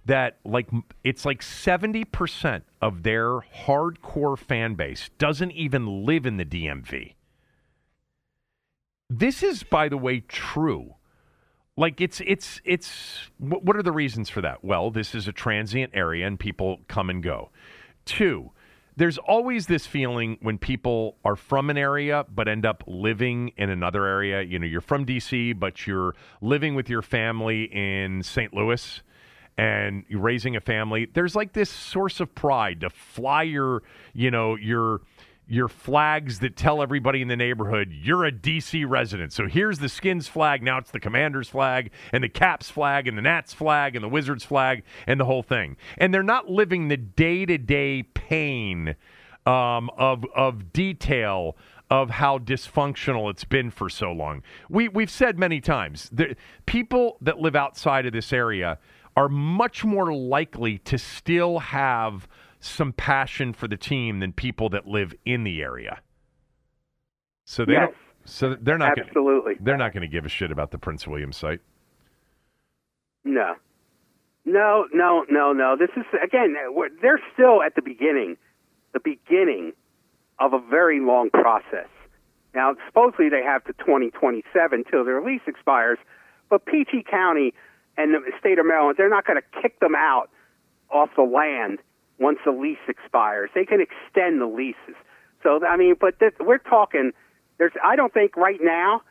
that 0.05 0.37
like 0.43 0.67
it's 1.03 1.25
like 1.25 1.41
70% 1.41 2.63
of 2.81 3.03
their 3.03 3.39
hardcore 3.41 4.37
fan 4.37 4.73
base 4.73 5.11
doesn't 5.19 5.51
even 5.51 6.05
live 6.05 6.25
in 6.25 6.37
the 6.37 6.45
DMV. 6.45 7.13
This 9.09 9.43
is 9.43 9.63
by 9.63 9.89
the 9.89 9.97
way 9.97 10.21
true 10.21 10.95
like 11.77 12.01
it's 12.01 12.21
it's 12.25 12.61
it's 12.65 13.29
what 13.37 13.75
are 13.75 13.83
the 13.83 13.91
reasons 13.91 14.29
for 14.29 14.41
that 14.41 14.63
well 14.63 14.91
this 14.91 15.15
is 15.15 15.27
a 15.27 15.31
transient 15.31 15.91
area 15.93 16.27
and 16.27 16.39
people 16.39 16.79
come 16.87 17.09
and 17.09 17.23
go 17.23 17.49
two 18.05 18.51
there's 18.95 19.17
always 19.17 19.67
this 19.67 19.85
feeling 19.85 20.37
when 20.41 20.57
people 20.57 21.17
are 21.23 21.35
from 21.35 21.69
an 21.69 21.77
area 21.77 22.25
but 22.33 22.47
end 22.47 22.65
up 22.65 22.83
living 22.87 23.51
in 23.57 23.69
another 23.69 24.05
area. 24.05 24.41
You 24.41 24.59
know 24.59 24.65
you're 24.65 24.81
from 24.81 25.05
dc 25.05 25.59
but 25.59 25.87
you're 25.87 26.15
living 26.41 26.75
with 26.75 26.89
your 26.89 27.01
family 27.01 27.63
in 27.63 28.23
st 28.23 28.53
louis 28.53 29.01
and 29.57 30.05
you're 30.07 30.21
raising 30.21 30.55
a 30.55 30.61
family. 30.61 31.07
There's 31.13 31.35
like 31.35 31.53
this 31.53 31.69
source 31.69 32.19
of 32.19 32.33
pride 32.33 32.81
to 32.81 32.89
fly 32.89 33.43
your 33.43 33.83
you 34.13 34.31
know 34.31 34.55
your 34.55 35.01
your 35.51 35.67
flags 35.67 36.39
that 36.39 36.55
tell 36.55 36.81
everybody 36.81 37.21
in 37.21 37.27
the 37.27 37.35
neighborhood 37.35 37.91
you're 37.91 38.23
a 38.23 38.31
DC 38.31 38.85
resident. 38.87 39.33
So 39.33 39.47
here's 39.47 39.79
the 39.79 39.89
Skins 39.89 40.27
flag. 40.27 40.63
Now 40.63 40.77
it's 40.77 40.91
the 40.91 40.99
Commanders 40.99 41.49
flag 41.49 41.91
and 42.13 42.23
the 42.23 42.29
Caps 42.29 42.69
flag 42.69 43.05
and 43.07 43.17
the 43.17 43.21
Nats 43.21 43.53
flag 43.53 43.95
and 43.95 44.03
the 44.03 44.09
Wizards 44.09 44.45
flag 44.45 44.83
and 45.07 45.19
the 45.19 45.25
whole 45.25 45.43
thing. 45.43 45.75
And 45.97 46.13
they're 46.13 46.23
not 46.23 46.49
living 46.49 46.87
the 46.87 46.95
day 46.95 47.45
to 47.45 47.57
day 47.57 48.03
pain 48.03 48.95
um, 49.45 49.89
of 49.97 50.25
of 50.35 50.71
detail 50.71 51.57
of 51.89 52.09
how 52.09 52.37
dysfunctional 52.37 53.29
it's 53.29 53.43
been 53.43 53.71
for 53.71 53.89
so 53.89 54.11
long. 54.13 54.43
We 54.69 54.87
we've 54.87 55.11
said 55.11 55.37
many 55.37 55.59
times 55.59 56.09
that 56.13 56.37
people 56.65 57.17
that 57.19 57.39
live 57.39 57.57
outside 57.57 58.05
of 58.05 58.13
this 58.13 58.31
area 58.31 58.79
are 59.17 59.27
much 59.27 59.83
more 59.83 60.13
likely 60.13 60.77
to 60.77 60.97
still 60.97 61.59
have 61.59 62.29
some 62.61 62.93
passion 62.93 63.53
for 63.53 63.67
the 63.67 63.75
team 63.75 64.19
than 64.19 64.31
people 64.31 64.69
that 64.69 64.87
live 64.87 65.13
in 65.25 65.43
the 65.43 65.61
area. 65.61 65.99
So 67.45 67.65
they 67.65 67.73
Yes. 67.73 67.87
don't. 67.87 67.97
So 68.23 68.55
they're 68.55 68.77
not. 68.77 68.95
Gonna, 68.95 69.07
Absolutely. 69.07 69.55
they're 69.59 69.77
not 69.77 69.93
going 69.93 70.01
to 70.01 70.07
give 70.07 70.25
a 70.25 70.29
shit 70.29 70.51
about 70.51 70.69
the 70.71 70.77
Prince 70.77 71.07
William 71.07 71.31
site. 71.33 71.59
No. 73.23 73.55
No, 74.45 74.87
no, 74.93 75.25
no, 75.29 75.53
no. 75.53 75.75
This 75.77 75.89
is 75.95 76.05
again. 76.23 76.55
we're- 76.69 76.91
They're 77.01 77.21
still 77.33 77.61
at 77.63 77.75
the 77.75 77.81
beginning, 77.81 78.37
the 78.93 78.99
beginning 78.99 79.73
of 80.39 80.53
a 80.53 80.59
very 80.59 80.99
long 80.99 81.29
process. 81.29 81.87
Now, 82.53 82.75
supposedly 82.87 83.29
they 83.29 83.43
have 83.43 83.63
to 83.65 83.73
2027 83.73 84.83
till 84.89 85.03
their 85.05 85.21
lease 85.21 85.41
expires, 85.47 85.97
but 86.49 86.65
PG 86.65 87.03
County 87.09 87.53
and 87.97 88.13
the 88.13 88.31
state 88.39 88.59
of 88.59 88.65
Maryland, 88.65 88.97
they're 88.97 89.09
not 89.09 89.25
going 89.25 89.39
to 89.41 89.61
kick 89.61 89.79
them 89.79 89.95
out 89.95 90.29
off 90.89 91.09
the 91.15 91.21
land 91.23 91.79
once 92.21 92.39
the 92.45 92.51
lease 92.51 92.77
expires. 92.87 93.49
They 93.53 93.65
can 93.65 93.81
extend 93.81 94.39
the 94.39 94.45
leases. 94.45 94.95
So, 95.43 95.65
I 95.65 95.75
mean, 95.75 95.95
but 95.99 96.19
this, 96.19 96.31
we're 96.39 96.59
talking. 96.59 97.11
There's, 97.57 97.73
I 97.83 97.95
don't 97.95 98.13
think 98.13 98.37
right 98.37 98.59
now 98.61 99.01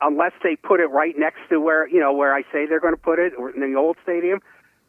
unless 0.00 0.32
they 0.42 0.56
put 0.56 0.80
it 0.80 0.86
right 0.86 1.14
next 1.16 1.40
to 1.50 1.60
where 1.60 1.88
you 1.88 2.00
know 2.00 2.12
where 2.12 2.34
I 2.34 2.42
say 2.52 2.66
they're 2.66 2.80
going 2.80 2.94
to 2.94 3.00
put 3.00 3.18
it 3.18 3.32
or 3.38 3.50
in 3.50 3.60
the 3.60 3.78
old 3.78 3.96
stadium, 4.02 4.40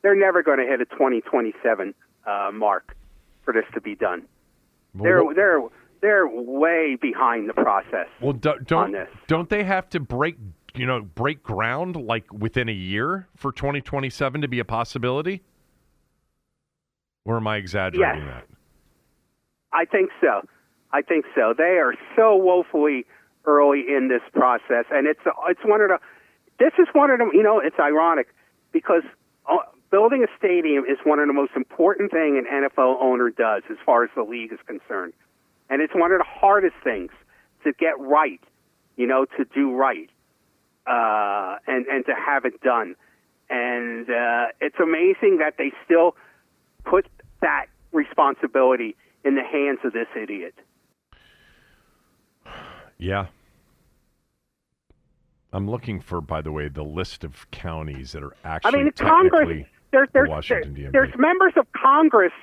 they're 0.02 0.16
never 0.16 0.44
going 0.44 0.60
to 0.60 0.66
hit 0.66 0.82
a 0.82 0.86
2027 0.86 1.94
uh, 2.26 2.52
mark 2.54 2.96
for 3.44 3.54
this 3.54 3.66
to 3.74 3.82
be 3.82 3.96
done. 3.96 4.26
They're 4.96 5.22
they're 5.36 5.62
they're 6.02 6.28
way 6.28 6.98
behind 7.00 7.50
the 7.50 7.54
process. 7.54 8.08
well 8.22 8.34
do, 8.34 8.50
on 8.52 8.64
don't 8.66 8.92
this. 8.92 9.10
don't 9.28 9.50
they 9.50 9.64
have 9.64 9.90
to 9.90 10.00
break 10.00 10.38
you 10.76 10.86
know 10.86 11.02
break 11.02 11.44
ground 11.44 11.96
like 11.96 12.32
within 12.34 12.70
a 12.70 12.74
year 12.74 13.28
for 13.36 13.52
2027 13.52 14.42
to 14.42 14.48
be 14.48 14.60
a 14.60 14.66
possibility? 14.66 15.44
Or 17.30 17.38
am 17.38 17.46
I 17.46 17.58
exaggerating 17.58 18.26
Yes. 18.26 18.44
that? 18.50 18.56
I 19.72 19.86
think 19.86 20.10
so. 20.20 20.42
I 20.92 21.04
think 21.04 21.26
so. 21.36 21.54
They 21.56 21.78
are 21.78 21.94
so 22.16 22.36
woefully 22.36 23.06
early 23.46 23.82
in 23.88 24.08
this 24.08 24.24
process, 24.34 24.86
and 24.90 25.06
it's 25.06 25.20
it's 25.48 25.64
one 25.64 25.80
of 25.82 25.90
the. 25.90 26.00
This 26.58 26.74
is 26.80 26.88
one 26.94 27.12
of 27.12 27.20
them. 27.20 27.30
You 27.32 27.44
know, 27.44 27.60
it's 27.60 27.80
ironic 27.80 28.34
because 28.72 29.04
uh, 29.48 29.58
building 29.92 30.24
a 30.24 30.28
stadium 30.40 30.86
is 30.86 30.98
one 31.04 31.20
of 31.20 31.28
the 31.28 31.34
most 31.34 31.52
important 31.56 32.10
thing 32.10 32.44
an 32.44 32.64
NFL 32.64 32.98
owner 33.00 33.30
does 33.30 33.62
as 33.70 33.78
far 33.86 34.04
as 34.04 34.10
the 34.16 34.24
league 34.24 34.52
is 34.52 34.60
concerned, 34.66 35.14
and 35.70 35.84
it's 35.84 35.94
one 35.94 36.12
of 36.12 36.18
the 36.18 36.26
hardest 36.28 36.78
things 36.84 37.12
to 37.64 37.72
get 37.74 38.00
right. 38.00 38.42
You 38.98 39.06
know, 39.06 39.26
to 39.38 39.46
do 39.54 39.76
right, 39.76 40.10
uh, 40.88 41.58
and 41.68 41.86
and 41.86 42.04
to 42.08 42.14
have 42.16 42.46
it 42.46 42.60
done, 42.62 42.96
and 43.52 44.10
uh, 44.10 44.48
it's 44.60 44.80
amazing 44.80 45.38
that 45.38 45.58
they 45.60 45.72
still 45.86 46.16
put 46.86 47.06
that 47.42 47.66
responsibility 47.92 48.96
in 49.26 49.36
the 49.36 49.44
hands 49.44 49.80
of 49.84 49.94
this 49.94 50.08
idiot. 50.16 50.56
Yeah. 52.98 53.28
I'm 55.52 55.70
looking 55.70 56.00
for, 56.00 56.22
by 56.22 56.42
the 56.42 56.52
way, 56.52 56.68
the 56.68 56.84
list 56.84 57.24
of 57.24 57.50
counties 57.52 58.12
that 58.12 58.24
are 58.24 58.36
actually. 58.44 58.82
I 58.82 58.84
mean, 58.84 58.92
Congress. 58.92 59.66
There's 59.92 60.08
there's 60.14 60.30
Washington 60.30 60.76
there- 60.76 60.92
there's 60.92 61.18
members 61.18 61.54
of 61.58 61.66
Congress 61.72 62.34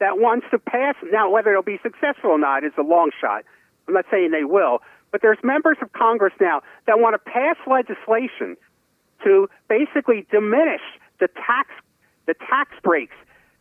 that 0.00 0.18
wants 0.18 0.46
to 0.50 0.58
pass. 0.58 0.96
Now, 1.12 1.30
whether 1.30 1.50
it'll 1.50 1.62
be 1.62 1.78
successful 1.82 2.30
or 2.30 2.38
not 2.38 2.64
is 2.64 2.72
a 2.76 2.82
long 2.82 3.10
shot. 3.20 3.44
I'm 3.86 3.94
not 3.94 4.06
saying 4.10 4.32
they 4.32 4.44
will, 4.44 4.82
but 5.12 5.22
there's 5.22 5.38
members 5.44 5.76
of 5.80 5.92
Congress 5.92 6.34
now 6.40 6.62
that 6.86 6.98
want 6.98 7.14
to 7.14 7.30
pass 7.30 7.56
legislation 7.68 8.56
to 9.22 9.48
basically 9.68 10.26
diminish 10.30 10.82
the 11.20 11.28
tax 11.28 11.70
the 12.26 12.34
tax 12.34 12.72
breaks 12.82 13.14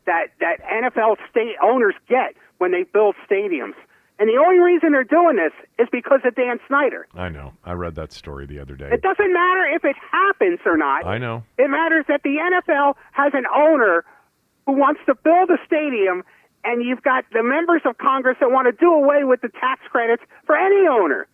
that 0.08 0.34
that 0.40 0.58
NFL 0.66 1.18
state 1.30 1.56
owners 1.62 1.94
get 2.10 2.34
when 2.58 2.72
they 2.72 2.84
build 2.84 3.16
stadiums. 3.30 3.76
And 4.20 4.28
the 4.28 4.42
only 4.42 4.58
reason 4.58 4.94
they're 4.94 5.04
doing 5.04 5.36
this 5.36 5.54
is 5.78 5.88
because 5.92 6.22
of 6.26 6.34
Dan 6.34 6.58
Snyder. 6.68 7.08
I 7.14 7.30
know. 7.30 7.54
I 7.64 7.74
read 7.74 7.94
that 7.96 8.12
story 8.12 8.48
the 8.48 8.60
other 8.60 8.76
day. 8.76 8.90
It 8.92 9.04
doesn't 9.04 9.32
matter 9.32 9.68
if 9.76 9.86
it 9.86 9.96
happens 10.12 10.60
or 10.66 10.76
not. 10.76 11.06
I 11.06 11.20
know. 11.20 11.44
It 11.60 11.70
matters 11.70 12.06
that 12.08 12.24
the 12.24 12.38
NFL 12.42 12.96
has 13.12 13.34
an 13.36 13.46
owner 13.56 14.04
who 14.66 14.74
wants 14.74 15.02
to 15.06 15.14
build 15.14 15.52
a 15.52 15.58
stadium, 15.68 16.24
and 16.64 16.84
you've 16.84 17.04
got 17.04 17.26
the 17.32 17.44
members 17.44 17.84
of 17.86 18.00
Congress 18.00 18.38
that 18.40 18.50
want 18.50 18.66
to 18.66 18.72
do 18.72 18.92
away 18.92 19.24
with 19.24 19.42
the 19.42 19.50
tax 19.50 19.82
credits 19.92 20.24
for 20.48 20.58
any 20.58 20.88
owner 20.88 21.28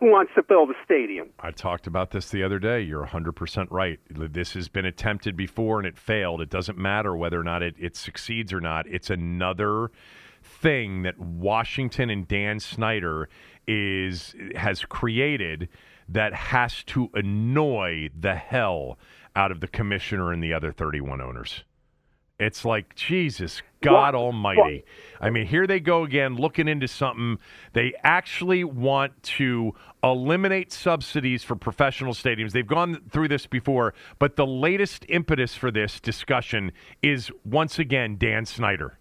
who 0.00 0.10
wants 0.10 0.32
to 0.34 0.42
build 0.42 0.70
a 0.70 0.74
stadium. 0.84 1.28
I 1.38 1.50
talked 1.50 1.86
about 1.86 2.10
this 2.10 2.30
the 2.30 2.42
other 2.42 2.58
day. 2.58 2.80
You're 2.80 3.06
100% 3.06 3.66
right. 3.70 4.00
This 4.08 4.54
has 4.54 4.68
been 4.68 4.86
attempted 4.86 5.36
before 5.36 5.78
and 5.78 5.86
it 5.86 5.98
failed. 5.98 6.40
It 6.40 6.48
doesn't 6.48 6.78
matter 6.78 7.14
whether 7.14 7.38
or 7.38 7.44
not 7.44 7.62
it, 7.62 7.74
it 7.78 7.96
succeeds 7.96 8.52
or 8.52 8.60
not. 8.60 8.86
It's 8.86 9.10
another 9.10 9.90
thing 10.42 11.02
that 11.02 11.18
Washington 11.18 12.08
and 12.08 12.26
Dan 12.26 12.60
Snyder 12.60 13.28
is 13.66 14.34
has 14.56 14.84
created 14.86 15.68
that 16.08 16.32
has 16.32 16.82
to 16.84 17.10
annoy 17.14 18.08
the 18.18 18.34
hell 18.34 18.98
out 19.36 19.52
of 19.52 19.60
the 19.60 19.68
commissioner 19.68 20.32
and 20.32 20.42
the 20.42 20.52
other 20.52 20.72
31 20.72 21.20
owners. 21.20 21.64
It's 22.40 22.64
like 22.64 22.94
Jesus 22.94 23.62
God 23.82 24.14
Well, 24.14 24.24
Almighty. 24.24 24.84
I 25.20 25.30
mean, 25.30 25.46
here 25.46 25.66
they 25.66 25.80
go 25.80 26.04
again, 26.04 26.36
looking 26.36 26.68
into 26.68 26.88
something. 26.88 27.38
They 27.72 27.92
actually 28.02 28.64
want 28.64 29.22
to 29.22 29.74
eliminate 30.02 30.72
subsidies 30.72 31.44
for 31.44 31.56
professional 31.56 32.14
stadiums. 32.14 32.52
They've 32.52 32.66
gone 32.66 33.02
through 33.10 33.28
this 33.28 33.46
before, 33.46 33.94
but 34.18 34.36
the 34.36 34.46
latest 34.46 35.04
impetus 35.08 35.54
for 35.54 35.70
this 35.70 36.00
discussion 36.00 36.72
is 37.02 37.30
once 37.44 37.78
again 37.78 38.16
Dan 38.18 38.46
Snyder. 38.46 38.98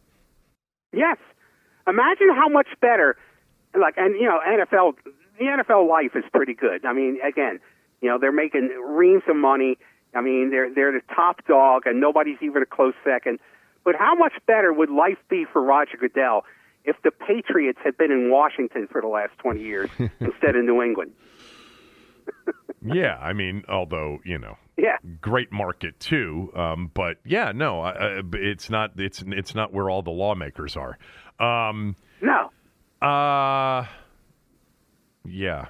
Yes. 0.93 1.17
Imagine 1.87 2.29
how 2.35 2.49
much 2.49 2.67
better, 2.81 3.15
like, 3.79 3.95
and 3.97 4.15
you 4.15 4.27
know, 4.27 4.39
NFL, 4.45 4.93
the 5.39 5.45
NFL 5.45 5.89
life 5.89 6.11
is 6.15 6.23
pretty 6.33 6.53
good. 6.53 6.85
I 6.85 6.93
mean, 6.93 7.19
again, 7.25 7.59
you 8.01 8.09
know, 8.09 8.17
they're 8.19 8.31
making 8.31 8.67
reams 8.85 9.23
of 9.27 9.35
money. 9.35 9.77
I 10.15 10.21
mean, 10.21 10.49
they're 10.49 10.73
they're 10.73 10.91
the 10.91 11.01
top 11.15 11.45
dog, 11.47 11.83
and 11.85 11.99
nobody's 11.99 12.37
even 12.41 12.61
a 12.61 12.65
close 12.65 12.93
second. 13.03 13.39
But 13.85 13.95
how 13.95 14.15
much 14.15 14.33
better 14.47 14.73
would 14.73 14.89
life 14.89 15.17
be 15.29 15.45
for 15.51 15.61
Roger 15.61 15.97
Goodell 15.99 16.43
if 16.83 16.95
the 17.03 17.11
Patriots 17.11 17.79
had 17.83 17.97
been 17.97 18.11
in 18.11 18.29
Washington 18.31 18.87
for 18.91 19.01
the 19.01 19.07
last 19.07 19.31
twenty 19.37 19.61
years 19.61 19.89
instead 20.19 20.55
of 20.55 20.63
New 20.65 20.81
England? 20.81 21.11
Yeah, 22.81 23.17
I 23.17 23.33
mean, 23.33 23.63
although 23.67 24.19
you 24.23 24.37
know, 24.37 24.57
Yeah. 24.77 24.95
great 25.19 25.51
market 25.51 25.99
too. 25.99 26.49
Um, 26.55 26.89
but 26.93 27.17
yeah, 27.25 27.51
no, 27.53 27.83
it's 28.33 28.69
not. 28.69 28.91
It's 28.97 29.21
it's 29.27 29.53
not 29.53 29.73
where 29.73 29.89
all 29.89 30.01
the 30.01 30.11
lawmakers 30.11 30.77
are. 30.77 30.97
Um, 31.45 31.97
No. 32.21 32.51
Uh, 33.05 33.85
yeah. 35.25 35.65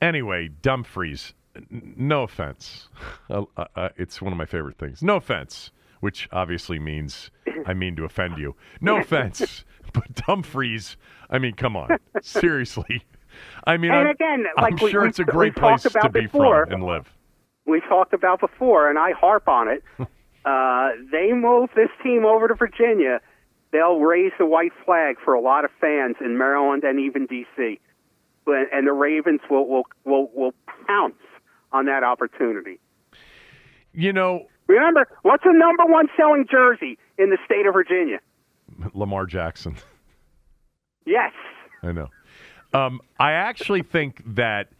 Anyway, 0.00 0.48
Dumfries. 0.62 1.34
No 1.70 2.22
offense. 2.24 2.88
Uh, 3.30 3.44
uh, 3.56 3.64
uh, 3.74 3.88
it's 3.96 4.20
one 4.20 4.32
of 4.32 4.36
my 4.38 4.44
favorite 4.44 4.76
things. 4.76 5.02
No 5.02 5.16
offense, 5.16 5.70
which 6.00 6.28
obviously 6.30 6.78
means 6.78 7.30
I 7.66 7.72
mean 7.72 7.96
to 7.96 8.04
offend 8.04 8.36
you. 8.36 8.54
No 8.82 8.98
offense, 8.98 9.64
but 9.94 10.04
Dumfries. 10.26 10.96
I 11.30 11.38
mean, 11.38 11.54
come 11.54 11.74
on, 11.76 11.88
seriously. 12.20 13.02
I 13.66 13.78
mean, 13.78 13.90
And 13.92 14.00
I'm, 14.00 14.14
again, 14.14 14.44
I'm 14.58 14.62
like 14.62 14.80
we- 14.80 14.90
sure 14.90 15.02
we- 15.02 15.08
it's 15.08 15.18
a 15.20 15.24
great 15.24 15.56
place 15.56 15.82
to 15.84 16.10
be 16.10 16.20
before. 16.20 16.66
from 16.66 16.74
and 16.74 16.84
live. 16.84 17.10
we 17.66 17.80
talked 17.80 18.12
about 18.12 18.40
before, 18.40 18.90
and 18.90 18.98
I 18.98 19.12
harp 19.12 19.48
on 19.48 19.68
it. 19.68 19.82
uh, 20.44 20.90
they 21.10 21.32
move 21.32 21.70
this 21.74 21.88
team 22.02 22.24
over 22.26 22.46
to 22.48 22.54
Virginia, 22.54 23.20
they'll 23.72 24.00
raise 24.00 24.32
the 24.38 24.46
white 24.46 24.72
flag 24.84 25.16
for 25.24 25.32
a 25.34 25.40
lot 25.40 25.64
of 25.64 25.70
fans 25.80 26.16
in 26.20 26.36
Maryland 26.36 26.84
and 26.84 27.00
even 27.00 27.24
D.C. 27.26 27.80
And 28.46 28.86
the 28.86 28.92
Ravens 28.92 29.40
will 29.50 29.66
will 29.66 29.84
will, 30.04 30.30
will 30.34 30.52
pounce 30.86 31.14
on 31.74 31.84
that 31.86 32.02
opportunity. 32.02 32.80
You 33.92 34.14
know, 34.14 34.46
Remember, 34.66 35.06
what's 35.22 35.44
the 35.44 35.52
number 35.52 35.84
one 35.84 36.06
selling 36.16 36.46
jersey 36.50 36.98
in 37.18 37.28
the 37.28 37.38
state 37.44 37.66
of 37.66 37.74
Virginia? 37.74 38.20
Lamar 38.94 39.26
Jackson. 39.26 39.76
Yes. 41.06 41.32
I 41.82 41.92
know. 41.92 42.08
Um, 42.72 43.02
I 43.20 43.32
actually 43.32 43.82
think 43.82 44.22
that 44.24 44.70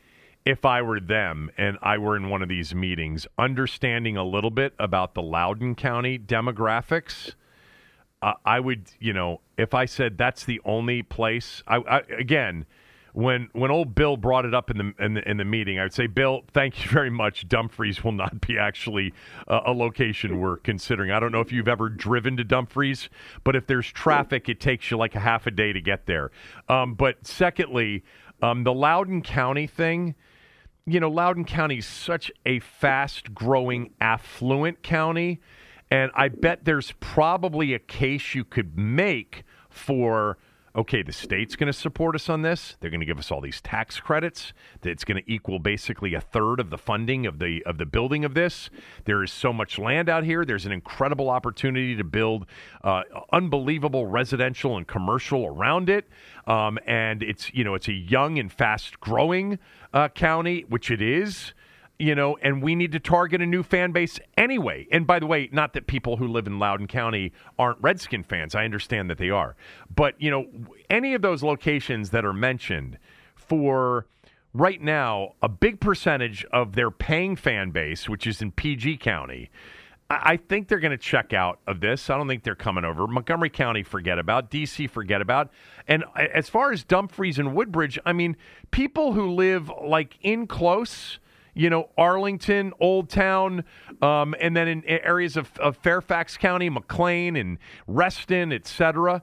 if 0.47 0.65
I 0.65 0.81
were 0.81 0.99
them 0.99 1.51
and 1.59 1.77
I 1.83 1.99
were 1.99 2.17
in 2.17 2.31
one 2.31 2.43
of 2.43 2.49
these 2.49 2.75
meetings, 2.75 3.27
understanding 3.37 4.17
a 4.17 4.25
little 4.25 4.51
bit 4.51 4.73
about 4.79 5.13
the 5.13 5.21
Loudoun 5.21 5.75
County 5.75 6.19
demographics, 6.19 7.35
uh, 8.23 8.33
I 8.47 8.59
would, 8.59 8.87
you 9.01 9.13
know, 9.13 9.43
if 9.59 9.75
I 9.75 9.85
said 9.85 10.17
that's 10.17 10.47
the 10.47 10.63
only 10.65 11.03
place, 11.03 11.63
I, 11.67 11.77
I 11.77 11.99
again, 12.19 12.65
when 13.15 13.49
when 13.53 13.71
old 13.71 13.95
Bill 13.95 14.17
brought 14.17 14.45
it 14.45 14.55
up 14.55 14.71
in 14.71 14.79
the, 14.79 15.05
in 15.05 15.15
the 15.15 15.31
in 15.31 15.37
the 15.37 15.45
meeting, 15.45 15.79
I 15.79 15.85
would 15.85 15.95
say, 15.95 16.09
Bill, 16.09 16.43
thank 16.53 16.85
you 16.85 16.91
very 16.93 17.11
much. 17.11 17.49
Dumfries 17.49 18.03
will 18.03 18.13
not 18.13 18.41
be 18.41 18.59
actually 18.59 19.15
uh, 19.49 19.61
a 19.67 19.73
location 19.73 20.41
we're 20.41 20.59
considering. 20.59 21.13
I 21.13 21.21
don't 21.21 21.33
know 21.33 21.41
if 21.41 21.53
you've 21.53 21.69
ever 21.69 21.89
driven 21.89 22.37
to 22.37 22.45
Dumfries, 22.45 23.09
but 23.45 23.55
if 23.55 23.67
there's 23.67 23.91
traffic, 23.91 24.49
it 24.49 24.61
takes 24.61 24.91
you 24.91 24.97
like 24.97 25.15
a 25.15 25.21
half 25.21 25.47
a 25.47 25.53
day 25.53 25.73
to 25.73 25.81
get 25.81 26.07
there. 26.07 26.33
Um, 26.69 26.95
but 26.95 27.25
secondly, 27.25 28.03
um, 28.43 28.65
the 28.65 28.75
Loudoun 28.75 29.23
County 29.23 29.69
thing 29.69 30.17
you 30.87 31.01
know, 31.01 31.09
Loudoun 31.09 31.47
County 31.47 31.79
is 31.79 31.87
such 31.87 32.31
a 32.45 32.59
fast 32.59 33.35
growing, 33.35 33.95
affluent 34.03 34.83
county. 34.83 35.41
And 35.91 36.11
I 36.15 36.29
bet 36.29 36.65
there's 36.65 36.93
probably 37.01 37.73
a 37.73 37.79
case 37.79 38.35
you 38.35 38.45
could 38.45 38.77
make 38.77 39.45
for 39.71 40.37
okay, 40.77 41.03
the 41.03 41.13
state's 41.13 41.55
going 41.55 41.69
to 41.69 41.73
support 41.73 42.15
us 42.15 42.29
on 42.29 42.43
this. 42.43 42.77
They're 42.81 42.91
going 42.91 43.01
to 43.01 43.07
give 43.07 43.19
us 43.19 43.31
all 43.31 43.41
these 43.41 43.61
tax 43.61 44.01
credits. 44.01 44.53
It's 44.83 45.05
going 45.05 45.23
to 45.23 45.33
equal 45.33 45.59
basically 45.59 46.15
a 46.15 46.21
third 46.21 46.59
of 46.59 46.71
the 46.71 46.79
funding 46.79 47.27
of 47.27 47.39
the 47.39 47.63
of 47.65 47.79
the 47.79 47.87
building 47.87 48.25
of 48.25 48.35
this. 48.35 48.71
There 49.05 49.23
is 49.23 49.33
so 49.33 49.53
much 49.53 49.79
land 49.79 50.09
out 50.09 50.25
here. 50.25 50.45
There's 50.45 50.67
an 50.67 50.73
incredible 50.73 51.31
opportunity 51.31 51.97
to 51.97 52.05
build 52.05 52.47
uh, 52.83 53.03
unbelievable 53.33 54.07
residential 54.07 54.77
and 54.77 54.87
commercial 54.87 55.47
around 55.47 55.89
it. 55.89 56.09
Um, 56.47 56.79
and 56.87 57.23
it's 57.23 57.53
you 57.55 57.65
know 57.65 57.75
it's 57.75 57.89
a 57.89 57.93
young 57.93 58.39
and 58.39 58.53
fast 58.53 59.01
growing 59.01 59.59
uh, 59.93 60.09
county, 60.09 60.65
which 60.69 60.91
it 60.91 61.01
is 61.01 61.55
you 61.99 62.15
know, 62.15 62.37
and 62.43 62.63
we 62.63 62.75
need 62.75 62.93
to 62.93 63.01
target 63.01 63.41
a 63.41 63.47
new 63.47 63.63
fan 63.63 63.93
base 63.93 64.19
anyway. 64.37 64.87
And 64.91 65.07
by 65.07 65.19
the 65.19 65.27
way, 65.27 65.49
not 65.53 65.73
that 65.75 65.87
people 65.87 66.17
who 66.17 66.27
live 66.27 66.47
in 66.47 66.59
Loudoun 66.59 66.87
County 66.87 67.33
aren't 67.59 67.81
Redskin 67.81 68.25
fans. 68.25 68.55
I 68.55 68.65
understand 68.65 69.09
that 69.11 69.19
they 69.19 69.31
are. 69.31 69.55
But, 69.95 70.21
you 70.21 70.31
know, 70.31 70.47
any 70.91 71.15
of 71.15 71.23
those 71.23 71.43
locations 71.43 72.11
that 72.11 72.25
are 72.25 72.33
mentioned 72.33 72.99
for 73.37 74.07
right 74.53 74.81
now, 74.81 75.35
a 75.43 75.49
big 75.49 75.81
percentage 75.81 76.45
of 76.53 76.75
their 76.75 76.91
paying 76.91 77.37
fan 77.37 77.71
base, 77.71 78.09
which 78.09 78.27
is 78.27 78.43
in 78.43 78.51
PG 78.53 78.97
County, 78.99 79.51
I 80.11 80.35
I 80.35 80.37
think 80.37 80.69
they're 80.69 80.81
going 80.81 80.91
to 80.91 80.99
check 80.99 81.33
out 81.33 81.61
of 81.67 81.81
this. 81.81 82.11
I 82.11 82.17
don't 82.17 82.29
think 82.29 82.45
they're 82.45 82.55
coming 82.55 82.85
over. 82.85 83.07
Montgomery 83.07 83.51
County, 83.51 83.83
forget 83.83 84.19
about. 84.19 84.51
DC, 84.51 84.89
forget 84.91 85.21
about. 85.21 85.51
And 85.89 86.05
as 86.17 86.49
far 86.49 86.73
as 86.73 86.85
Dumfries 86.85 87.39
and 87.39 87.55
Woodbridge, 87.55 87.99
I 88.05 88.13
mean, 88.13 88.37
people 88.71 89.13
who 89.13 89.31
live 89.31 89.71
like 89.83 90.19
in 90.23 90.47
close, 90.47 91.19
you 91.55 91.71
know, 91.71 91.89
Arlington, 91.97 92.73
Old 92.81 93.09
Town, 93.09 93.65
um, 94.03 94.35
and 94.41 94.57
then 94.57 94.69
in 94.69 94.85
areas 94.85 95.37
of, 95.37 95.57
of 95.59 95.77
Fairfax 95.77 96.37
County, 96.37 96.69
McLean 96.69 97.37
and 97.37 97.59
Reston, 97.87 98.53
et 98.53 98.67
cetera, 98.67 99.23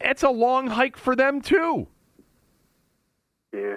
it's 0.00 0.22
a 0.22 0.30
long 0.30 0.68
hike 0.68 0.96
for 0.96 1.16
them 1.16 1.40
too. 1.40 1.88
Yeah. 3.52 3.76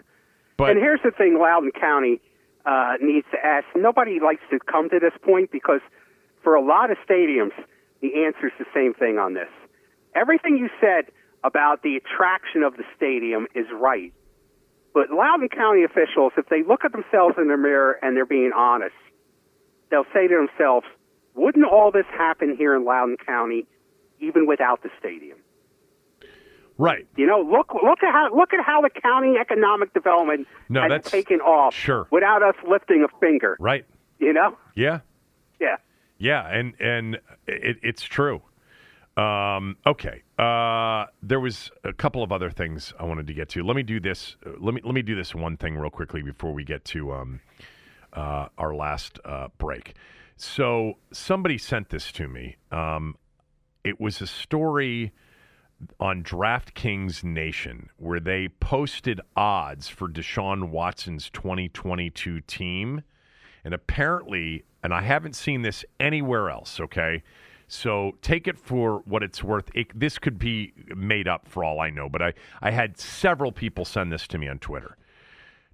But 0.58 0.72
and 0.72 0.80
here's 0.80 1.02
the 1.04 1.12
thing 1.12 1.38
Loudoun 1.40 1.72
County 1.80 2.20
uh, 2.66 2.94
needs 3.02 3.28
to 3.32 3.38
ask. 3.44 3.66
Nobody 3.76 4.20
likes 4.20 4.42
to 4.52 4.60
come 4.60 4.90
to 4.90 5.00
this 5.00 5.14
point 5.24 5.52
because 5.52 5.82
for 6.44 6.56
a 6.56 6.62
lot 6.64 6.92
of 6.92 6.98
stadiums, 7.08 7.52
the 8.02 8.26
answer 8.26 8.48
is 8.48 8.54
the 8.60 8.66
same 8.74 8.94
thing 8.94 9.18
on 9.18 9.34
this. 9.34 9.50
Everything 10.16 10.58
you 10.58 10.70
said 10.82 11.12
about 11.44 11.84
the 11.84 11.96
attraction 11.96 12.64
of 12.64 12.76
the 12.76 12.84
stadium 12.96 13.48
is 13.54 13.66
right. 13.74 14.14
But 14.94 15.12
Loudoun 15.12 15.50
County 15.50 15.84
officials, 15.84 16.34
if 16.38 16.48
they 16.50 16.64
look 16.64 16.84
at 16.86 16.92
themselves 16.92 17.36
in 17.38 17.48
the 17.50 17.58
mirror 17.58 17.98
and 18.02 18.16
they're 18.18 18.26
being 18.26 18.52
honest, 18.56 18.96
they'll 19.92 20.06
say 20.14 20.28
to 20.28 20.48
themselves, 20.48 20.86
wouldn't 21.36 21.66
all 21.66 21.92
this 21.92 22.06
happen 22.18 22.56
here 22.58 22.76
in 22.76 22.84
Loudoun 22.84 23.18
County 23.26 23.66
even 24.20 24.48
without 24.48 24.82
the 24.84 24.90
stadium? 25.00 25.38
right. 26.80 27.08
You 27.16 27.26
know, 27.26 27.40
look 27.42 27.74
look 27.74 28.04
at 28.04 28.12
how 28.12 28.30
look 28.36 28.54
at 28.54 28.64
how 28.64 28.82
the 28.82 28.90
county 28.90 29.36
economic 29.40 29.94
development 29.94 30.48
No, 30.70 30.82
has 30.82 30.90
that's- 30.90 31.12
taken 31.12 31.40
off 31.42 31.74
sure. 31.74 32.08
without 32.12 32.44
us 32.44 32.56
lifting 32.68 33.04
a 33.04 33.20
finger. 33.20 33.58
Right. 33.60 33.86
You 34.20 34.34
know? 34.34 34.58
Yeah. 34.76 35.00
Yeah. 35.60 35.78
Yeah, 36.20 36.48
and 36.48 36.74
and 36.80 37.16
it, 37.48 37.78
it's 37.84 38.04
true. 38.04 38.42
Um, 39.18 39.78
okay, 39.86 40.22
uh, 40.38 41.06
there 41.24 41.40
was 41.40 41.72
a 41.84 41.92
couple 41.92 42.22
of 42.22 42.32
other 42.32 42.52
things 42.52 42.94
I 43.00 43.04
wanted 43.06 43.26
to 43.28 43.34
get 43.34 43.50
to. 43.50 43.64
Let 43.64 43.76
me 43.76 43.84
do 43.84 44.00
this. 44.00 44.38
uh, 44.46 44.52
Let 44.60 44.76
me 44.76 44.82
let 44.84 44.94
me 44.94 45.02
do 45.02 45.16
this 45.16 45.34
one 45.34 45.58
thing 45.58 45.76
real 45.76 45.90
quickly 45.90 46.22
before 46.22 46.54
we 46.54 46.64
get 46.64 46.86
to 46.86 47.14
um, 47.14 47.40
uh, 48.14 48.48
our 48.58 48.76
last 48.76 49.20
uh, 49.26 49.48
break. 49.58 49.96
So 50.36 51.00
somebody 51.12 51.58
sent 51.58 51.90
this 51.90 52.12
to 52.14 52.28
me. 52.28 52.58
Um, 52.72 53.16
it 53.84 54.00
was 54.00 54.22
a 54.22 54.28
story 54.28 55.14
on 56.00 56.24
DraftKings 56.24 57.24
Nation 57.24 57.90
where 57.98 58.20
they 58.20 58.48
posted 58.48 59.20
odds 59.36 59.88
for 59.88 60.08
Deshaun 60.08 60.70
Watson's 60.70 61.30
2022 61.32 62.42
team. 62.42 63.02
And 63.64 63.74
apparently, 63.74 64.64
and 64.84 64.94
I 64.94 65.02
haven't 65.02 65.36
seen 65.36 65.62
this 65.64 65.84
anywhere 66.00 66.50
else, 66.50 66.80
okay? 66.80 67.24
So 67.68 68.18
take 68.22 68.48
it 68.48 68.58
for 68.58 69.02
what 69.06 69.24
it's 69.24 69.44
worth. 69.44 69.70
It, 69.76 69.88
this 69.98 70.18
could 70.18 70.40
be 70.40 70.74
made 70.96 71.28
up 71.28 71.48
for 71.48 71.64
all 71.64 71.82
I 71.82 71.90
know, 71.90 72.08
but 72.08 72.22
I, 72.22 72.34
I 72.62 72.72
had 72.72 72.98
several 72.98 73.52
people 73.52 73.84
send 73.84 74.12
this 74.12 74.26
to 74.30 74.38
me 74.38 74.48
on 74.48 74.60
Twitter. 74.60 74.98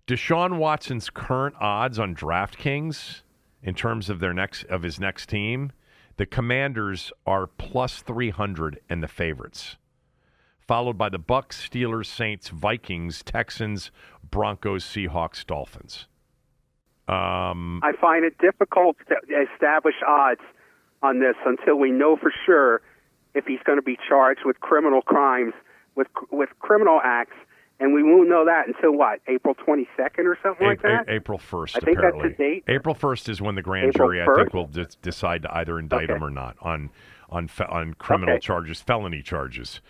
Deshaun 0.08 0.58
Watson's 0.58 1.10
current 1.10 1.56
odds 1.60 2.00
on 2.00 2.16
DraftKings 2.16 3.22
in 3.62 3.76
terms 3.76 4.10
of 4.10 4.20
their 4.20 4.34
next 4.34 4.64
of 4.66 4.82
his 4.84 5.00
next 5.00 5.30
team, 5.30 5.72
the 6.18 6.26
Commanders 6.26 7.12
are 7.26 7.48
plus 7.48 8.02
300 8.02 8.82
and 8.90 9.02
the 9.02 9.08
favorites. 9.08 9.78
followed 10.60 10.98
by 10.98 11.10
the 11.10 11.20
Bucks, 11.20 11.70
Steelers, 11.70 12.06
Saints, 12.06 12.48
Vikings, 12.48 13.22
Texans, 13.22 13.92
Broncos, 14.30 14.86
Seahawks, 14.86 15.46
Dolphins. 15.46 16.08
Um, 17.08 17.82
I 17.84 17.92
find 18.00 18.24
it 18.24 18.38
difficult 18.38 18.96
to 19.10 19.16
establish 19.54 19.96
odds 20.08 20.42
on 21.04 21.20
this 21.20 21.36
until 21.46 21.76
we 21.76 21.92
know 21.92 22.16
for 22.16 22.34
sure 22.46 22.82
if 23.36 23.46
he's 23.46 23.60
going 23.66 23.78
to 23.78 23.84
be 23.84 23.98
charged 24.08 24.42
with 24.46 24.60
criminal 24.62 25.02
crimes, 25.02 25.54
with 25.96 26.08
with 26.32 26.50
criminal 26.60 27.00
acts, 27.04 27.36
and 27.80 27.94
we 27.94 28.02
won't 28.02 28.30
know 28.30 28.46
that 28.46 28.68
until 28.68 28.92
what 28.94 29.20
April 29.28 29.54
22nd 29.56 30.26
or 30.26 30.38
something 30.42 30.66
a- 30.66 30.70
like 30.70 30.82
that. 30.82 31.08
a- 31.10 31.14
April 31.14 31.38
1st, 31.38 31.76
I 31.76 31.80
think 31.82 31.98
that's 31.98 32.08
apparently. 32.16 32.30
the 32.30 32.36
date. 32.36 32.64
April 32.68 32.96
1st 32.96 33.30
is 33.30 33.42
when 33.42 33.56
the 33.56 33.62
grand 33.62 33.90
April 33.90 34.08
jury, 34.10 34.22
I 34.22 34.34
think, 34.34 34.54
will 34.54 34.68
de- 34.68 34.86
decide 35.02 35.42
to 35.44 35.56
either 35.56 35.78
indict 35.78 36.06
Okay. 36.06 36.14
him 36.14 36.24
or 36.24 36.32
not 36.32 36.56
on 36.62 36.90
on 37.30 37.48
fe- 37.48 37.66
on 37.68 37.96
criminal 37.96 38.36
Okay. 38.36 38.40
charges, 38.42 38.82
felony 38.82 39.22
charges. 39.22 39.82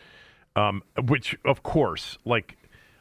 Um, 0.56 0.84
which, 1.08 1.36
of 1.46 1.62
course, 1.64 2.18
like 2.26 2.58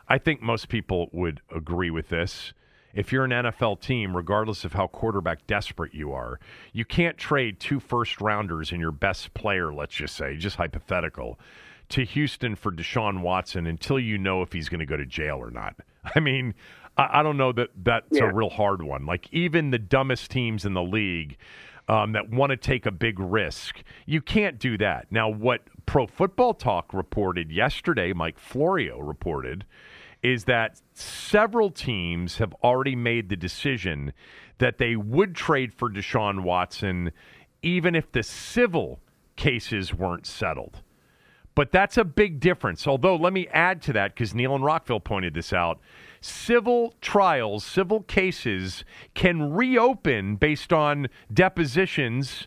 I 0.08 0.18
think 0.18 0.42
most 0.42 0.68
people 0.68 1.08
would 1.12 1.40
agree 1.54 1.90
with 1.90 2.08
this. 2.08 2.52
If 2.94 3.12
you're 3.12 3.24
an 3.24 3.30
NFL 3.30 3.80
team, 3.80 4.16
regardless 4.16 4.64
of 4.64 4.74
how 4.74 4.86
quarterback 4.86 5.46
desperate 5.46 5.94
you 5.94 6.12
are, 6.12 6.38
you 6.72 6.84
can't 6.84 7.16
trade 7.16 7.58
two 7.58 7.80
first 7.80 8.20
rounders 8.20 8.70
and 8.70 8.80
your 8.80 8.92
best 8.92 9.32
player, 9.34 9.72
let's 9.72 9.94
just 9.94 10.14
say, 10.16 10.36
just 10.36 10.56
hypothetical, 10.56 11.38
to 11.90 12.04
Houston 12.04 12.54
for 12.54 12.70
Deshaun 12.72 13.20
Watson 13.20 13.66
until 13.66 13.98
you 13.98 14.18
know 14.18 14.42
if 14.42 14.52
he's 14.52 14.68
going 14.68 14.80
to 14.80 14.86
go 14.86 14.96
to 14.96 15.06
jail 15.06 15.36
or 15.38 15.50
not. 15.50 15.76
I 16.14 16.20
mean, 16.20 16.54
I, 16.96 17.20
I 17.20 17.22
don't 17.22 17.36
know 17.36 17.52
that 17.52 17.70
that's 17.82 18.06
Yeah. 18.12 18.24
a 18.30 18.32
real 18.34 18.50
hard 18.50 18.82
one. 18.82 19.06
Like, 19.06 19.28
even 19.32 19.70
the 19.70 19.78
dumbest 19.78 20.30
teams 20.30 20.64
in 20.64 20.74
the 20.74 20.82
league 20.82 21.36
um, 21.88 22.12
that 22.12 22.30
want 22.30 22.50
to 22.50 22.56
take 22.56 22.86
a 22.86 22.90
big 22.92 23.18
risk, 23.18 23.82
you 24.06 24.20
can't 24.22 24.58
do 24.58 24.78
that. 24.78 25.06
Now, 25.10 25.28
what 25.28 25.62
Pro 25.84 26.06
Football 26.06 26.54
Talk 26.54 26.94
reported 26.94 27.50
yesterday, 27.50 28.12
Mike 28.12 28.38
Florio 28.38 28.98
reported, 29.00 29.64
is 30.22 30.44
that 30.44 30.80
several 30.94 31.70
teams 31.70 32.38
have 32.38 32.54
already 32.62 32.94
made 32.94 33.28
the 33.28 33.36
decision 33.36 34.12
that 34.58 34.78
they 34.78 34.94
would 34.94 35.34
trade 35.34 35.74
for 35.74 35.90
Deshaun 35.90 36.42
Watson 36.42 37.10
even 37.62 37.94
if 37.94 38.10
the 38.12 38.22
civil 38.22 39.00
cases 39.36 39.94
weren't 39.94 40.26
settled. 40.26 40.82
But 41.54 41.70
that's 41.70 41.98
a 41.98 42.04
big 42.04 42.40
difference. 42.40 42.86
Although, 42.86 43.16
let 43.16 43.32
me 43.32 43.46
add 43.48 43.82
to 43.82 43.92
that 43.92 44.14
because 44.14 44.34
Neil 44.34 44.54
and 44.54 44.64
Rockville 44.64 45.00
pointed 45.00 45.34
this 45.34 45.52
out. 45.52 45.80
Civil 46.20 46.94
trials, 47.00 47.64
civil 47.64 48.02
cases 48.02 48.84
can 49.14 49.52
reopen 49.52 50.36
based 50.36 50.72
on 50.72 51.08
depositions 51.32 52.46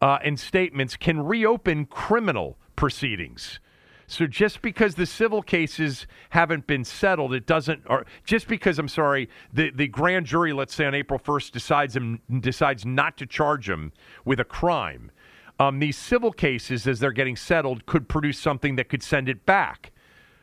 uh, 0.00 0.18
and 0.24 0.38
statements, 0.38 0.96
can 0.96 1.20
reopen 1.20 1.86
criminal 1.86 2.56
proceedings. 2.76 3.60
So 4.06 4.26
just 4.26 4.62
because 4.62 4.94
the 4.94 5.06
civil 5.06 5.42
cases 5.42 6.06
haven't 6.30 6.66
been 6.66 6.84
settled, 6.84 7.34
it 7.34 7.46
doesn't. 7.46 7.82
Or 7.86 8.06
just 8.24 8.46
because 8.46 8.78
I'm 8.78 8.88
sorry, 8.88 9.28
the, 9.52 9.70
the 9.70 9.88
grand 9.88 10.26
jury, 10.26 10.52
let's 10.52 10.74
say 10.74 10.86
on 10.86 10.94
April 10.94 11.18
1st, 11.18 11.52
decides 11.52 11.96
him 11.96 12.20
decides 12.40 12.86
not 12.86 13.16
to 13.18 13.26
charge 13.26 13.68
him 13.68 13.92
with 14.24 14.38
a 14.38 14.44
crime. 14.44 15.10
Um, 15.58 15.78
these 15.78 15.96
civil 15.96 16.32
cases, 16.32 16.86
as 16.86 17.00
they're 17.00 17.12
getting 17.12 17.36
settled, 17.36 17.86
could 17.86 18.08
produce 18.08 18.38
something 18.38 18.76
that 18.76 18.88
could 18.88 19.02
send 19.02 19.28
it 19.28 19.46
back 19.46 19.92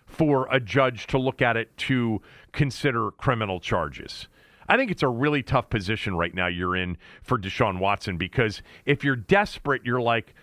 for 0.05 0.47
a 0.51 0.59
judge 0.59 1.07
to 1.07 1.17
look 1.17 1.41
at 1.41 1.55
it 1.55 1.75
to 1.77 2.21
consider 2.51 3.11
criminal 3.11 3.59
charges. 3.59 4.27
I 4.67 4.77
think 4.77 4.91
it's 4.91 5.03
a 5.03 5.07
really 5.07 5.43
tough 5.43 5.69
position 5.69 6.15
right 6.15 6.33
now 6.33 6.47
you're 6.47 6.75
in 6.75 6.97
for 7.21 7.37
Deshaun 7.37 7.79
Watson 7.79 8.17
because 8.17 8.61
if 8.85 9.03
you're 9.03 9.15
desperate, 9.15 9.81
you're 9.85 10.01
like, 10.01 10.33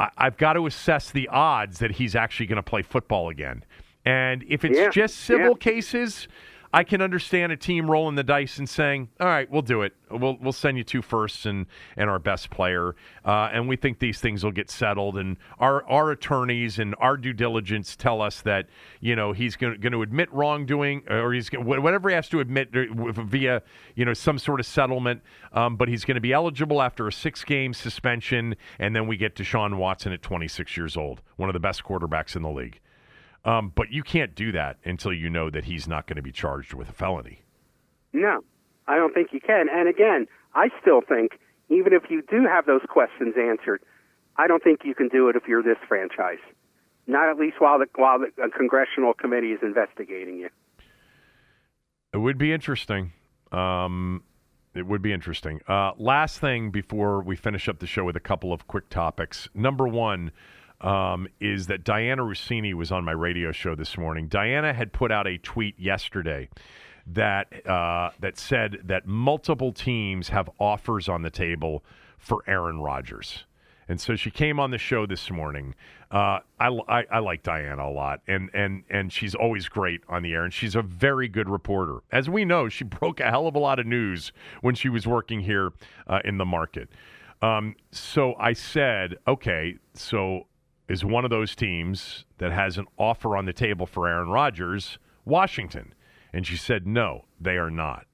I- 0.00 0.10
I've 0.16 0.36
got 0.36 0.54
to 0.54 0.66
assess 0.66 1.10
the 1.10 1.28
odds 1.28 1.78
that 1.78 1.92
he's 1.92 2.14
actually 2.14 2.46
going 2.46 2.56
to 2.56 2.62
play 2.62 2.82
football 2.82 3.28
again. 3.28 3.64
And 4.04 4.44
if 4.48 4.64
it's 4.64 4.78
Yeah, 4.78 4.90
just 4.90 5.16
civil 5.18 5.50
yeah. 5.50 5.54
cases, 5.72 6.26
I 6.74 6.84
can 6.84 7.02
understand 7.02 7.52
a 7.52 7.56
team 7.56 7.90
rolling 7.90 8.14
the 8.14 8.22
dice 8.22 8.56
and 8.58 8.66
saying, 8.66 9.10
"All 9.20 9.26
right, 9.26 9.50
we'll 9.50 9.60
do 9.60 9.82
it. 9.82 9.92
We'll 10.10 10.38
we'll 10.40 10.52
send 10.52 10.78
you 10.78 10.84
two 10.84 11.02
firsts 11.02 11.44
and 11.44 11.66
and 11.96 12.08
our 12.08 12.18
best 12.18 12.48
player, 12.48 12.96
uh, 13.26 13.50
and 13.52 13.68
we 13.68 13.76
think 13.76 13.98
these 13.98 14.20
things 14.20 14.42
will 14.42 14.52
get 14.52 14.70
settled." 14.70 15.18
And 15.18 15.36
our 15.58 15.84
our 15.86 16.10
attorneys 16.10 16.78
and 16.78 16.94
our 16.98 17.18
due 17.18 17.34
diligence 17.34 17.94
tell 17.94 18.22
us 18.22 18.40
that 18.42 18.68
you 19.00 19.14
know 19.14 19.32
he's 19.32 19.54
going 19.54 19.80
to 19.80 20.02
admit 20.02 20.32
wrongdoing, 20.32 21.02
or 21.10 21.34
he's 21.34 21.50
whatever 21.50 22.08
he 22.08 22.14
has 22.14 22.28
to 22.30 22.40
admit 22.40 22.70
via 22.72 23.62
you 23.94 24.04
know 24.06 24.14
some 24.14 24.38
sort 24.38 24.58
of 24.58 24.64
settlement. 24.64 25.22
Um, 25.52 25.76
but 25.76 25.88
he's 25.88 26.06
going 26.06 26.14
to 26.14 26.22
be 26.22 26.32
eligible 26.32 26.80
after 26.80 27.06
a 27.06 27.12
six 27.12 27.44
game 27.44 27.74
suspension, 27.74 28.56
and 28.78 28.96
then 28.96 29.06
we 29.06 29.18
get 29.18 29.34
Deshaun 29.34 29.76
Watson 29.76 30.12
at 30.12 30.22
26 30.22 30.76
years 30.78 30.96
old, 30.96 31.20
one 31.36 31.50
of 31.50 31.52
the 31.52 31.60
best 31.60 31.84
quarterbacks 31.84 32.34
in 32.34 32.42
the 32.42 32.50
league. 32.50 32.80
Um, 33.44 33.72
but 33.74 33.90
you 33.90 34.02
can't 34.02 34.34
do 34.34 34.52
that 34.52 34.78
until 34.84 35.12
you 35.12 35.28
know 35.28 35.50
that 35.50 35.64
he's 35.64 35.88
not 35.88 36.06
going 36.06 36.16
to 36.16 36.22
be 36.22 36.32
charged 36.32 36.74
with 36.74 36.88
a 36.88 36.92
felony. 36.92 37.42
No, 38.12 38.44
I 38.86 38.96
don't 38.96 39.12
think 39.12 39.28
you 39.32 39.40
can. 39.40 39.66
And 39.70 39.88
again, 39.88 40.26
I 40.54 40.68
still 40.80 41.00
think 41.00 41.32
even 41.68 41.92
if 41.92 42.10
you 42.10 42.22
do 42.30 42.46
have 42.46 42.66
those 42.66 42.82
questions 42.88 43.34
answered, 43.36 43.80
I 44.36 44.46
don't 44.46 44.62
think 44.62 44.80
you 44.84 44.94
can 44.94 45.08
do 45.08 45.28
it 45.28 45.36
if 45.36 45.42
you're 45.48 45.62
this 45.62 45.78
franchise. 45.88 46.38
Not 47.06 47.28
at 47.28 47.36
least 47.36 47.56
while 47.58 47.78
the 47.78 47.86
while 47.96 48.20
the 48.20 48.26
uh, 48.42 48.46
congressional 48.56 49.12
committee 49.12 49.52
is 49.52 49.58
investigating 49.62 50.38
you. 50.38 50.48
It 52.12 52.18
would 52.18 52.38
be 52.38 52.52
interesting. 52.52 53.12
Um, 53.50 54.22
it 54.74 54.86
would 54.86 55.02
be 55.02 55.12
interesting. 55.12 55.60
Uh, 55.66 55.92
last 55.98 56.38
thing 56.38 56.70
before 56.70 57.20
we 57.22 57.34
finish 57.34 57.68
up 57.68 57.80
the 57.80 57.86
show 57.86 58.04
with 58.04 58.16
a 58.16 58.20
couple 58.20 58.52
of 58.52 58.66
quick 58.68 58.88
topics. 58.88 59.48
Number 59.52 59.88
one 59.88 60.30
um, 60.82 61.28
is 61.40 61.66
that 61.68 61.84
Dianna 61.84 62.18
Russini 62.18 62.74
was 62.74 62.90
on 62.90 63.04
my 63.04 63.12
radio 63.12 63.52
show 63.52 63.74
this 63.74 63.96
morning. 63.96 64.28
Dianna 64.28 64.74
had 64.74 64.92
put 64.92 65.12
out 65.12 65.26
a 65.26 65.38
tweet 65.38 65.78
yesterday 65.78 66.48
that 67.06 67.66
uh, 67.66 68.10
that 68.20 68.38
said 68.38 68.78
that 68.84 69.06
multiple 69.06 69.72
teams 69.72 70.28
have 70.28 70.48
offers 70.58 71.08
on 71.08 71.22
the 71.22 71.30
table 71.30 71.84
for 72.18 72.42
Aaron 72.46 72.80
Rodgers. 72.80 73.44
And 73.88 74.00
so 74.00 74.16
she 74.16 74.30
came 74.30 74.60
on 74.60 74.70
the 74.70 74.78
show 74.78 75.06
this 75.06 75.30
morning. 75.30 75.74
Uh, 76.10 76.38
I, 76.60 76.68
I, 76.88 77.04
I 77.10 77.18
like 77.18 77.42
Dianna 77.42 77.84
a 77.84 77.90
lot, 77.90 78.20
and, 78.28 78.48
and, 78.54 78.84
and 78.88 79.12
she's 79.12 79.34
always 79.34 79.68
great 79.68 80.02
on 80.08 80.22
the 80.22 80.32
air, 80.32 80.44
and 80.44 80.52
she's 80.54 80.76
a 80.76 80.82
very 80.82 81.26
good 81.26 81.48
reporter. 81.48 81.98
As 82.12 82.30
we 82.30 82.44
know, 82.44 82.68
she 82.68 82.84
broke 83.00 83.18
a 83.20 83.28
hell 83.28 83.46
of 83.46 83.54
a 83.54 83.58
lot 83.58 83.78
of 83.78 83.86
news 83.86 84.32
when 84.60 84.74
she 84.74 84.88
was 84.88 85.06
working 85.06 85.40
here 85.40 85.72
uh, 86.06 86.20
in 86.24 86.38
the 86.38 86.44
market. 86.44 86.90
Um, 87.42 87.74
so 87.90 88.34
I 88.38 88.52
said, 88.52 89.16
okay, 89.26 89.76
so 89.94 90.46
is 90.92 91.04
one 91.06 91.24
of 91.24 91.30
those 91.30 91.56
teams 91.56 92.26
that 92.36 92.52
has 92.52 92.76
an 92.76 92.86
offer 92.98 93.34
on 93.34 93.46
the 93.46 93.52
table 93.54 93.86
for 93.86 94.06
Aaron 94.06 94.28
Rodgers 94.28 94.98
Washington? 95.24 95.94
And 96.34 96.46
she 96.46 96.56
said, 96.56 96.86
no, 96.86 97.24
they 97.40 97.56
are 97.56 97.70
not. 97.70 98.06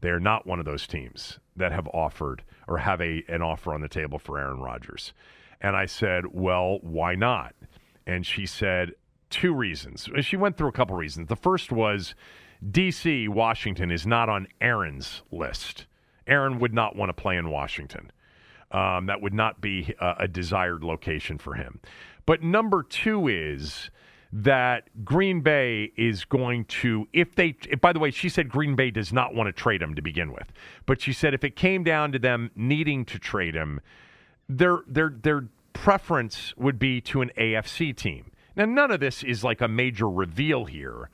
They 0.00 0.08
are 0.10 0.20
not 0.20 0.44
one 0.44 0.58
of 0.58 0.64
those 0.64 0.88
teams 0.88 1.38
that 1.56 1.70
have 1.70 1.86
offered 1.94 2.42
or 2.66 2.78
have 2.78 3.00
a 3.00 3.24
an 3.28 3.40
offer 3.40 3.72
on 3.72 3.80
the 3.80 3.88
table 3.88 4.18
for 4.18 4.38
Aaron 4.38 4.60
Rodgers. 4.60 5.14
And 5.60 5.76
I 5.76 5.86
said, 5.86 6.26
"Well, 6.32 6.78
why 6.82 7.14
not?" 7.14 7.54
And 8.06 8.26
she 8.26 8.44
said 8.44 8.92
two 9.30 9.54
reasons. 9.54 10.08
She 10.20 10.36
went 10.36 10.58
through 10.58 10.68
a 10.68 10.72
couple 10.72 10.94
reasons. 10.96 11.28
The 11.28 11.36
first 11.36 11.72
was 11.72 12.14
DC 12.62 13.28
Washington 13.30 13.90
is 13.90 14.06
not 14.06 14.28
on 14.28 14.46
Aaron's 14.60 15.22
list. 15.30 15.86
Aaron 16.26 16.58
would 16.58 16.74
not 16.74 16.96
want 16.96 17.08
to 17.08 17.14
play 17.14 17.36
in 17.38 17.48
Washington. 17.48 18.10
Um, 18.70 19.06
that 19.06 19.22
would 19.22 19.32
not 19.32 19.60
be 19.60 19.94
a, 20.00 20.14
a 20.20 20.28
desired 20.28 20.82
location 20.82 21.38
for 21.38 21.54
him. 21.54 21.80
But 22.26 22.42
number 22.42 22.82
two 22.82 23.28
is 23.28 23.90
that 24.32 24.88
Green 25.04 25.42
Bay 25.42 25.92
is 25.96 26.24
going 26.24 26.64
to, 26.64 27.06
if 27.12 27.36
they, 27.36 27.54
by 27.80 27.92
the 27.92 28.00
way, 28.00 28.10
she 28.10 28.28
said 28.28 28.48
Green 28.48 28.74
Bay 28.74 28.90
does 28.90 29.12
not 29.12 29.34
want 29.34 29.46
to 29.46 29.52
trade 29.52 29.80
him 29.80 29.94
to 29.94 30.02
begin 30.02 30.32
with, 30.32 30.52
but 30.86 31.00
she 31.00 31.12
said 31.12 31.34
if 31.34 31.44
it 31.44 31.54
came 31.54 31.84
down 31.84 32.10
to 32.12 32.18
them 32.18 32.50
needing 32.56 33.04
to 33.04 33.18
trade 33.18 33.54
him, 33.54 33.80
their 34.48 34.80
their 34.88 35.14
their 35.22 35.48
preference 35.72 36.52
would 36.56 36.78
be 36.78 37.00
to 37.00 37.22
an 37.22 37.30
AFC 37.38 37.96
team. 37.96 38.32
Now, 38.56 38.64
none 38.64 38.90
of 38.90 39.00
this 39.00 39.22
is 39.22 39.44
like 39.44 39.60
a 39.60 39.68
major 39.68 40.08
reveal 40.08 40.64
here, 40.64 41.10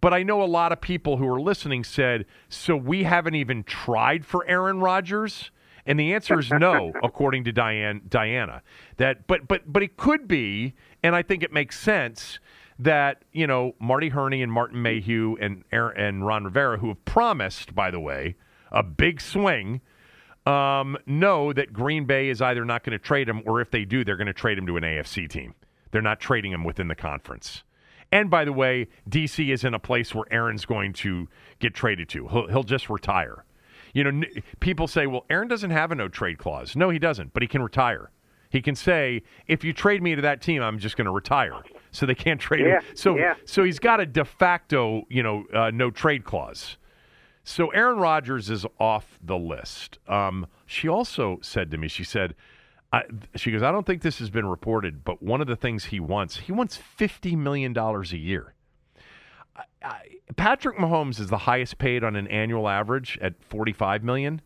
but 0.00 0.12
I 0.12 0.24
know 0.24 0.42
a 0.42 0.44
lot 0.44 0.72
of 0.72 0.80
people 0.80 1.16
who 1.18 1.28
are 1.28 1.40
listening 1.40 1.84
said, 1.84 2.26
so 2.48 2.76
we 2.76 3.04
haven't 3.04 3.34
even 3.36 3.62
tried 3.62 4.24
for 4.24 4.46
Aaron 4.46 4.80
Rodgers. 4.80 5.50
And 5.86 5.98
the 5.98 6.12
answer 6.14 6.38
is 6.38 6.50
no, 6.50 6.92
according 7.02 7.44
to 7.44 7.52
Diane 7.52 8.02
Dianna. 8.08 8.60
That 8.96 9.26
but 9.26 9.48
but 9.48 9.72
but 9.72 9.82
it 9.82 9.96
could 9.96 10.26
be, 10.26 10.74
and 11.02 11.14
I 11.14 11.22
think 11.22 11.42
it 11.42 11.52
makes 11.52 11.78
sense 11.78 12.38
that 12.78 13.22
you 13.32 13.46
know 13.46 13.74
Marty 13.78 14.08
Hurney 14.08 14.42
and 14.42 14.52
Martin 14.52 14.82
Mayhew 14.82 15.36
and 15.40 15.64
Aaron, 15.72 15.98
and 15.98 16.26
Ron 16.26 16.44
Rivera, 16.44 16.78
who 16.78 16.88
have 16.88 17.04
promised, 17.04 17.74
by 17.74 17.90
the 17.90 18.00
way, 18.00 18.36
a 18.72 18.82
big 18.82 19.20
swing, 19.20 19.80
um, 20.44 20.96
know 21.06 21.52
that 21.52 21.72
Green 21.72 22.04
Bay 22.04 22.28
is 22.28 22.42
either 22.42 22.64
not 22.64 22.84
going 22.84 22.98
to 22.98 23.02
trade 23.02 23.28
him, 23.28 23.42
or 23.46 23.60
if 23.60 23.70
they 23.70 23.84
do, 23.84 24.04
they're 24.04 24.16
going 24.16 24.26
to 24.26 24.32
trade 24.32 24.58
him 24.58 24.66
to 24.66 24.76
an 24.76 24.82
AFC 24.82 25.28
team. 25.28 25.54
They're 25.92 26.02
not 26.02 26.20
trading 26.20 26.52
him 26.52 26.64
within 26.64 26.88
the 26.88 26.94
conference. 26.94 27.62
And 28.12 28.30
by 28.30 28.44
the 28.44 28.52
way, 28.52 28.88
DC 29.08 29.52
is 29.52 29.64
in 29.64 29.74
a 29.74 29.78
place 29.78 30.14
where 30.14 30.26
Aaron's 30.30 30.64
going 30.64 30.92
to 30.94 31.28
get 31.58 31.74
traded 31.74 32.08
to. 32.10 32.28
He'll, 32.28 32.46
he'll 32.48 32.62
just 32.62 32.88
retire. 32.88 33.45
You 33.96 34.04
know, 34.04 34.10
n- 34.10 34.42
people 34.60 34.86
say, 34.86 35.06
well, 35.06 35.24
Aaron 35.30 35.48
doesn't 35.48 35.70
have 35.70 35.90
a 35.90 35.94
no 35.94 36.06
trade 36.08 36.36
clause. 36.36 36.76
No, 36.76 36.90
he 36.90 36.98
doesn't, 36.98 37.32
but 37.32 37.42
he 37.42 37.46
can 37.48 37.62
retire. 37.62 38.10
He 38.50 38.60
can 38.60 38.74
say, 38.74 39.22
if 39.46 39.64
you 39.64 39.72
trade 39.72 40.02
me 40.02 40.14
to 40.14 40.20
that 40.20 40.42
team, 40.42 40.60
I'm 40.60 40.78
just 40.78 40.98
going 40.98 41.06
to 41.06 41.10
retire. 41.12 41.62
so 41.92 42.04
they 42.04 42.14
can't 42.14 42.38
trade 42.38 42.60
Yeah, 42.66 42.80
him. 42.80 42.82
So 42.94 43.16
yeah. 43.16 43.34
so 43.46 43.64
he's 43.64 43.78
got 43.78 43.98
a 44.00 44.04
de 44.04 44.22
facto, 44.24 45.04
you 45.08 45.22
know, 45.22 45.44
uh, 45.52 45.70
no 45.72 45.90
trade 45.90 46.24
clause. 46.24 46.76
So 47.42 47.68
Aaron 47.70 47.96
Rodgers 47.98 48.50
is 48.50 48.66
off 48.78 49.18
the 49.24 49.38
list. 49.38 49.98
Um, 50.08 50.46
she 50.66 50.88
also 50.88 51.38
said 51.40 51.70
to 51.70 51.78
me, 51.78 51.88
she 51.88 52.04
said, 52.04 52.34
I, 52.92 53.04
she 53.34 53.50
goes, 53.50 53.62
I 53.62 53.72
don't 53.72 53.86
think 53.86 54.02
this 54.02 54.18
has 54.18 54.28
been 54.28 54.46
reported, 54.46 55.04
but 55.04 55.22
one 55.22 55.40
of 55.40 55.46
the 55.46 55.56
things 55.56 55.86
he 55.86 56.00
wants, 56.00 56.36
he 56.36 56.52
wants 56.52 56.76
fifty 56.76 57.34
million 57.34 57.72
dollars 57.72 58.12
a 58.12 58.18
year. 58.18 58.52
I, 59.82 60.02
Patrick 60.36 60.78
Mahomes 60.78 61.20
is 61.20 61.28
the 61.28 61.38
highest 61.38 61.78
paid 61.78 62.04
on 62.04 62.16
an 62.16 62.26
annual 62.28 62.68
average 62.68 63.18
at 63.22 63.34
forty-five 63.44 64.02
million. 64.02 64.40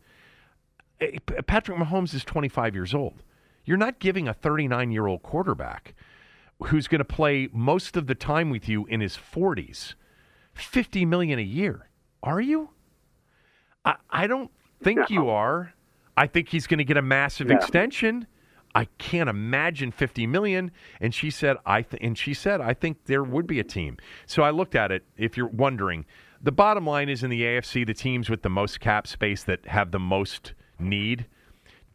Eh, 0.99 1.17
Patrick 1.47 1.77
Mahomes 1.77 2.13
is 2.13 2.23
twenty-five 2.23 2.75
years 2.75 2.93
old. 2.93 3.23
You're 3.65 3.77
not 3.77 3.99
giving 3.99 4.27
a 4.27 4.33
thirty-nine-year-old 4.33 5.23
quarterback 5.23 5.93
who's 6.63 6.87
going 6.87 6.99
to 6.99 7.05
play 7.05 7.49
most 7.51 7.97
of 7.97 8.07
the 8.07 8.15
time 8.15 8.49
with 8.49 8.69
you 8.69 8.85
in 8.85 9.01
his 9.01 9.15
forties 9.15 9.95
fifty 10.53 11.05
million 11.05 11.39
a 11.39 11.43
year. 11.43 11.89
Are 12.23 12.41
you? 12.41 12.69
I, 13.83 13.95
I 14.09 14.27
don't 14.27 14.51
think 14.83 15.09
you 15.09 15.29
are. 15.29 15.73
I 16.15 16.27
think 16.27 16.49
he's 16.49 16.67
going 16.67 16.77
to 16.77 16.83
get 16.83 16.97
a 16.97 17.01
massive 17.01 17.47
No. 17.47 17.55
extension. 17.55 18.27
I 18.73 18.85
can't 18.97 19.29
imagine 19.29 19.91
50 19.91 20.27
million. 20.27 20.71
And 20.99 21.13
she 21.13 21.29
said, 21.29 21.57
I 21.65 21.81
th- 21.81 22.01
and 22.01 22.17
she 22.17 22.33
said, 22.33 22.61
I 22.61 22.73
think 22.73 23.05
there 23.05 23.23
would 23.23 23.47
be 23.47 23.59
a 23.59 23.63
team. 23.63 23.97
So 24.25 24.43
I 24.43 24.51
looked 24.51 24.75
at 24.75 24.91
it. 24.91 25.03
If 25.17 25.37
you're 25.37 25.47
wondering, 25.47 26.05
the 26.41 26.51
bottom 26.51 26.85
line 26.85 27.09
is 27.09 27.23
in 27.23 27.29
the 27.29 27.41
AFC, 27.41 27.85
the 27.85 27.93
teams 27.93 28.29
with 28.29 28.41
the 28.41 28.49
most 28.49 28.79
cap 28.79 29.07
space 29.07 29.43
that 29.43 29.65
have 29.67 29.91
the 29.91 29.99
most 29.99 30.53
need. 30.79 31.27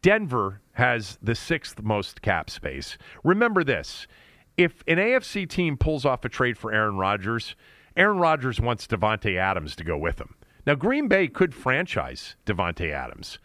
Denver 0.01 0.61
has 0.73 1.17
the 1.21 1.35
sixth 1.35 1.81
most 1.81 2.21
cap 2.21 2.49
space. 2.49 2.97
Remember 3.23 3.63
this: 3.63 4.07
if 4.55 4.83
an 4.87 4.97
AFC 4.97 5.49
team 5.49 5.75
pulls 5.77 6.05
off 6.05 6.23
a 6.23 6.29
trade 6.29 6.57
for 6.57 6.71
Aaron 6.71 6.97
Rodgers, 6.97 7.55
Aaron 7.95 8.19
Rodgers 8.19 8.61
wants 8.61 8.87
Davante 8.87 9.37
Adams 9.37 9.75
to 9.75 9.83
go 9.83 9.97
with 9.97 10.19
him. 10.21 10.35
Now, 10.65 10.75
Green 10.75 11.07
Bay 11.07 11.27
could 11.27 11.55
franchise 11.55 12.35
Davante 12.45 12.91
Adams, 12.91 13.39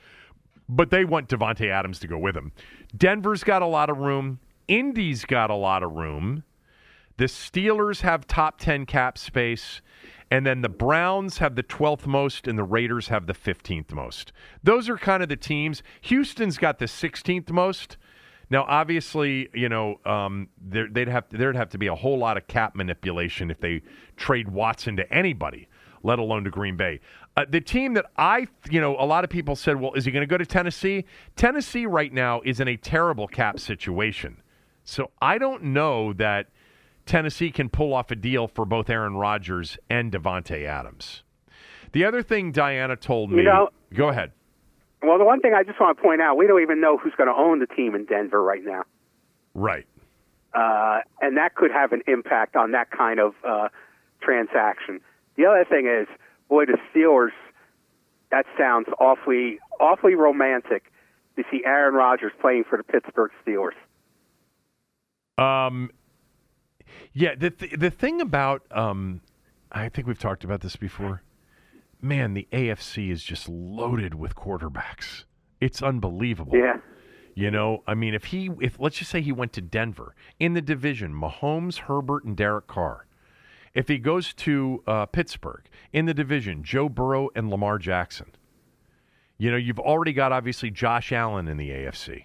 but 0.76 0.90
they 0.90 1.04
want 1.04 1.28
Davante 1.28 1.68
Adams 1.68 1.98
to 2.00 2.08
go 2.08 2.18
with 2.18 2.36
him. 2.36 2.52
Denver's 2.96 3.44
got 3.44 3.62
a 3.62 3.66
lot 3.66 3.90
of 3.90 3.98
room. 3.98 4.40
Indy's 4.68 5.24
got 5.24 5.50
a 5.50 5.54
lot 5.54 5.82
of 5.82 5.92
room. 5.92 6.44
The 7.18 7.26
Steelers 7.26 8.00
have 8.00 8.26
top 8.26 8.58
10 8.58 8.86
cap 8.86 9.18
space, 9.18 9.82
and 10.30 10.46
then 10.46 10.62
the 10.62 10.70
Browns 10.70 11.38
have 11.38 11.56
the 11.56 11.62
12th 11.62 12.06
most, 12.06 12.48
and 12.48 12.58
the 12.58 12.64
Raiders 12.64 13.08
have 13.08 13.26
the 13.26 13.34
15th 13.34 13.92
most. 13.92 14.32
Those 14.62 14.88
are 14.88 14.96
kind 14.96 15.22
of 15.22 15.28
the 15.28 15.36
teams. 15.36 15.82
Houston's 16.02 16.56
got 16.56 16.78
the 16.78 16.86
16th 16.86 17.50
most. 17.50 17.98
Now, 18.48 18.64
obviously, 18.66 19.48
you 19.54 19.68
know, 19.68 20.00
um, 20.06 20.48
there, 20.60 20.88
they'd 20.90 21.08
have 21.08 21.24
there'd 21.30 21.56
have 21.56 21.70
to 21.70 21.78
be 21.78 21.86
a 21.86 21.94
whole 21.94 22.18
lot 22.18 22.36
of 22.36 22.46
cap 22.48 22.74
manipulation 22.74 23.50
if 23.50 23.60
they 23.60 23.82
trade 24.16 24.48
Watson 24.48 24.96
to 24.96 25.12
anybody, 25.12 25.68
let 26.02 26.18
alone 26.18 26.44
to 26.44 26.50
Green 26.50 26.76
Bay. 26.76 27.00
Uh, 27.36 27.44
the 27.48 27.60
team 27.60 27.94
that 27.94 28.06
I, 28.16 28.46
you 28.70 28.80
know, 28.80 28.96
a 28.98 29.06
lot 29.06 29.24
of 29.24 29.30
people 29.30 29.56
said, 29.56 29.80
well, 29.80 29.92
is 29.94 30.04
he 30.04 30.10
going 30.10 30.22
to 30.22 30.26
go 30.26 30.36
to 30.38 30.46
Tennessee? 30.46 31.04
Tennessee 31.36 31.86
right 31.86 32.12
now 32.12 32.40
is 32.44 32.60
in 32.60 32.68
a 32.68 32.76
terrible 32.76 33.26
cap 33.26 33.58
situation. 33.58 34.42
So 34.84 35.10
I 35.20 35.38
don't 35.38 35.62
know 35.62 36.12
that 36.14 36.48
Tennessee 37.06 37.50
can 37.50 37.68
pull 37.68 37.94
off 37.94 38.10
a 38.10 38.16
deal 38.16 38.48
for 38.48 38.64
both 38.64 38.90
Aaron 38.90 39.14
Rodgers 39.14 39.78
and 39.88 40.12
Davante 40.12 40.64
Adams. 40.66 41.22
The 41.92 42.04
other 42.04 42.22
thing 42.22 42.52
Dianna 42.52 42.98
told 43.00 43.30
me. 43.30 43.38
You 43.38 43.44
know- 43.44 43.68
go 43.94 44.08
ahead. 44.08 44.32
Well, 45.02 45.18
the 45.18 45.24
one 45.24 45.40
thing 45.40 45.52
I 45.52 45.64
just 45.64 45.80
want 45.80 45.96
to 45.96 46.02
point 46.02 46.20
out, 46.20 46.36
we 46.36 46.46
don't 46.46 46.62
even 46.62 46.80
know 46.80 46.96
who's 46.96 47.12
going 47.16 47.28
to 47.28 47.34
own 47.34 47.58
the 47.58 47.66
team 47.66 47.96
in 47.96 48.04
Denver 48.04 48.40
right 48.42 48.64
now. 48.64 48.84
Right. 49.54 49.86
uh, 50.54 51.00
and 51.20 51.36
that 51.38 51.54
could 51.54 51.70
have 51.72 51.92
an 51.92 52.02
impact 52.06 52.56
on 52.56 52.70
that 52.72 52.90
kind 52.90 53.18
of 53.18 53.34
uh, 53.46 53.68
transaction. 54.20 55.00
The 55.36 55.46
other 55.46 55.64
thing 55.68 55.86
is, 55.86 56.08
boy, 56.48 56.66
the 56.66 56.78
Steelers. 56.94 57.30
That 58.30 58.46
sounds 58.58 58.86
awfully, 58.98 59.58
awfully 59.78 60.14
romantic 60.14 60.84
to 61.36 61.44
see 61.50 61.62
Aaron 61.66 61.94
Rodgers 61.94 62.32
playing 62.40 62.64
for 62.68 62.78
the 62.78 62.84
Pittsburgh 62.84 63.30
Steelers. 63.46 63.72
Um, 65.38 65.90
yeah, 67.12 67.34
the 67.34 67.50
th- 67.50 67.74
the 67.78 67.90
thing 67.90 68.20
about 68.20 68.62
um, 68.70 69.20
I 69.70 69.88
think 69.88 70.06
we've 70.06 70.18
talked 70.18 70.44
about 70.44 70.60
this 70.60 70.76
before. 70.76 71.22
Man, 72.00 72.34
the 72.34 72.48
AFC 72.52 73.10
is 73.10 73.22
just 73.22 73.48
loaded 73.48 74.14
with 74.14 74.34
quarterbacks. 74.34 75.24
It's 75.60 75.82
unbelievable. 75.82 76.56
Yeah, 76.56 76.78
You 77.34 77.50
know, 77.50 77.84
I 77.86 77.94
mean, 77.94 78.12
if 78.12 78.24
he, 78.24 78.50
if 78.60 78.80
let's 78.80 78.96
just 78.96 79.10
say 79.10 79.20
he 79.20 79.30
went 79.30 79.52
to 79.52 79.60
Denver 79.60 80.14
in 80.40 80.54
the 80.54 80.60
division, 80.60 81.14
Mahomes, 81.14 81.78
Herbert, 81.78 82.24
and 82.24 82.36
Derek 82.36 82.66
Carr. 82.66 83.06
If 83.74 83.88
he 83.88 83.98
goes 83.98 84.34
to 84.34 84.82
uh, 84.86 85.06
Pittsburgh 85.06 85.62
in 85.92 86.06
the 86.06 86.14
division, 86.14 86.62
Joe 86.62 86.88
Burrow 86.88 87.30
and 87.34 87.50
Lamar 87.50 87.78
Jackson. 87.78 88.32
You 89.38 89.50
know, 89.50 89.56
you've 89.56 89.80
already 89.80 90.12
got 90.12 90.30
obviously 90.30 90.70
Josh 90.70 91.10
Allen 91.10 91.48
in 91.48 91.56
the 91.56 91.70
AFC. 91.70 92.24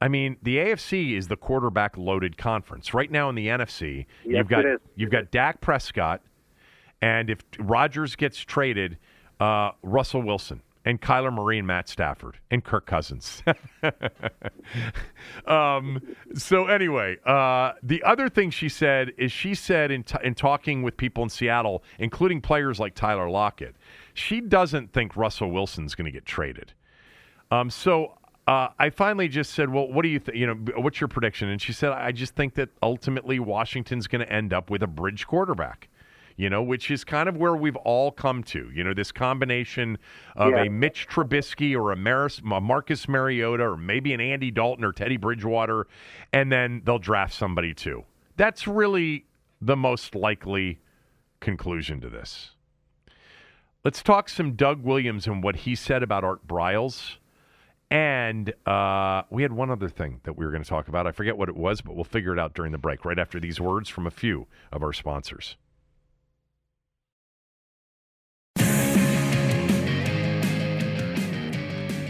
I 0.00 0.08
mean, 0.08 0.36
the 0.42 0.58
AFC 0.58 1.16
is 1.16 1.26
the 1.26 1.36
quarterback 1.36 1.96
loaded 1.96 2.36
conference. 2.36 2.94
Right 2.94 3.10
now 3.10 3.28
in 3.28 3.34
the 3.34 3.48
NFC, 3.48 4.06
Yes, 4.24 4.36
you've 4.36 4.48
got 4.48 4.64
you've 4.94 5.10
got 5.10 5.30
Dak 5.32 5.60
Prescott, 5.60 6.20
and 7.02 7.30
if 7.30 7.40
Rodgers 7.58 8.14
gets 8.14 8.38
traded, 8.38 8.98
uh, 9.40 9.72
Russell 9.82 10.22
Wilson 10.22 10.62
and 10.88 11.02
Kyler 11.02 11.30
Murray 11.30 11.58
and 11.58 11.66
Matt 11.66 11.86
Stafford 11.86 12.38
and 12.50 12.64
Kirk 12.64 12.86
Cousins. 12.86 13.42
um, 15.46 16.00
so 16.34 16.64
anyway, 16.64 17.18
uh, 17.26 17.72
the 17.82 18.02
other 18.04 18.30
thing 18.30 18.48
she 18.48 18.70
said 18.70 19.12
is 19.18 19.30
she 19.30 19.54
said 19.54 19.90
in, 19.90 20.02
t- 20.02 20.16
in 20.24 20.34
talking 20.34 20.82
with 20.82 20.96
people 20.96 21.22
in 21.22 21.28
Seattle, 21.28 21.84
including 21.98 22.40
players 22.40 22.80
like 22.80 22.94
Tyler 22.94 23.28
Lockett, 23.28 23.76
she 24.14 24.40
doesn't 24.40 24.94
think 24.94 25.14
Russell 25.14 25.50
Wilson's 25.50 25.94
going 25.94 26.06
to 26.06 26.10
get 26.10 26.24
traded. 26.24 26.72
Um, 27.50 27.68
so 27.68 28.16
uh, 28.46 28.68
I 28.78 28.88
finally 28.88 29.28
just 29.28 29.52
said, 29.52 29.70
"Well, 29.70 29.92
what 29.92 30.04
do 30.04 30.08
you 30.08 30.18
think? 30.18 30.38
You 30.38 30.46
know, 30.46 30.54
what's 30.78 31.02
your 31.02 31.08
prediction?" 31.08 31.50
And 31.50 31.60
she 31.60 31.74
said, 31.74 31.92
"I 31.92 32.12
just 32.12 32.34
think 32.34 32.54
that 32.54 32.70
ultimately 32.82 33.38
Washington's 33.38 34.06
going 34.06 34.24
to 34.26 34.32
end 34.32 34.54
up 34.54 34.70
with 34.70 34.82
a 34.82 34.86
bridge 34.86 35.26
quarterback." 35.26 35.90
You 36.38 36.48
know, 36.48 36.62
which 36.62 36.88
is 36.88 37.02
kind 37.02 37.28
of 37.28 37.36
where 37.36 37.56
we've 37.56 37.76
all 37.76 38.12
come 38.12 38.44
to. 38.44 38.70
You 38.72 38.84
know, 38.84 38.94
this 38.94 39.10
combination 39.10 39.98
of 40.36 40.52
Yeah. 40.52 40.62
a 40.62 40.70
Mitch 40.70 41.08
Trubisky 41.08 41.74
or 41.76 41.90
a, 41.90 41.96
Maris, 41.96 42.38
a 42.38 42.60
Marcus 42.60 43.08
Mariota 43.08 43.64
or 43.64 43.76
maybe 43.76 44.14
an 44.14 44.20
Andy 44.20 44.52
Dalton 44.52 44.84
or 44.84 44.92
Teddy 44.92 45.16
Bridgewater, 45.16 45.88
and 46.32 46.50
then 46.52 46.80
they'll 46.84 47.00
draft 47.00 47.34
somebody 47.34 47.74
too. 47.74 48.04
That's 48.36 48.68
really 48.68 49.26
the 49.60 49.76
most 49.76 50.14
likely 50.14 50.78
conclusion 51.40 52.00
to 52.02 52.08
this. 52.08 52.52
Let's 53.84 54.00
talk 54.00 54.28
some 54.28 54.52
Doug 54.52 54.84
Williams 54.84 55.26
and 55.26 55.42
what 55.42 55.56
he 55.56 55.74
said 55.74 56.04
about 56.04 56.22
Art 56.22 56.46
Briles. 56.46 57.16
And 57.90 58.52
uh, 58.66 59.22
we 59.30 59.42
had 59.42 59.52
one 59.52 59.70
other 59.70 59.88
thing 59.88 60.20
that 60.24 60.34
we 60.36 60.44
were 60.44 60.52
going 60.52 60.62
to 60.62 60.68
talk 60.68 60.86
about. 60.88 61.06
I 61.08 61.10
forget 61.10 61.36
what 61.36 61.48
it 61.48 61.56
was, 61.56 61.80
but 61.80 61.96
we'll 61.96 62.04
figure 62.04 62.32
it 62.32 62.38
out 62.38 62.54
during 62.54 62.70
the 62.70 62.78
break, 62.78 63.04
right 63.04 63.18
after 63.18 63.40
these 63.40 63.60
words 63.60 63.88
from 63.88 64.06
a 64.06 64.10
few 64.10 64.46
of 64.70 64.82
our 64.82 64.92
sponsors. 64.92 65.56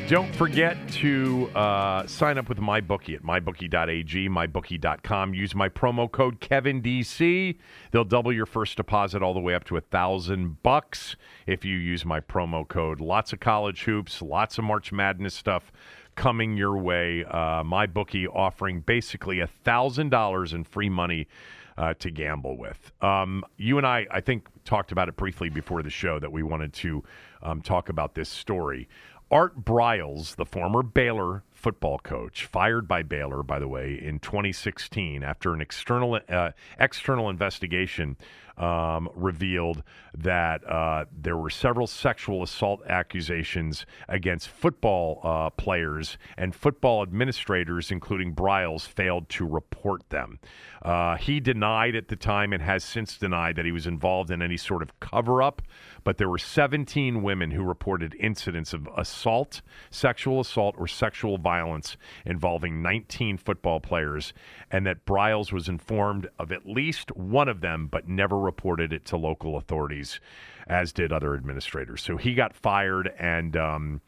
Don't 0.09 0.35
forget 0.35 0.79
to 0.93 1.51
uh, 1.55 2.07
sign 2.07 2.39
up 2.39 2.49
with 2.49 2.57
MyBookie 2.57 3.15
at 3.15 3.23
mybookie.ag, 3.23 4.31
mybookie.com. 4.31 5.35
Use 5.35 5.55
my 5.55 5.69
promo 5.69 6.11
code 6.11 6.41
KevinDC. 6.41 7.59
They'll 7.91 8.05
double 8.05 8.33
your 8.33 8.47
first 8.47 8.79
deposit 8.79 9.23
all 9.23 9.35
the 9.35 9.41
way 9.41 9.53
up 9.53 9.65
to 9.65 9.77
a 9.77 9.83
thousand 9.83 10.63
bucks 10.63 11.17
if 11.47 11.63
you 11.63 11.77
use 11.77 12.07
my 12.07 12.21
promo 12.21 12.67
code. 12.67 13.03
Lots 13.03 13.35
of 13.35 13.41
college 13.41 13.83
hoops, 13.83 14.23
lots 14.23 14.57
of 14.57 14.65
March 14.65 14.93
Madness 14.93 15.35
stuff 15.35 15.71
coming 16.15 16.57
your 16.57 16.79
way. 16.79 17.27
Uh, 17.27 17.63
MyBookie 17.63 18.35
offering 18.35 18.81
basically 18.81 19.41
a 19.41 19.47
thousand 19.47 20.09
dollars 20.09 20.55
in 20.55 20.65
free 20.65 20.89
money 20.89 21.29
uh, 21.77 21.93
to 21.99 22.11
gamble 22.11 22.57
with. 22.57 22.93
Um, 23.03 23.45
you 23.59 23.77
and 23.77 23.87
I, 23.87 24.07
I 24.11 24.23
think, 24.23 24.49
talked 24.65 24.91
about 24.91 25.09
it 25.09 25.17
briefly 25.17 25.51
before 25.51 25.83
the 25.83 25.91
show 25.91 26.19
that 26.19 26.33
we 26.33 26.43
wanted 26.43 26.73
to 26.75 27.05
um, 27.43 27.63
talk 27.63 27.89
about 27.89 28.15
this 28.15 28.29
story. 28.29 28.89
Art 29.31 29.63
Briles, 29.63 30.37
the 30.37 30.47
former 30.47 30.83
Baylor 30.83 31.43
football 31.53 31.99
coach, 31.99 32.47
fired 32.47 32.89
by 32.89 33.03
Baylor, 33.03 33.43
by 33.43 33.59
the 33.59 33.69
way, 33.69 33.99
in 34.01 34.21
2016 34.21 35.23
after 35.23 35.53
an 35.53 35.61
external 35.61 36.19
uh, 36.29 36.51
external 36.79 37.29
investigation 37.29 38.17
um, 38.59 39.09
revealed 39.15 39.83
that 40.15 40.69
uh, 40.69 41.05
there 41.13 41.37
were 41.37 41.51
several 41.51 41.87
sexual 41.87 42.43
assault 42.43 42.81
accusations 42.89 43.87
against 44.09 44.49
football 44.49 45.21
uh, 45.23 45.51
players 45.51 46.19
and 46.37 46.55
football 46.55 47.03
administrators, 47.03 47.91
including 47.91 48.35
Briles, 48.35 48.87
failed 48.87 49.29
to 49.31 49.47
report 49.47 50.09
them. 50.11 50.39
Uh, 50.83 51.17
he 51.17 51.41
denied 51.41 51.95
at 51.95 52.09
the 52.09 52.17
time 52.17 52.53
and 52.53 52.63
has 52.63 52.85
since 52.85 53.17
denied 53.17 53.57
that 53.57 53.65
he 53.65 53.73
was 53.73 53.87
involved 53.87 54.31
in 54.31 54.43
any 54.43 54.57
sort 54.57 54.83
of 54.83 54.99
cover 55.01 55.43
up, 55.43 55.63
but 56.05 56.19
there 56.19 56.29
were 56.29 56.39
17 56.39 57.23
women 57.23 57.51
who 57.51 57.63
reported 57.63 58.15
incidents 58.19 58.73
of 58.73 58.89
assault, 58.97 59.61
sexual 59.91 60.41
assault, 60.41 60.75
or 60.79 60.87
sexual 60.87 61.39
violence 61.39 61.97
involving 62.25 62.83
19 62.83 63.37
football 63.39 63.81
players, 63.81 64.33
and 64.71 64.87
that 64.87 65.05
Briles 65.05 65.53
was 65.53 65.69
informed 65.69 66.29
of 66.39 66.53
at 66.53 66.67
least 66.67 67.15
one 67.17 67.49
of 67.49 67.61
them, 67.61 67.89
but 67.89 68.09
never 68.09 68.39
reported 68.53 68.93
it 68.93 69.05
to 69.07 69.17
local 69.17 69.57
authorities, 69.57 70.21
as 70.67 70.93
did 70.93 71.13
other 71.13 71.35
administrators. 71.35 72.03
So 72.03 72.17
he 72.17 72.35
got 72.35 72.55
fired, 72.55 73.13
and 73.19 73.57
um, 73.57 74.01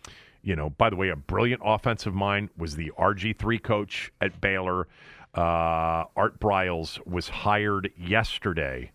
you 0.42 0.56
know, 0.56 0.70
by 0.70 0.88
the 0.90 0.96
way, 0.96 1.10
a 1.10 1.16
brilliant 1.16 1.62
offensive 1.64 2.14
mind 2.14 2.48
was 2.56 2.76
the 2.76 2.90
RG3 2.98 3.62
coach 3.62 4.10
at 4.20 4.40
Baylor. 4.40 4.88
Uh, 5.34 6.04
Art 6.16 6.40
Briles 6.40 7.04
was 7.06 7.28
hired 7.28 7.90
yesterday 7.96 8.92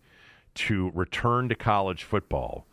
to 0.55 0.91
return 0.93 1.49
to 1.49 1.55
college 1.55 2.03
football 2.03 2.65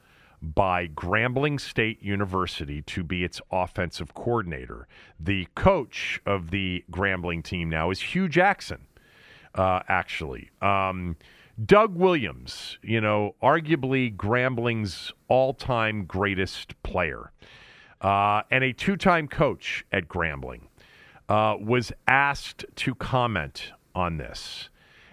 by 0.43 0.89
Grambling 0.89 1.61
State 1.61 2.03
University 2.03 2.83
to 2.83 3.05
be 3.05 3.23
its 3.23 3.41
offensive 3.53 4.15
coordinator. 4.15 4.89
The 5.21 5.47
coach 5.55 6.21
of 6.27 6.51
the 6.51 6.85
Grambling 6.91 7.45
team 7.45 7.69
now 7.69 7.91
is 7.91 8.01
Hue 8.01 8.29
Jackson, 8.29 8.87
uh, 9.55 9.81
actually. 9.89 10.51
Um, 10.61 11.17
Doug 11.65 11.95
Williams, 11.95 12.79
you 12.83 13.01
know, 13.01 13.35
arguably 13.43 14.15
Grambling's 14.15 15.13
all 15.29 15.53
time 15.53 16.07
greatest 16.07 16.81
player 16.83 17.31
uh, 18.01 18.43
and 18.51 18.65
a 18.65 18.73
two 18.73 18.97
time 18.97 19.29
coach 19.29 19.85
at 19.93 20.09
Grambling, 20.09 20.63
uh, 21.29 21.57
was 21.61 21.93
asked 22.09 22.65
to 22.77 22.95
comment 22.95 23.73
on 23.95 24.17
this. 24.17 24.71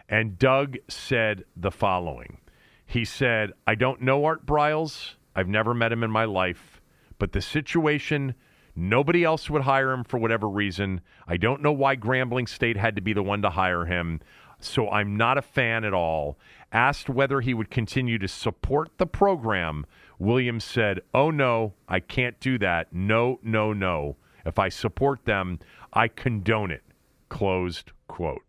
And 0.08 0.40
Doug 0.40 0.78
said 0.88 1.44
the 1.56 1.72
following 1.72 2.40
He 2.86 3.06
said, 3.06 3.52
I 3.68 3.76
don't 3.76 4.02
know 4.02 4.26
Art 4.26 4.46
Briles. 4.46 5.16
I've 5.36 5.50
never 5.50 5.74
met 5.74 5.92
him 5.92 6.04
in 6.04 6.12
my 6.12 6.26
life, 6.26 6.82
but 7.20 7.34
the 7.34 7.42
situation, 7.42 8.34
nobody 8.76 9.24
else 9.24 9.50
would 9.50 9.62
hire 9.62 9.92
him 9.92 10.04
for 10.04 10.18
whatever 10.18 10.50
reason. 10.50 11.02
I 11.28 11.38
don't 11.38 11.62
know 11.62 11.72
why 11.72 11.96
Grambling 11.96 12.50
State 12.50 12.78
had 12.78 12.96
to 12.96 13.02
be 13.02 13.14
the 13.14 13.24
one 13.24 13.42
to 13.44 13.50
hire 13.52 13.86
him. 13.86 14.22
So 14.60 14.90
I'm 14.90 15.16
not 15.16 15.38
a 15.38 15.42
fan 15.42 15.84
at 15.84 15.94
all. 15.94 16.38
Asked 16.72 17.10
whether 17.10 17.42
he 17.42 17.54
would 17.54 17.72
continue 17.72 18.18
to 18.20 18.28
support 18.28 18.90
the 18.98 19.08
program, 19.08 19.86
Williams 20.20 20.64
said, 20.64 21.02
Oh, 21.14 21.32
no, 21.32 21.74
I 21.88 22.00
can't 22.00 22.40
do 22.40 22.58
that. 22.60 22.94
No, 22.94 23.40
no, 23.42 23.74
no. 23.74 24.18
If 24.46 24.60
I 24.60 24.70
support 24.70 25.26
them, 25.26 25.60
I 25.94 26.08
condone 26.08 26.72
it. 26.72 26.84
Closed 27.30 27.92
quote. 28.08 28.44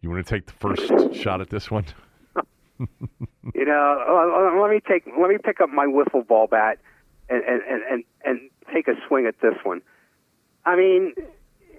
You 0.00 0.10
want 0.10 0.26
to 0.26 0.30
take 0.30 0.46
the 0.46 0.52
first 0.52 1.14
shot 1.14 1.40
at 1.40 1.50
this 1.50 1.70
one? 1.70 1.84
you 2.78 3.64
know, 3.64 4.04
uh, 4.08 4.58
uh, 4.58 4.60
let 4.60 4.70
me 4.70 4.80
take 4.86 5.04
let 5.18 5.28
me 5.28 5.36
pick 5.42 5.60
up 5.60 5.70
my 5.70 5.86
wiffle 5.86 6.26
ball 6.26 6.46
bat 6.46 6.78
and 7.28 7.42
and 7.42 7.82
and 7.90 8.04
and 8.24 8.50
take 8.72 8.88
a 8.88 8.92
swing 9.08 9.26
at 9.26 9.40
this 9.40 9.54
one. 9.64 9.82
I 10.64 10.76
mean, 10.76 11.14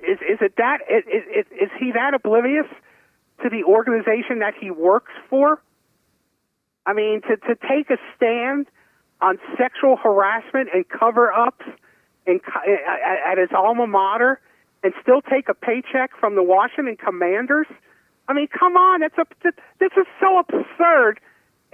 is 0.07 0.17
is 0.21 0.39
it 0.41 0.53
that 0.57 0.79
is 0.89 1.03
is, 1.05 1.45
is 1.51 1.69
he 1.79 1.91
that 1.91 2.13
oblivious 2.13 2.65
to 3.43 3.49
the 3.49 3.63
organization 3.63 4.39
that 4.39 4.53
he 4.59 4.71
works 4.71 5.11
for? 5.29 5.61
I 6.85 6.93
mean, 6.93 7.21
to 7.23 7.37
to 7.37 7.55
take 7.67 7.89
a 7.89 7.97
stand 8.15 8.67
on 9.21 9.39
sexual 9.57 9.97
harassment 9.97 10.69
and 10.73 10.87
cover 10.87 11.31
ups 11.31 11.65
in, 12.25 12.39
at 13.25 13.37
his 13.37 13.49
alma 13.55 13.87
mater 13.87 14.39
and 14.83 14.93
still 15.01 15.21
take 15.21 15.49
a 15.49 15.53
paycheck 15.53 16.11
from 16.19 16.35
the 16.35 16.43
Washington 16.43 16.95
Commanders? 16.95 17.67
I 18.27 18.33
mean, 18.33 18.47
come 18.47 18.75
on, 18.75 19.03
it's 19.03 19.17
a 19.17 19.25
this 19.79 19.91
is 19.97 20.05
so 20.19 20.39
absurd. 20.39 21.19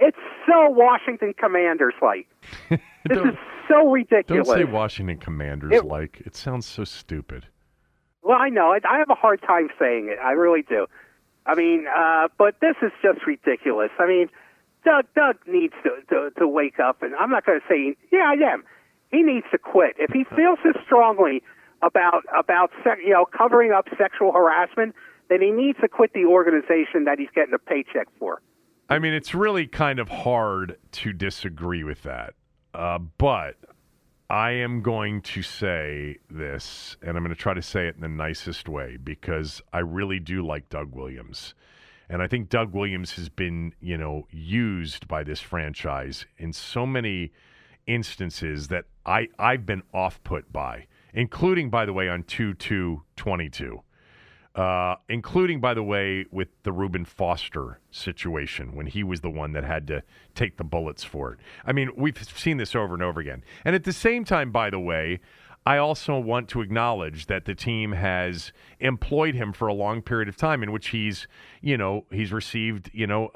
It's 0.00 0.18
so 0.46 0.68
Washington 0.70 1.34
Commanders 1.38 1.94
like. 2.02 2.26
this 2.70 3.18
is 3.18 3.36
so 3.68 3.90
ridiculous. 3.90 4.48
Don't 4.48 4.58
say 4.58 4.64
Washington 4.64 5.18
Commanders 5.18 5.82
like. 5.84 6.22
It 6.24 6.34
sounds 6.34 6.66
so 6.66 6.84
stupid. 6.84 7.46
Well, 8.22 8.38
I 8.40 8.48
know. 8.48 8.72
I, 8.72 8.80
I 8.88 8.98
have 8.98 9.10
a 9.10 9.14
hard 9.14 9.42
time 9.42 9.68
saying 9.78 10.08
it. 10.10 10.18
I 10.22 10.32
really 10.32 10.62
do. 10.62 10.86
I 11.46 11.54
mean, 11.54 11.86
uh, 11.86 12.28
but 12.38 12.56
this 12.60 12.76
is 12.82 12.92
just 13.02 13.26
ridiculous. 13.26 13.90
I 13.98 14.06
mean, 14.06 14.28
Doug 14.84 15.06
Doug 15.14 15.36
needs 15.46 15.74
to 15.82 15.90
to, 16.10 16.30
to 16.38 16.48
wake 16.48 16.78
up, 16.78 17.02
and 17.02 17.14
I'm 17.14 17.30
not 17.30 17.44
going 17.44 17.60
to 17.60 17.66
say 17.68 17.96
yeah 18.12 18.32
I 18.32 18.52
am. 18.52 18.64
He 19.10 19.22
needs 19.22 19.46
to 19.52 19.58
quit 19.58 19.96
if 19.98 20.10
he 20.10 20.24
feels 20.36 20.58
this 20.64 20.74
strongly 20.84 21.42
about 21.82 22.22
about 22.36 22.70
you 23.04 23.12
know 23.12 23.26
covering 23.26 23.72
up 23.72 23.86
sexual 23.98 24.32
harassment. 24.32 24.94
Then 25.28 25.40
he 25.40 25.50
needs 25.50 25.78
to 25.80 25.88
quit 25.88 26.12
the 26.12 26.26
organization 26.26 27.04
that 27.04 27.18
he's 27.18 27.30
getting 27.34 27.54
a 27.54 27.58
paycheck 27.58 28.08
for. 28.18 28.42
I 28.90 28.98
mean, 28.98 29.14
it's 29.14 29.34
really 29.34 29.66
kind 29.66 29.98
of 29.98 30.10
hard 30.10 30.76
to 30.92 31.14
disagree 31.14 31.82
with 31.82 32.02
that, 32.02 32.34
uh, 32.74 32.98
but 32.98 33.56
I 34.30 34.52
am 34.52 34.80
going 34.80 35.20
to 35.20 35.42
say 35.42 36.16
this, 36.30 36.96
and 37.02 37.16
I'm 37.16 37.22
going 37.22 37.34
to 37.34 37.40
try 37.40 37.52
to 37.52 37.62
say 37.62 37.88
it 37.88 37.96
in 37.96 38.00
the 38.00 38.08
nicest 38.08 38.68
way 38.68 38.96
because 38.96 39.60
I 39.72 39.80
really 39.80 40.18
do 40.18 40.44
like 40.44 40.70
Doug 40.70 40.94
Williams. 40.94 41.54
And 42.08 42.22
I 42.22 42.26
think 42.26 42.48
Doug 42.48 42.72
Williams 42.72 43.12
has 43.12 43.28
been, 43.28 43.74
you 43.80 43.98
know, 43.98 44.26
used 44.30 45.06
by 45.08 45.24
this 45.24 45.40
franchise 45.40 46.24
in 46.38 46.52
so 46.52 46.86
many 46.86 47.32
instances 47.86 48.68
that 48.68 48.86
I, 49.04 49.28
I've 49.38 49.66
been 49.66 49.82
off 49.92 50.22
put 50.24 50.50
by, 50.50 50.86
including, 51.12 51.68
by 51.68 51.84
the 51.84 51.92
way, 51.92 52.08
on 52.08 52.22
2 52.22 52.54
2 52.54 53.02
22. 53.16 53.82
Uh, 54.54 54.94
including, 55.08 55.60
by 55.60 55.74
the 55.74 55.82
way, 55.82 56.24
with 56.30 56.46
the 56.62 56.70
Reuben 56.70 57.04
Foster 57.04 57.80
situation 57.90 58.76
when 58.76 58.86
he 58.86 59.02
was 59.02 59.20
the 59.20 59.30
one 59.30 59.50
that 59.52 59.64
had 59.64 59.88
to 59.88 60.04
take 60.36 60.58
the 60.58 60.64
bullets 60.64 61.02
for 61.02 61.32
it. 61.32 61.40
I 61.66 61.72
mean, 61.72 61.90
we've 61.96 62.16
seen 62.22 62.58
this 62.58 62.76
over 62.76 62.94
and 62.94 63.02
over 63.02 63.18
again. 63.18 63.42
And 63.64 63.74
at 63.74 63.82
the 63.82 63.92
same 63.92 64.24
time, 64.24 64.52
by 64.52 64.70
the 64.70 64.78
way, 64.78 65.18
I 65.66 65.78
also 65.78 66.18
want 66.18 66.48
to 66.50 66.60
acknowledge 66.60 67.26
that 67.26 67.46
the 67.46 67.54
team 67.54 67.92
has 67.92 68.52
employed 68.80 69.34
him 69.34 69.52
for 69.52 69.66
a 69.66 69.72
long 69.72 70.02
period 70.02 70.28
of 70.28 70.36
time 70.36 70.62
in 70.62 70.72
which 70.72 70.88
he's, 70.88 71.26
you 71.62 71.78
know, 71.78 72.04
he's 72.10 72.32
received, 72.32 72.90
you 72.92 73.06
know, 73.06 73.30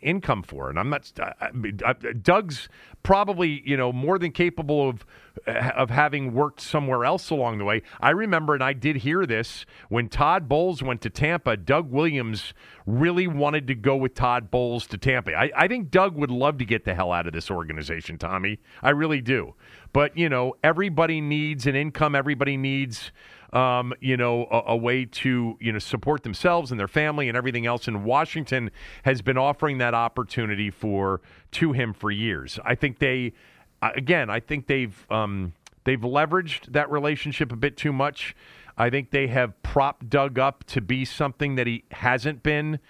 income 0.00 0.42
for. 0.42 0.70
And 0.70 0.78
I'm 0.78 0.88
not, 0.88 1.12
I, 1.20 1.50
I, 1.84 1.92
Doug's 2.12 2.70
probably, 3.02 3.62
you 3.66 3.76
know, 3.76 3.92
more 3.92 4.18
than 4.18 4.32
capable 4.32 4.88
of 4.88 5.04
of 5.46 5.90
having 5.90 6.32
worked 6.32 6.60
somewhere 6.60 7.04
else 7.04 7.30
along 7.30 7.58
the 7.58 7.64
way. 7.64 7.82
I 8.00 8.10
remember, 8.10 8.54
and 8.54 8.64
I 8.64 8.72
did 8.72 8.96
hear 8.96 9.26
this 9.26 9.66
when 9.88 10.08
Todd 10.08 10.48
Bowles 10.48 10.82
went 10.82 11.02
to 11.02 11.10
Tampa. 11.10 11.56
Doug 11.56 11.90
Williams 11.90 12.54
really 12.86 13.26
wanted 13.26 13.66
to 13.66 13.74
go 13.74 13.96
with 13.96 14.14
Todd 14.14 14.50
Bowles 14.50 14.86
to 14.88 14.98
Tampa. 14.98 15.34
I, 15.34 15.50
I 15.54 15.68
think 15.68 15.90
Doug 15.90 16.16
would 16.16 16.30
love 16.30 16.58
to 16.58 16.64
get 16.64 16.84
the 16.84 16.94
hell 16.94 17.12
out 17.12 17.26
of 17.26 17.32
this 17.32 17.50
organization, 17.50 18.16
Tommy. 18.16 18.60
I 18.82 18.90
really 18.90 19.20
do. 19.20 19.54
But, 19.96 20.14
you 20.14 20.28
know, 20.28 20.56
everybody 20.62 21.22
needs 21.22 21.66
an 21.66 21.74
income. 21.74 22.14
Everybody 22.14 22.58
needs, 22.58 23.12
um, 23.54 23.94
you 23.98 24.18
know, 24.18 24.46
a, 24.50 24.72
a, 24.72 24.76
way 24.76 25.06
to, 25.06 25.56
you 25.58 25.72
know, 25.72 25.78
support 25.78 26.22
themselves 26.22 26.70
and 26.70 26.78
their 26.78 26.86
family 26.86 27.30
and 27.30 27.36
everything 27.38 27.64
else. 27.64 27.88
And 27.88 28.04
Washington 28.04 28.72
has 29.04 29.22
been 29.22 29.38
offering 29.38 29.78
that 29.78 29.94
opportunity 29.94 30.70
for 30.70 31.22
to 31.52 31.72
him 31.72 31.94
for 31.94 32.10
years. 32.10 32.58
I 32.62 32.74
think 32.74 32.98
they, 32.98 33.32
again, 33.80 34.28
I 34.28 34.38
think 34.38 34.66
they've 34.66 35.06
um, 35.10 35.54
they've 35.84 35.98
leveraged 35.98 36.74
that 36.74 36.90
relationship 36.90 37.50
a 37.50 37.56
bit 37.56 37.78
too 37.78 37.94
much. 37.94 38.36
I 38.76 38.90
think 38.90 39.12
they 39.12 39.28
have 39.28 39.62
propped 39.62 40.10
Doug 40.10 40.38
up 40.38 40.64
to 40.64 40.82
be 40.82 41.06
something 41.06 41.54
that 41.54 41.66
he 41.66 41.84
hasn't 41.90 42.42
been 42.42 42.80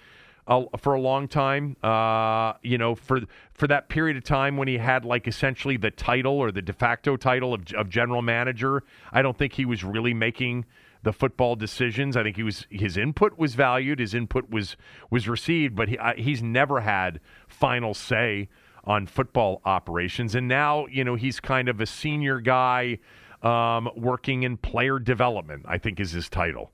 for 0.77 0.93
a 0.93 0.99
long 0.99 1.27
time. 1.27 1.75
Uh, 1.83 2.53
you 2.61 2.77
know, 2.77 2.95
for 2.95 3.21
for 3.53 3.67
that 3.67 3.89
period 3.89 4.17
of 4.17 4.23
time 4.23 4.57
when 4.57 4.67
he 4.67 4.77
had 4.77 5.05
like 5.05 5.27
essentially 5.27 5.77
the 5.77 5.91
title 5.91 6.33
or 6.33 6.51
the 6.51 6.61
de 6.61 6.73
facto 6.73 7.17
title 7.17 7.53
of, 7.53 7.61
of 7.73 7.89
general 7.89 8.21
manager, 8.21 8.83
I 9.11 9.21
don't 9.21 9.37
think 9.37 9.53
he 9.53 9.65
was 9.65 9.83
really 9.83 10.13
making 10.13 10.65
the 11.03 11.13
football 11.13 11.55
decisions. 11.55 12.15
I 12.15 12.23
think 12.23 12.35
he 12.37 12.43
was 12.43 12.65
his 12.69 12.97
input 12.97 13.37
was 13.37 13.55
valued, 13.55 13.99
his 13.99 14.13
input 14.13 14.49
was 14.49 14.77
was 15.09 15.27
received, 15.27 15.75
but 15.75 15.89
he, 15.89 15.97
he's 16.17 16.41
never 16.41 16.81
had 16.81 17.19
final 17.47 17.93
say 17.93 18.49
on 18.83 19.05
football 19.05 19.61
operations. 19.65 20.33
And 20.33 20.47
now, 20.47 20.85
you 20.87 21.03
know, 21.03 21.15
he's 21.15 21.41
kind 21.41 21.67
of 21.67 21.81
a 21.81 21.85
senior 21.85 22.39
guy 22.39 22.99
um, 23.43 23.89
working 23.97 24.43
in 24.43 24.55
player 24.57 24.97
development. 24.97 25.65
I 25.67 25.77
think 25.77 25.99
is 25.99 26.11
his 26.11 26.29
title. 26.29 26.71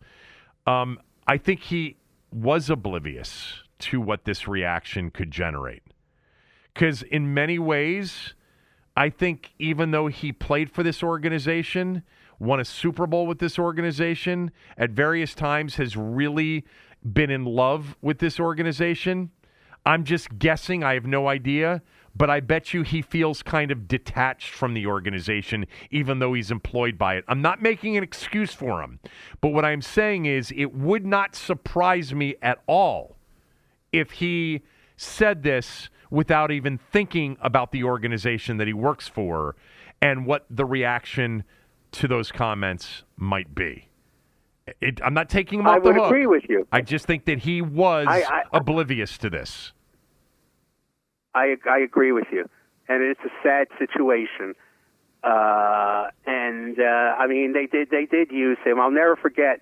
Um, 0.67 0.99
I 1.27 1.37
think 1.37 1.61
he 1.61 1.97
was 2.31 2.69
oblivious 2.69 3.62
to 3.83 4.01
what 4.01 4.25
this 4.25 4.47
reaction 4.47 5.11
could 5.11 5.31
generate. 5.31 5.83
Because 6.73 7.03
in 7.03 7.33
many 7.33 7.59
ways, 7.59 8.33
I 8.95 9.09
think 9.09 9.53
even 9.59 9.91
though 9.91 10.07
he 10.07 10.31
played 10.31 10.71
for 10.71 10.83
this 10.83 11.03
organization, 11.03 12.03
won 12.39 12.59
a 12.59 12.65
Super 12.65 13.07
Bowl 13.07 13.27
with 13.27 13.39
this 13.39 13.57
organization, 13.59 14.51
at 14.77 14.91
various 14.91 15.33
times 15.33 15.75
has 15.75 15.95
really 15.95 16.65
been 17.03 17.29
in 17.29 17.45
love 17.45 17.95
with 18.01 18.19
this 18.19 18.39
organization. 18.39 19.31
I'm 19.85 20.03
just 20.03 20.39
guessing, 20.39 20.83
I 20.83 20.93
have 20.93 21.05
no 21.05 21.27
idea, 21.27 21.81
but 22.15 22.29
I 22.29 22.39
bet 22.39 22.73
you 22.73 22.83
he 22.83 23.01
feels 23.01 23.43
kind 23.43 23.71
of 23.71 23.87
detached 23.87 24.53
from 24.53 24.73
the 24.73 24.85
organization, 24.85 25.65
even 25.91 26.19
though 26.19 26.33
he's 26.33 26.51
employed 26.51 26.97
by 26.97 27.15
it. 27.15 27.25
I'm 27.27 27.41
not 27.41 27.61
making 27.61 27.97
an 27.97 28.03
excuse 28.03 28.53
for 28.53 28.81
him, 28.81 28.99
but 29.41 29.49
what 29.49 29.65
I'm 29.65 29.81
saying 29.81 30.25
is 30.25 30.53
it 30.55 30.73
would 30.73 31.05
not 31.05 31.35
surprise 31.35 32.13
me 32.13 32.35
at 32.41 32.59
all 32.67 33.12
if 33.93 34.11
he 34.11 34.61
said 34.97 35.43
this 35.43 35.89
without 36.09 36.51
even 36.51 36.77
thinking 36.77 37.37
about 37.41 37.71
the 37.71 37.83
organization 37.83 38.57
that 38.57 38.67
he 38.67 38.73
works 38.73 39.07
for 39.07 39.55
and 40.01 40.25
what 40.25 40.45
the 40.49 40.65
reaction 40.65 41.43
to 41.93 42.07
those 42.07 42.31
comments 42.31 43.03
might 43.15 43.55
be. 43.55 43.87
It, 44.81 44.99
I'm 45.03 45.13
not 45.13 45.29
taking 45.29 45.59
him 45.59 45.67
I 45.67 45.75
off 45.77 45.83
the 45.83 45.89
would 45.89 45.95
hook. 45.95 46.05
agree 46.07 46.27
with 46.27 46.43
you. 46.49 46.67
I 46.71 46.81
just 46.81 47.05
think 47.05 47.25
that 47.25 47.39
he 47.39 47.61
was 47.61 48.07
I- 48.09 48.23
I- 48.27 48.43
oblivious 48.53 49.17
to 49.19 49.29
this. 49.29 49.73
I 51.35 51.55
I 51.69 51.79
agree 51.79 52.11
with 52.11 52.27
you, 52.31 52.47
and 52.87 53.01
it's 53.03 53.19
a 53.25 53.31
sad 53.41 53.67
situation. 53.79 54.53
Uh, 55.23 56.07
and 56.25 56.77
uh, 56.79 56.83
I 57.17 57.27
mean, 57.27 57.53
they 57.53 57.65
did 57.65 57.89
they 57.89 58.05
did 58.05 58.31
use 58.31 58.57
him. 58.63 58.79
I'll 58.79 58.91
never 58.91 59.15
forget 59.15 59.61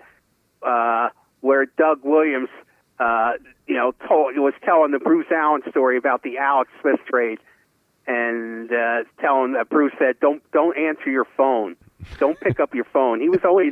uh, 0.61 1.09
where 1.39 1.65
Doug 1.65 1.99
Williams, 2.03 2.49
uh, 2.99 3.33
you 3.67 3.75
know, 3.75 3.93
told 4.07 4.35
was 4.37 4.53
telling 4.63 4.91
the 4.91 4.99
Bruce 4.99 5.27
Allen 5.31 5.61
story 5.69 5.97
about 5.97 6.23
the 6.23 6.37
Alex 6.37 6.69
Smith 6.81 6.99
trade, 7.09 7.39
and 8.07 8.71
uh, 8.71 9.03
telling 9.19 9.53
that 9.53 9.69
Bruce 9.69 9.93
said, 9.97 10.19
"Don't 10.19 10.41
don't 10.51 10.77
answer 10.77 11.09
your 11.09 11.25
phone, 11.37 11.75
don't 12.19 12.39
pick 12.39 12.59
up 12.59 12.73
your 12.75 12.85
phone." 12.85 13.21
He 13.21 13.29
was 13.29 13.39
only 13.47 13.71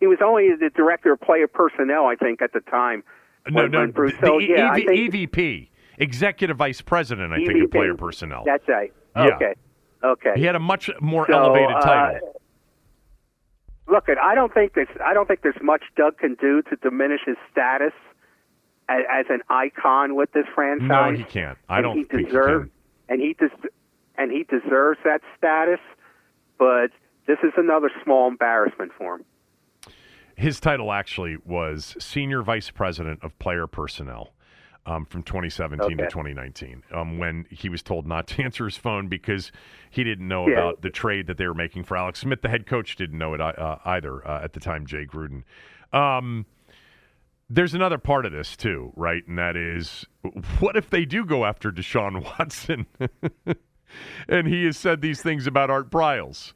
he 0.00 0.06
was 0.06 0.18
only 0.24 0.50
the 0.58 0.70
director 0.74 1.12
of 1.12 1.20
player 1.20 1.48
personnel, 1.48 2.06
I 2.06 2.14
think, 2.16 2.42
at 2.42 2.52
the 2.52 2.60
time. 2.60 3.02
No, 3.48 3.62
when- 3.62 3.70
no, 3.70 3.78
when 3.80 3.90
Bruce. 3.92 4.12
the 4.20 4.26
so 4.26 4.40
E- 4.40 4.50
yeah, 4.50 4.74
think 4.74 4.90
EVP, 4.90 5.68
executive 5.98 6.56
vice 6.56 6.80
president, 6.80 7.32
I 7.32 7.36
think, 7.44 7.64
of 7.64 7.70
player 7.70 7.94
personnel. 7.94 8.42
That's 8.44 8.66
right. 8.68 8.92
Yeah. 9.16 9.34
Okay. 9.36 9.54
Okay. 10.04 10.32
He 10.36 10.44
had 10.44 10.54
a 10.54 10.60
much 10.60 10.90
more 11.00 11.26
So, 11.28 11.32
elevated 11.36 11.74
uh, 11.76 11.80
title. 11.80 12.34
Look, 13.88 14.04
I 14.22 14.34
don't 14.34 14.52
think 14.52 14.74
there's 14.74 14.88
I 15.04 15.14
don't 15.14 15.26
think 15.26 15.40
there's 15.42 15.60
much 15.62 15.82
Doug 15.96 16.18
can 16.18 16.34
do 16.34 16.60
to 16.62 16.76
diminish 16.76 17.20
his 17.24 17.36
status 17.50 17.92
as, 18.88 19.02
as 19.10 19.26
an 19.30 19.40
icon 19.48 20.14
with 20.16 20.32
this 20.32 20.46
franchise. 20.54 20.88
No, 20.88 21.12
he 21.12 21.24
can't. 21.24 21.58
I 21.68 21.80
don't 21.80 21.96
he 21.96 22.04
think 22.04 22.20
he 22.20 22.26
deserves, 22.26 22.70
and 23.08 23.20
he 23.20 23.34
des- 23.34 23.68
and 24.16 24.30
he 24.32 24.44
deserves 24.44 24.98
that 25.04 25.20
status. 25.36 25.80
But 26.58 26.88
this 27.26 27.38
is 27.42 27.52
another 27.56 27.90
small 28.04 28.28
embarrassment 28.28 28.92
for 28.96 29.16
him. 29.16 29.24
His 30.36 30.60
title 30.60 30.92
actually 30.92 31.36
was 31.44 31.96
senior 31.98 32.42
vice 32.42 32.70
president 32.70 33.20
of 33.22 33.38
player 33.38 33.66
personnel. 33.66 34.32
Um, 34.86 35.04
from 35.04 35.22
2017 35.22 35.98
to 35.98 36.04
2019, 36.04 36.82
um, 36.94 37.18
when 37.18 37.44
he 37.50 37.68
was 37.68 37.82
told 37.82 38.06
not 38.06 38.26
to 38.28 38.42
answer 38.44 38.64
his 38.64 38.78
phone 38.78 39.06
because 39.08 39.52
he 39.90 40.02
didn't 40.02 40.26
know 40.26 40.48
Yeah. 40.48 40.54
about 40.60 40.80
the 40.80 40.88
trade 40.88 41.26
that 41.26 41.36
they 41.36 41.46
were 41.46 41.52
making 41.52 41.84
for 41.84 41.94
Alex 41.98 42.20
Smith. 42.20 42.40
The 42.40 42.48
head 42.48 42.66
coach 42.66 42.96
didn't 42.96 43.18
know 43.18 43.34
it 43.34 43.40
uh, 43.42 43.76
either 43.84 44.26
uh, 44.26 44.42
at 44.42 44.54
the 44.54 44.60
time, 44.60 44.86
Jay 44.86 45.04
Gruden. 45.04 45.42
Um, 45.92 46.46
there's 47.50 47.74
another 47.74 47.98
part 47.98 48.26
of 48.26 48.32
this 48.32 48.56
too, 48.56 48.92
right? 48.96 49.26
And 49.26 49.38
that 49.38 49.56
is, 49.56 50.06
what 50.60 50.76
if 50.76 50.90
they 50.90 51.04
do 51.04 51.24
go 51.24 51.44
after 51.44 51.70
Deshaun 51.70 52.22
Watson, 52.38 52.86
and 54.28 54.46
he 54.46 54.64
has 54.66 54.76
said 54.76 55.00
these 55.00 55.22
things 55.22 55.46
about 55.46 55.70
Art 55.70 55.90
Briles? 55.90 56.52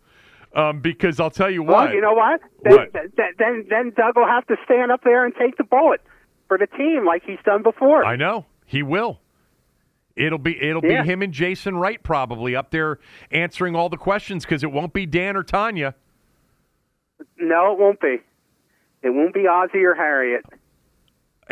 Um, 0.55 0.81
because 0.81 1.19
I'll 1.19 1.31
tell 1.31 1.51
you 1.51 1.63
what, 1.63 1.87
Well, 1.87 1.95
you 1.95 2.01
know 2.03 2.13
what? 2.13 2.41
Then, 2.63 2.73
What? 2.77 2.93
th- 2.93 3.07
th- 3.17 3.35
then 3.39 3.65
then 3.71 3.93
Doug 3.97 4.17
will 4.17 4.27
have 4.27 4.47
to 4.49 4.57
stand 4.67 4.93
up 4.93 5.01
there 5.03 5.25
and 5.25 5.35
take 5.35 5.57
the 5.57 5.65
bullet 5.65 6.03
for 6.47 6.59
the 6.59 6.67
team 6.67 7.07
like 7.07 7.23
he's 7.25 7.39
done 7.45 7.63
before. 7.63 8.05
I 8.05 8.17
know 8.17 8.45
he 8.67 8.83
will. 8.83 9.21
It'll 10.15 10.37
be 10.39 10.63
it'll 10.63 10.85
Yeah. 10.85 11.05
be 11.05 11.09
him 11.11 11.23
and 11.23 11.33
Jason 11.33 11.77
Wright 11.79 12.03
probably 12.03 12.55
up 12.55 12.71
there 12.71 12.99
answering 13.31 13.75
all 13.75 13.89
the 13.89 13.97
questions 13.97 14.45
because 14.45 14.63
it 14.63 14.71
won't 14.71 14.93
be 14.93 15.07
Dan 15.07 15.39
or 15.39 15.43
Tanya. 15.43 15.95
No, 17.39 17.73
it 17.73 17.79
won't 17.79 17.99
be. 18.01 18.17
It 19.03 19.09
won't 19.11 19.33
be 19.33 19.47
Ozzie 19.49 19.83
or 19.85 19.95
Harriet. 19.95 20.45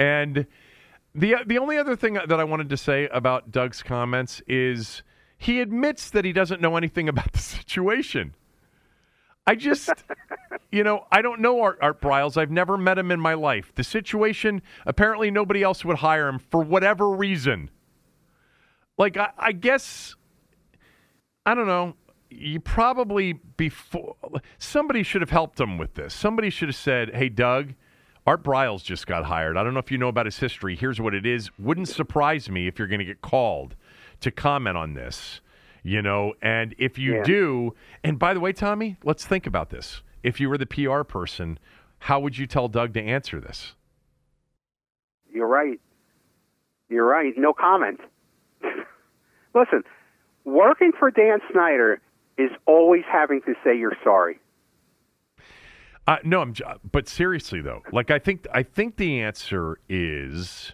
And 0.00 0.46
the 1.14 1.36
the 1.46 1.58
only 1.58 1.76
other 1.76 1.94
thing 1.94 2.14
that 2.14 2.32
I 2.32 2.44
wanted 2.44 2.70
to 2.70 2.76
say 2.78 3.06
about 3.08 3.52
Doug's 3.52 3.82
comments 3.82 4.40
is 4.48 5.02
he 5.36 5.60
admits 5.60 6.08
that 6.10 6.24
he 6.24 6.32
doesn't 6.32 6.60
know 6.60 6.76
anything 6.76 7.08
about 7.08 7.32
the 7.32 7.38
situation. 7.38 8.34
I 9.46 9.56
just, 9.56 9.90
you 10.72 10.84
know, 10.84 11.06
I 11.12 11.22
don't 11.22 11.40
know 11.40 11.60
Art, 11.60 11.78
Art 11.82 12.00
Briles. 12.00 12.36
I've 12.36 12.50
never 12.50 12.78
met 12.78 12.98
him 12.98 13.10
in 13.10 13.20
my 13.20 13.34
life. 13.34 13.72
The 13.74 13.84
situation, 13.84 14.62
apparently, 14.86 15.30
nobody 15.30 15.62
else 15.62 15.84
would 15.84 15.98
hire 15.98 16.28
him 16.28 16.38
for 16.38 16.62
whatever 16.62 17.10
reason. 17.10 17.70
Like, 18.96 19.16
I, 19.16 19.30
I 19.38 19.52
guess, 19.52 20.14
I 21.44 21.54
don't 21.54 21.66
know. 21.66 21.94
You 22.30 22.60
probably 22.60 23.32
before 23.32 24.14
somebody 24.58 25.02
should 25.02 25.20
have 25.20 25.30
helped 25.30 25.58
him 25.58 25.78
with 25.78 25.94
this. 25.94 26.14
Somebody 26.14 26.48
should 26.48 26.68
have 26.68 26.76
said, 26.76 27.12
"Hey, 27.12 27.28
Doug, 27.28 27.74
Art 28.26 28.42
Briles 28.44 28.84
just 28.84 29.06
got 29.06 29.24
hired. 29.24 29.56
I 29.56 29.64
don't 29.64 29.72
know 29.74 29.80
if 29.80 29.90
you 29.90 29.98
know 29.98 30.08
about 30.08 30.26
his 30.26 30.38
history. 30.38 30.76
Here's 30.76 31.00
what 31.00 31.14
it 31.14 31.24
is. 31.26 31.50
Wouldn't 31.58 31.88
surprise 31.88 32.50
me 32.50 32.66
if 32.66 32.78
you're 32.78 32.88
going 32.88 32.98
to 33.00 33.04
get 33.04 33.20
called 33.22 33.76
to 34.20 34.30
comment 34.30 34.76
on 34.76 34.94
this." 34.94 35.40
You 35.82 36.02
know, 36.02 36.34
and 36.42 36.74
if 36.76 36.98
you 36.98 37.14
Yeah. 37.16 37.22
do, 37.22 37.74
and 38.04 38.18
by 38.18 38.34
the 38.34 38.40
way, 38.40 38.52
Tommy, 38.52 38.96
let's 39.02 39.26
think 39.26 39.46
about 39.46 39.70
this. 39.70 40.02
If 40.22 40.38
you 40.38 40.50
were 40.50 40.58
the 40.58 40.66
PR 40.66 41.02
person, 41.04 41.58
how 42.00 42.20
would 42.20 42.36
you 42.36 42.46
tell 42.46 42.68
Doug 42.68 42.92
to 42.94 43.00
answer 43.02 43.40
this? 43.40 43.74
You're 45.32 45.46
right. 45.46 45.80
You're 46.88 47.06
right. 47.06 47.32
No 47.38 47.52
comment. 47.54 48.00
Listen, 49.54 49.84
working 50.44 50.92
for 50.98 51.10
Dan 51.10 51.38
Snyder 51.52 52.00
is 52.36 52.50
always 52.66 53.04
having 53.10 53.40
to 53.42 53.54
say 53.64 53.76
you're 53.78 53.96
sorry. 54.02 54.39
Uh, 56.10 56.16
no, 56.24 56.40
I'm. 56.40 56.52
But 56.90 57.06
seriously 57.08 57.60
though, 57.60 57.82
like 57.92 58.10
I 58.10 58.18
think 58.18 58.44
I 58.52 58.64
think 58.64 58.96
the 58.96 59.20
answer 59.20 59.78
is 59.88 60.72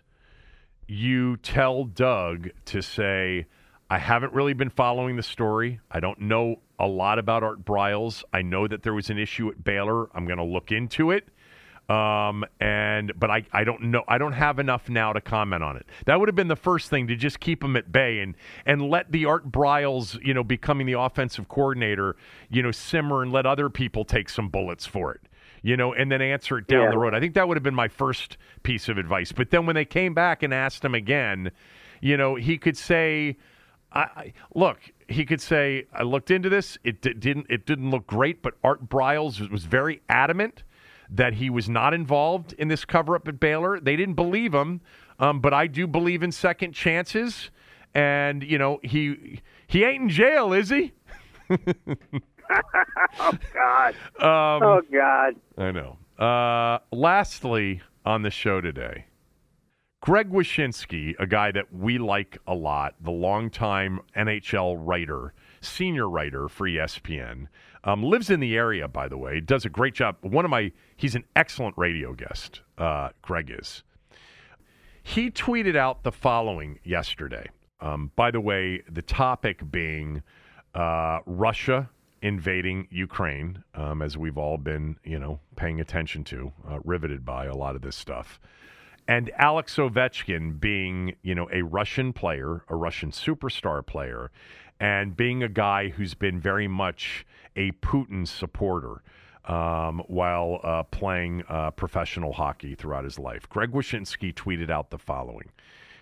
you 0.89 1.37
tell 1.37 1.85
Doug 1.85 2.49
to 2.65 2.81
say, 2.81 3.45
I 3.91 3.99
haven't 3.99 4.33
really 4.33 4.55
been 4.55 4.71
following 4.71 5.17
the 5.17 5.23
story. 5.23 5.79
I 5.91 6.01
don't 6.01 6.23
know 6.23 6.63
a 6.79 6.87
lot 6.87 7.19
about 7.19 7.43
Art 7.43 7.67
Briles. 7.67 8.25
I 8.33 8.41
know 8.41 8.67
that 8.67 8.83
there 8.83 8.95
was 8.95 9.11
an 9.11 9.19
issue 9.19 9.51
at 9.51 9.63
Baylor. 9.63 10.09
I'm 10.17 10.25
going 10.25 10.39
to 10.39 10.45
look 10.45 10.73
into 10.73 11.11
it. 11.11 11.29
Um, 11.89 12.45
and 12.59 13.13
but 13.17 13.31
I, 13.31 13.45
I 13.53 13.63
don't 13.63 13.81
know 13.83 14.03
I 14.09 14.19
don't 14.19 14.33
have 14.33 14.59
enough 14.59 14.89
now 14.89 15.13
to 15.13 15.21
comment 15.21 15.63
on 15.63 15.77
it. 15.77 15.87
That 16.07 16.19
would 16.19 16.29
have 16.29 16.35
been 16.35 16.49
the 16.49 16.57
first 16.57 16.91
thing 16.91 17.07
to 17.07 17.15
just 17.15 17.39
keep 17.39 17.63
him 17.63 17.77
at 17.77 17.93
bay 17.93 18.19
and 18.19 18.35
and 18.65 18.91
let 18.91 19.13
the 19.13 19.25
Art 19.27 19.53
Briles, 19.53 20.21
you 20.25 20.35
know, 20.35 20.43
becoming 20.43 20.87
the 20.89 20.99
offensive 20.99 21.49
coordinator, 21.49 22.17
you 22.51 22.61
know, 22.63 22.73
simmer 22.73 23.23
and 23.23 23.31
let 23.31 23.47
other 23.47 23.71
people 23.71 24.05
take 24.05 24.29
some 24.29 24.49
bullets 24.49 24.85
for 24.85 25.13
it. 25.13 25.21
You 25.63 25.77
know, 25.77 25.93
and 25.95 26.11
then 26.11 26.21
answer 26.21 26.59
it 26.59 26.67
down 26.67 26.83
Yeah. 26.85 26.91
the 26.91 26.99
road. 26.99 27.15
I 27.15 27.21
think 27.21 27.35
that 27.35 27.47
would 27.47 27.57
have 27.57 27.63
been 27.65 27.75
my 27.75 27.89
first 27.89 28.37
piece 28.63 28.89
of 28.89 28.99
advice. 28.99 29.31
But 29.33 29.51
then 29.51 29.65
when 29.67 29.75
they 29.75 29.85
came 29.85 30.13
back 30.15 30.43
and 30.43 30.53
asked 30.53 30.85
him 30.85 30.95
again, 30.95 31.51
you 32.01 32.17
know, 32.17 32.35
he 32.35 32.59
could 32.59 32.77
say, 32.77 33.37
I, 33.93 34.01
I 34.01 34.33
look. 34.55 34.79
He 35.09 35.25
could 35.25 35.41
say, 35.41 35.87
"I 35.93 36.03
looked 36.03 36.31
into 36.33 36.49
this. 36.49 36.79
It 36.85 37.01
di- 37.01 37.15
didn't. 37.15 37.47
It 37.49 37.65
didn't 37.65 37.91
look 37.91 38.07
great." 38.09 38.43
But 38.43 38.55
Art 38.65 38.89
Briles 38.89 39.49
was 39.51 39.65
very 39.65 40.03
adamant 40.09 40.65
that 41.11 41.35
he 41.35 41.51
was 41.51 41.69
not 41.69 41.95
involved 41.95 42.53
in 42.55 42.69
this 42.69 42.85
cover-up 42.85 43.29
at 43.29 43.41
Baylor. 43.41 43.81
They 43.81 43.97
didn't 43.97 44.15
believe 44.15 44.55
him, 44.55 44.81
um, 45.19 45.41
but 45.41 45.55
I 45.55 45.67
do 45.67 45.87
believe 45.87 46.23
in 46.23 46.33
second 46.33 46.73
chances. 46.73 47.51
And 47.95 48.43
you 48.43 48.59
know, 48.59 48.81
he 48.83 49.41
he 49.67 49.85
ain't 49.85 50.03
in 50.03 50.09
jail, 50.09 50.53
is 50.53 50.71
he? 50.71 50.93
Oh 53.19 53.33
God. 53.53 53.95
Um, 54.21 54.63
oh 54.63 54.83
God. 54.93 55.35
I 55.59 55.71
know. 55.73 55.99
Uh, 56.19 56.79
lastly, 56.93 57.83
on 58.05 58.23
the 58.23 58.31
show 58.31 58.61
today, 58.61 59.07
Greg 60.01 60.31
Wyshynski, 60.31 61.15
a 61.19 61.27
guy 61.27 61.51
that 61.53 61.73
we 61.75 61.99
like 61.99 62.39
a 62.47 62.55
lot, 62.55 62.95
the 63.01 63.11
longtime 63.11 64.01
NHL 64.17 64.77
writer, 64.79 65.35
senior 65.67 66.09
writer 66.09 66.49
for 66.49 66.67
ESPN, 66.67 67.49
um, 67.85 68.03
lives 68.03 68.31
in 68.31 68.41
the 68.41 68.57
area, 68.57 68.89
by 68.89 69.09
the 69.09 69.19
way, 69.19 69.41
does 69.41 69.65
a 69.65 69.69
great 69.69 69.95
job. 69.95 70.17
One 70.23 70.45
of 70.45 70.51
my, 70.51 70.73
he's 70.97 71.15
an 71.15 71.25
excellent 71.35 71.77
radio 71.77 72.13
guest, 72.13 72.61
uh, 72.79 73.11
Greg 73.23 73.55
is. 73.57 73.83
He 75.03 75.31
tweeted 75.31 75.77
out 75.77 76.03
the 76.03 76.11
following 76.13 76.81
yesterday. 76.83 77.49
Um, 77.81 78.11
by 78.17 78.31
the 78.31 78.41
way, 78.41 78.83
the 78.91 79.03
topic 79.03 79.71
being 79.71 80.23
uh, 80.75 81.21
Russia 81.27 81.91
invading 82.23 82.89
Ukraine, 82.91 83.63
um, 83.75 84.03
as 84.03 84.17
we've 84.17 84.39
all 84.39 84.57
been, 84.57 84.97
you 85.05 85.19
know, 85.19 85.39
paying 85.55 85.81
attention 85.81 86.25
to, 86.25 86.53
uh, 86.69 86.79
riveted 86.85 87.25
by 87.25 87.47
a 87.47 87.55
lot 87.55 87.77
of 87.77 87.83
this 87.83 87.95
stuff. 87.95 88.41
And 89.09 89.31
Alex 89.39 89.77
Ovechkin 89.77 90.59
being, 90.59 91.15
you 91.23 91.35
know, 91.35 91.49
a 91.53 91.63
Russian 91.63 92.13
player, 92.13 92.65
a 92.69 92.75
Russian 92.75 93.13
superstar 93.13 93.87
player, 93.87 94.33
and 94.81 95.17
being 95.17 95.43
a 95.43 95.49
guy 95.49 95.89
who's 95.89 96.15
been 96.15 96.41
very 96.41 96.69
much 96.69 97.27
a 97.55 97.73
Putin 97.73 98.27
supporter 98.27 99.03
um, 99.47 100.03
while 100.09 100.61
uh, 100.63 100.83
playing 100.85 101.43
uh, 101.49 101.71
professional 101.71 102.33
hockey 102.33 102.75
throughout 102.75 103.05
his 103.05 103.19
life. 103.19 103.49
Greg 103.49 103.73
Wyshynski 103.73 104.35
tweeted 104.35 104.71
out 104.71 104.91
the 104.91 104.99
following 104.99 105.51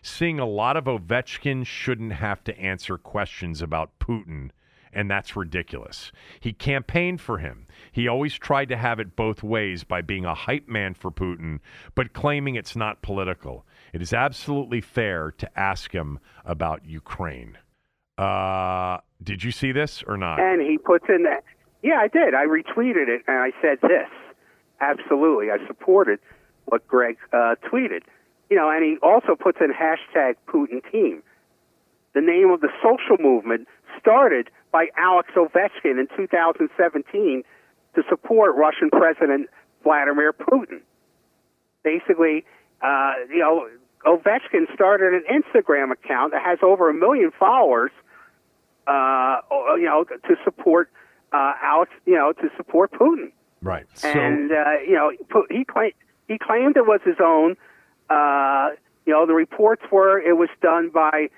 Seeing 0.02 0.38
a 0.38 0.46
lot 0.46 0.76
of 0.76 0.84
Ovechkin 0.84 1.64
shouldn't 1.64 2.12
have 2.12 2.44
to 2.44 2.58
answer 2.58 2.98
questions 2.98 3.62
about 3.62 3.98
Putin 3.98 4.50
and 4.94 5.10
that's 5.10 5.36
ridiculous. 5.36 6.12
He 6.40 6.52
campaigned 6.52 7.20
for 7.20 7.38
him. 7.38 7.66
He 7.90 8.08
always 8.08 8.34
tried 8.34 8.68
to 8.68 8.76
have 8.76 9.00
it 9.00 9.16
both 9.16 9.42
ways 9.42 9.84
by 9.84 10.00
being 10.00 10.24
a 10.24 10.34
hype 10.34 10.68
man 10.68 10.94
for 10.94 11.10
Putin, 11.10 11.58
but 11.94 12.12
claiming 12.12 12.54
it's 12.54 12.76
not 12.76 13.02
political. 13.02 13.66
It 13.92 14.00
is 14.00 14.12
absolutely 14.12 14.80
fair 14.80 15.32
to 15.32 15.58
ask 15.58 15.92
him 15.92 16.20
about 16.44 16.86
Ukraine. 16.86 17.58
Uh, 18.18 18.98
did 19.22 19.42
you 19.42 19.50
see 19.50 19.72
this 19.72 20.02
or 20.06 20.16
not? 20.16 20.38
And 20.40 20.60
he 20.62 20.78
puts 20.78 21.06
in 21.08 21.24
that. 21.24 21.44
Yeah, 21.82 21.98
I 21.98 22.08
did. 22.08 22.34
I 22.34 22.46
retweeted 22.46 23.08
it 23.08 23.22
and 23.26 23.38
I 23.38 23.50
said 23.60 23.78
this. 23.82 24.08
absolutely. 24.80 25.50
I 25.50 25.58
supported 25.66 26.18
what 26.66 26.86
Greg 26.86 27.16
uh, 27.32 27.56
tweeted. 27.70 28.02
You 28.50 28.56
know, 28.56 28.70
and 28.70 28.84
he 28.84 28.96
also 29.02 29.34
puts 29.34 29.58
in 29.60 29.72
hashtag 29.72 30.34
Putin 30.46 30.80
team. 30.92 31.22
The 32.14 32.20
name 32.20 32.50
of 32.50 32.60
the 32.60 32.68
social 32.82 33.16
movement 33.22 33.66
started 33.98 34.50
by 34.70 34.86
Alex 34.96 35.30
Ovechkin 35.36 35.98
in 35.98 36.06
2017 36.16 37.42
to 37.94 38.02
support 38.08 38.54
Russian 38.56 38.90
President 38.90 39.48
Vladimir 39.82 40.32
Putin. 40.32 40.80
Basically, 41.82 42.44
uh, 42.82 43.12
you 43.28 43.38
know, 43.38 43.68
Ovechkin 44.06 44.72
started 44.74 45.14
an 45.14 45.24
Instagram 45.30 45.90
account 45.90 46.32
that 46.32 46.42
has 46.42 46.58
over 46.62 46.90
a 46.90 46.94
million 46.94 47.30
followers. 47.38 47.90
Uh, 48.86 49.40
you 49.76 49.86
know, 49.86 50.04
to 50.04 50.36
support 50.44 50.90
uh, 51.32 51.52
Alex, 51.62 51.90
you 52.06 52.14
know, 52.14 52.32
to 52.32 52.48
support 52.56 52.92
Putin. 52.92 53.32
Right. 53.62 53.86
So, 53.94 54.08
and 54.08 54.52
uh, 54.52 54.80
you 54.86 54.94
know, 54.94 55.12
he 55.50 55.64
claimed 55.64 55.94
he 56.28 56.38
claimed 56.38 56.76
it 56.76 56.86
was 56.86 57.00
his 57.04 57.16
own. 57.20 57.56
Uh, 58.10 58.70
you 59.06 59.12
know, 59.12 59.26
the 59.26 59.34
reports 59.34 59.82
were 59.90 60.18
it 60.18 60.36
was 60.36 60.48
done 60.60 60.90
by 60.90 61.28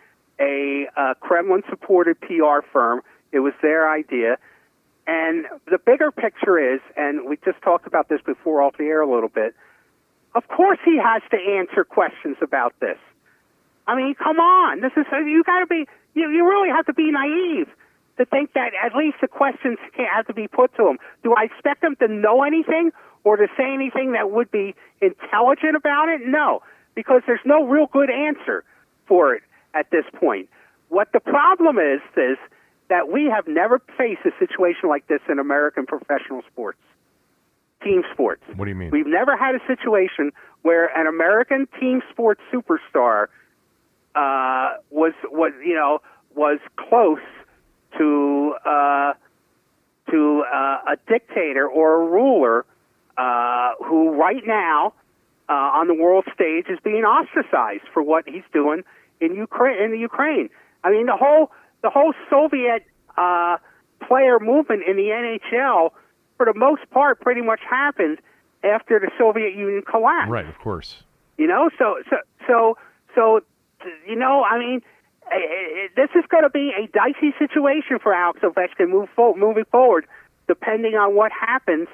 a 0.40 0.86
uh, 0.96 1.14
Kremlin-supported 1.20 2.20
PR 2.20 2.60
firm. 2.72 3.02
It 3.32 3.40
was 3.40 3.54
their 3.62 3.90
idea. 3.90 4.36
And 5.06 5.46
the 5.70 5.78
bigger 5.78 6.10
picture 6.10 6.58
is, 6.74 6.80
and 6.96 7.28
we 7.28 7.38
just 7.44 7.62
talked 7.62 7.86
about 7.86 8.08
this 8.08 8.20
before 8.26 8.62
off 8.62 8.76
the 8.76 8.84
air 8.84 9.00
a 9.00 9.10
little 9.10 9.28
bit. 9.28 9.54
Of 10.34 10.48
course, 10.48 10.78
he 10.84 10.98
has 10.98 11.22
to 11.30 11.36
answer 11.36 11.84
questions 11.84 12.36
about 12.42 12.74
this. 12.80 12.98
I 13.86 13.94
mean, 13.94 14.14
come 14.16 14.40
on. 14.40 14.80
This 14.80 14.92
is 14.96 15.06
you 15.10 15.44
got 15.44 15.60
to 15.60 15.66
be. 15.66 15.86
You, 16.16 16.30
you 16.30 16.48
really 16.48 16.70
have 16.70 16.86
to 16.86 16.94
be 16.94 17.12
naive 17.12 17.68
to 18.16 18.24
think 18.24 18.54
that 18.54 18.72
at 18.82 18.96
least 18.96 19.18
the 19.20 19.28
questions 19.28 19.78
have 19.92 20.26
to 20.26 20.34
be 20.34 20.48
put 20.48 20.74
to 20.76 20.84
them. 20.84 20.96
Do 21.22 21.34
I 21.34 21.44
expect 21.44 21.82
them 21.82 21.94
to 21.96 22.08
know 22.08 22.42
anything 22.42 22.90
or 23.22 23.36
to 23.36 23.46
say 23.56 23.72
anything 23.72 24.12
that 24.12 24.30
would 24.30 24.50
be 24.50 24.74
intelligent 25.02 25.76
about 25.76 26.08
it? 26.08 26.22
No, 26.24 26.62
because 26.94 27.20
there's 27.26 27.44
no 27.44 27.66
real 27.66 27.86
good 27.86 28.10
answer 28.10 28.64
for 29.06 29.34
it 29.34 29.42
at 29.74 29.90
this 29.90 30.06
point. 30.18 30.48
What 30.88 31.12
the 31.12 31.20
problem 31.20 31.76
is 31.78 32.00
is 32.16 32.38
that 32.88 33.08
we 33.10 33.26
have 33.26 33.46
never 33.46 33.82
faced 33.98 34.20
a 34.24 34.30
situation 34.38 34.88
like 34.88 35.06
this 35.08 35.20
in 35.28 35.38
American 35.38 35.84
professional 35.84 36.42
sports, 36.50 36.78
team 37.82 38.02
sports. 38.12 38.42
What 38.54 38.64
do 38.64 38.70
you 38.70 38.74
mean? 38.74 38.90
We've 38.90 39.06
never 39.06 39.36
had 39.36 39.54
a 39.54 39.60
situation 39.66 40.32
where 40.62 40.86
an 40.98 41.06
American 41.06 41.68
team 41.78 42.00
sports 42.10 42.40
superstar 42.50 43.26
uh, 44.14 44.78
was 44.90 45.05
was 45.46 45.54
you 45.64 45.74
know 45.74 46.00
was 46.34 46.58
close 46.76 47.18
to 47.98 48.54
uh, 48.64 49.12
to 50.10 50.44
uh, 50.52 50.92
a 50.92 50.96
dictator 51.08 51.66
or 51.68 52.02
a 52.02 52.06
ruler 52.06 52.64
uh, 53.16 53.72
who 53.84 54.10
right 54.10 54.46
now 54.46 54.92
uh, 55.48 55.52
on 55.52 55.86
the 55.86 55.94
world 55.94 56.24
stage 56.34 56.66
is 56.68 56.78
being 56.82 57.04
ostracized 57.04 57.84
for 57.92 58.02
what 58.02 58.28
he's 58.28 58.44
doing 58.52 58.82
in 59.20 59.34
Ukraine 59.34 59.82
in 59.82 59.92
the 59.92 59.98
Ukraine. 59.98 60.50
I 60.84 60.90
mean 60.90 61.06
the 61.06 61.16
whole 61.16 61.50
the 61.82 61.90
whole 61.90 62.12
Soviet 62.28 62.84
uh, 63.16 63.56
player 64.06 64.38
movement 64.38 64.82
in 64.86 64.96
the 64.96 65.08
NHL 65.08 65.90
for 66.36 66.46
the 66.46 66.54
most 66.54 66.82
part 66.90 67.20
pretty 67.20 67.42
much 67.42 67.60
happened 67.68 68.18
after 68.62 68.98
the 68.98 69.10
Soviet 69.18 69.54
Union 69.54 69.82
collapsed. 69.82 70.30
Right, 70.30 70.46
of 70.46 70.58
course. 70.58 71.02
You 71.38 71.46
know, 71.46 71.70
so 71.78 71.96
so 72.10 72.16
so 72.46 72.78
so 73.14 73.40
you 74.06 74.16
know, 74.16 74.42
I 74.42 74.58
mean, 74.58 74.82
this 75.96 76.10
is 76.14 76.24
going 76.28 76.44
to 76.44 76.50
be 76.50 76.72
a 76.76 76.86
dicey 76.88 77.34
situation 77.38 77.98
for 78.02 78.14
Alex 78.14 78.40
Ovechkin 78.42 78.88
move 78.88 79.08
moving 79.36 79.64
forward, 79.70 80.06
depending 80.48 80.94
on 80.94 81.14
what 81.14 81.32
happens 81.32 81.88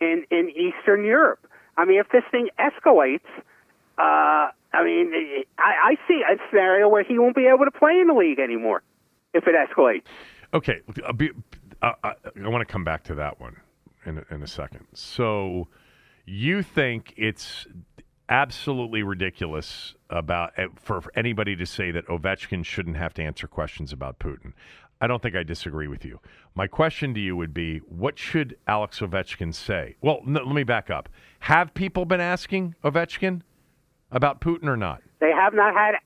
in 0.00 0.24
in 0.30 0.50
Eastern 0.50 1.04
Europe. 1.04 1.40
I 1.76 1.84
mean, 1.84 1.98
if 1.98 2.08
this 2.10 2.22
thing 2.30 2.48
escalates, 2.58 3.20
uh, 3.98 4.50
I 4.72 4.84
mean, 4.84 5.12
I, 5.58 5.92
I 5.92 5.94
see 6.06 6.22
a 6.22 6.36
scenario 6.48 6.88
where 6.88 7.02
he 7.02 7.18
won't 7.18 7.34
be 7.34 7.46
able 7.46 7.64
to 7.64 7.70
play 7.70 7.98
in 8.00 8.06
the 8.06 8.14
league 8.14 8.38
anymore 8.38 8.82
if 9.32 9.44
it 9.46 9.54
escalates. 9.54 10.04
Okay, 10.52 10.82
be, 11.16 11.30
uh, 11.82 11.92
I, 12.04 12.14
I 12.42 12.48
want 12.48 12.66
to 12.66 12.72
come 12.72 12.84
back 12.84 13.02
to 13.04 13.14
that 13.16 13.40
one 13.40 13.56
in 14.06 14.24
in 14.30 14.42
a 14.42 14.46
second. 14.46 14.86
So, 14.94 15.68
you 16.26 16.62
think 16.62 17.14
it's 17.16 17.66
absolutely 18.28 19.02
ridiculous 19.02 19.94
about 20.10 20.52
eh, 20.56 20.66
for 20.76 21.02
anybody 21.14 21.56
to 21.56 21.66
say 21.66 21.90
that 21.90 22.06
Ovechkin 22.06 22.64
shouldn't 22.64 22.96
have 22.96 23.14
to 23.14 23.22
answer 23.22 23.46
questions 23.46 23.92
about 23.92 24.18
Putin. 24.18 24.52
I 25.00 25.06
don't 25.06 25.20
think 25.22 25.34
I 25.36 25.42
disagree 25.42 25.88
with 25.88 26.04
you. 26.04 26.20
My 26.54 26.66
question 26.66 27.14
to 27.14 27.20
you 27.20 27.36
would 27.36 27.52
be 27.52 27.78
what 27.78 28.18
should 28.18 28.56
Alex 28.66 29.00
Ovechkin 29.00 29.54
say? 29.54 29.96
Well, 30.00 30.20
no, 30.24 30.42
let 30.42 30.54
me 30.54 30.64
back 30.64 30.88
up. 30.88 31.08
Have 31.40 31.74
people 31.74 32.04
been 32.04 32.20
asking 32.20 32.74
Ovechkin 32.84 33.42
about 34.10 34.40
Putin 34.40 34.68
or 34.68 34.76
not? 34.76 35.02
They 35.20 35.30
have 35.30 35.52
not 35.52 35.74
had 35.74 35.96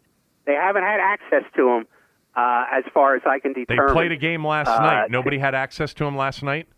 they 0.46 0.54
haven't 0.54 0.82
had 0.82 0.98
access 1.00 1.44
to 1.56 1.68
him 1.68 1.86
uh, 2.34 2.64
as 2.72 2.84
far 2.94 3.14
as 3.14 3.22
I 3.26 3.38
can 3.38 3.52
determine. 3.52 3.86
They 3.86 3.92
played 3.92 4.12
a 4.12 4.16
game 4.16 4.46
last 4.46 4.68
uh, 4.68 4.80
night. 4.80 5.10
Nobody 5.10 5.38
had 5.38 5.54
access 5.54 5.92
to 5.94 6.04
him 6.04 6.16
last 6.16 6.42
night? 6.42 6.68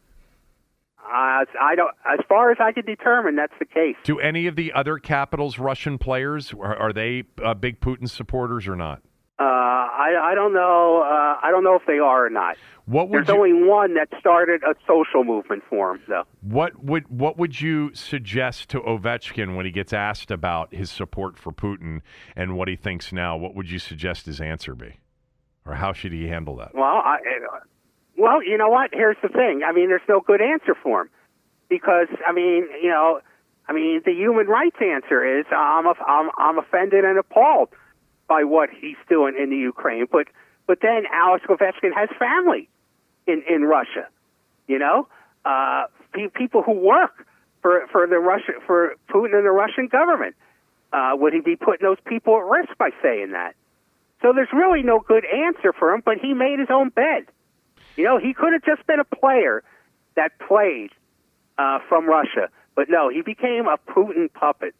Uh, 1.10 1.44
I 1.60 1.74
don't. 1.74 1.90
As 2.06 2.20
far 2.28 2.52
as 2.52 2.58
I 2.60 2.70
can 2.72 2.84
determine, 2.84 3.34
that's 3.34 3.52
the 3.58 3.64
case. 3.64 3.96
Do 4.04 4.20
any 4.20 4.46
of 4.46 4.54
the 4.54 4.72
other 4.72 4.98
Capitals 4.98 5.58
Russian 5.58 5.98
players 5.98 6.52
are, 6.52 6.76
are 6.76 6.92
they 6.92 7.24
uh, 7.42 7.54
big 7.54 7.80
Putin 7.80 8.08
supporters 8.08 8.68
or 8.68 8.76
not? 8.76 9.02
Uh, 9.40 9.42
I, 9.42 10.32
I 10.32 10.34
don't 10.34 10.52
know. 10.52 11.02
Uh, 11.02 11.36
I 11.42 11.50
don't 11.50 11.64
know 11.64 11.74
if 11.74 11.82
they 11.86 11.98
are 11.98 12.26
or 12.26 12.30
not. 12.30 12.56
What 12.84 13.08
would 13.08 13.16
There's 13.16 13.28
you, 13.28 13.34
only 13.34 13.68
one 13.68 13.94
that 13.94 14.08
started 14.20 14.62
a 14.62 14.74
social 14.86 15.24
movement 15.24 15.62
for 15.68 15.92
him, 15.92 16.02
though. 16.08 16.24
What 16.42 16.84
would 16.84 17.08
what 17.08 17.38
would 17.38 17.60
you 17.60 17.94
suggest 17.94 18.68
to 18.70 18.80
Ovechkin 18.80 19.56
when 19.56 19.64
he 19.64 19.72
gets 19.72 19.92
asked 19.92 20.30
about 20.30 20.74
his 20.74 20.90
support 20.90 21.38
for 21.38 21.52
Putin 21.52 22.02
and 22.36 22.56
what 22.56 22.68
he 22.68 22.76
thinks 22.76 23.12
now? 23.12 23.36
What 23.36 23.54
would 23.54 23.70
you 23.70 23.78
suggest 23.78 24.26
his 24.26 24.40
answer 24.40 24.74
be, 24.74 24.98
or 25.64 25.74
how 25.74 25.92
should 25.92 26.12
he 26.12 26.28
handle 26.28 26.56
that? 26.56 26.74
Well, 26.74 26.84
I, 26.84 27.18
well, 28.20 28.44
you 28.44 28.58
know 28.58 28.68
what? 28.68 28.90
Here's 28.92 29.16
the 29.22 29.28
thing. 29.28 29.62
I 29.66 29.72
mean, 29.72 29.88
there's 29.88 30.08
no 30.08 30.20
good 30.20 30.42
answer 30.42 30.74
for 30.82 31.02
him 31.02 31.10
because 31.68 32.08
I 32.26 32.32
mean, 32.32 32.68
you 32.82 32.90
know, 32.90 33.20
I 33.66 33.72
mean, 33.72 34.02
the 34.04 34.12
human 34.12 34.46
rights 34.46 34.76
answer 34.80 35.38
is 35.38 35.46
I'm 35.50 35.86
I'm 35.86 36.30
I'm 36.36 36.58
offended 36.58 37.04
and 37.04 37.18
appalled 37.18 37.70
by 38.28 38.44
what 38.44 38.68
he's 38.70 38.96
doing 39.08 39.36
in 39.40 39.48
the 39.48 39.56
Ukraine. 39.56 40.06
But 40.10 40.26
but 40.66 40.78
then 40.82 41.04
Alex 41.10 41.44
Ovechkin 41.48 41.94
has 41.94 42.10
family 42.18 42.68
in 43.26 43.42
in 43.48 43.62
Russia. 43.62 44.06
You 44.68 44.78
know, 44.78 45.08
uh, 45.44 45.84
people 46.34 46.62
who 46.62 46.72
work 46.72 47.26
for 47.62 47.86
for 47.90 48.06
the 48.06 48.18
Russia 48.18 48.52
for 48.66 48.96
Putin 49.08 49.36
and 49.36 49.46
the 49.46 49.50
Russian 49.50 49.88
government. 49.88 50.34
Uh, 50.92 51.12
would 51.14 51.32
he 51.32 51.40
be 51.40 51.54
putting 51.54 51.86
those 51.86 52.00
people 52.04 52.36
at 52.36 52.44
risk 52.44 52.76
by 52.76 52.90
saying 53.00 53.30
that? 53.30 53.54
So 54.22 54.32
there's 54.34 54.52
really 54.52 54.82
no 54.82 54.98
good 54.98 55.24
answer 55.24 55.72
for 55.72 55.94
him. 55.94 56.02
But 56.04 56.18
he 56.18 56.34
made 56.34 56.58
his 56.58 56.68
own 56.70 56.88
bed. 56.88 57.26
You 57.96 58.04
know, 58.04 58.18
he 58.18 58.34
could 58.34 58.52
have 58.52 58.64
just 58.64 58.86
been 58.86 59.00
a 59.00 59.04
player 59.04 59.62
that 60.16 60.32
played 60.46 60.90
uh, 61.58 61.78
from 61.88 62.06
Russia, 62.06 62.48
but 62.74 62.88
no, 62.88 63.08
he 63.08 63.22
became 63.22 63.66
a 63.66 63.76
Putin 63.90 64.32
puppet. 64.32 64.74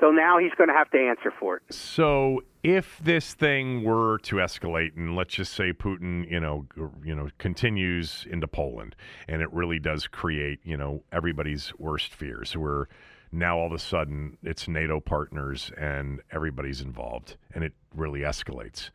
So 0.00 0.10
now 0.10 0.38
he's 0.38 0.50
going 0.58 0.68
to 0.68 0.74
have 0.74 0.90
to 0.90 0.98
answer 0.98 1.32
for 1.38 1.56
it. 1.56 1.62
So 1.72 2.42
if 2.64 2.98
this 3.02 3.32
thing 3.34 3.84
were 3.84 4.18
to 4.24 4.36
escalate, 4.36 4.96
and 4.96 5.14
let's 5.14 5.34
just 5.34 5.52
say 5.52 5.72
Putin, 5.72 6.28
you 6.28 6.40
know, 6.40 6.66
you 7.04 7.14
know, 7.14 7.28
continues 7.38 8.26
into 8.28 8.48
Poland, 8.48 8.96
and 9.28 9.40
it 9.40 9.52
really 9.52 9.78
does 9.78 10.08
create, 10.08 10.58
you 10.64 10.76
know, 10.76 11.04
everybody's 11.12 11.72
worst 11.78 12.12
fears, 12.12 12.56
where 12.56 12.88
now 13.30 13.56
all 13.56 13.66
of 13.66 13.72
a 13.72 13.78
sudden 13.78 14.36
it's 14.42 14.66
NATO 14.66 14.98
partners 14.98 15.70
and 15.78 16.20
everybody's 16.32 16.80
involved, 16.80 17.36
and 17.54 17.62
it 17.62 17.72
really 17.94 18.20
escalates. 18.20 18.90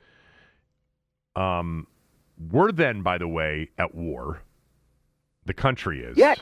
Um, 1.36 1.88
we're 2.40 2.72
then, 2.72 3.02
by 3.02 3.18
the 3.18 3.28
way, 3.28 3.70
at 3.78 3.94
war. 3.94 4.42
The 5.46 5.54
country 5.54 6.02
is. 6.04 6.18
Yes. 6.18 6.40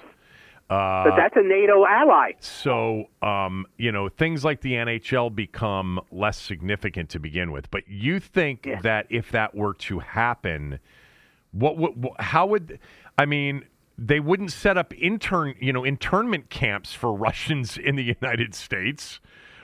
Uh, 0.70 1.06
but 1.06 1.16
that's 1.16 1.36
a 1.38 1.42
NATO 1.42 1.86
ally. 1.86 2.34
So, 2.42 3.06
um, 3.22 3.66
you 3.78 3.92
know, 3.92 4.10
things 4.10 4.44
like 4.44 4.62
the 4.62 4.74
NHL 4.74 5.34
become 5.34 6.00
less 6.12 6.38
significant 6.38 7.10
to 7.12 7.20
begin 7.20 7.52
with. 7.52 7.72
But 7.72 7.88
you 7.88 8.20
think 8.20 8.66
yeah. 8.66 8.82
that 8.82 9.08
if 9.10 9.32
that 9.32 9.56
were 9.56 9.74
to 9.76 10.00
happen, 10.00 10.80
what 11.52 11.78
would, 11.78 12.10
how 12.20 12.48
would, 12.48 12.80
I 13.18 13.26
mean, 13.26 13.64
they 13.98 14.20
wouldn't 14.20 14.52
set 14.52 14.78
up 14.78 14.94
intern, 14.94 15.56
you 15.62 15.72
know, 15.72 15.86
internment 15.86 16.50
camps 16.50 16.94
for 16.94 17.14
Russians 17.16 17.78
in 17.78 17.96
the 17.96 18.04
United 18.04 18.54
States, 18.54 19.22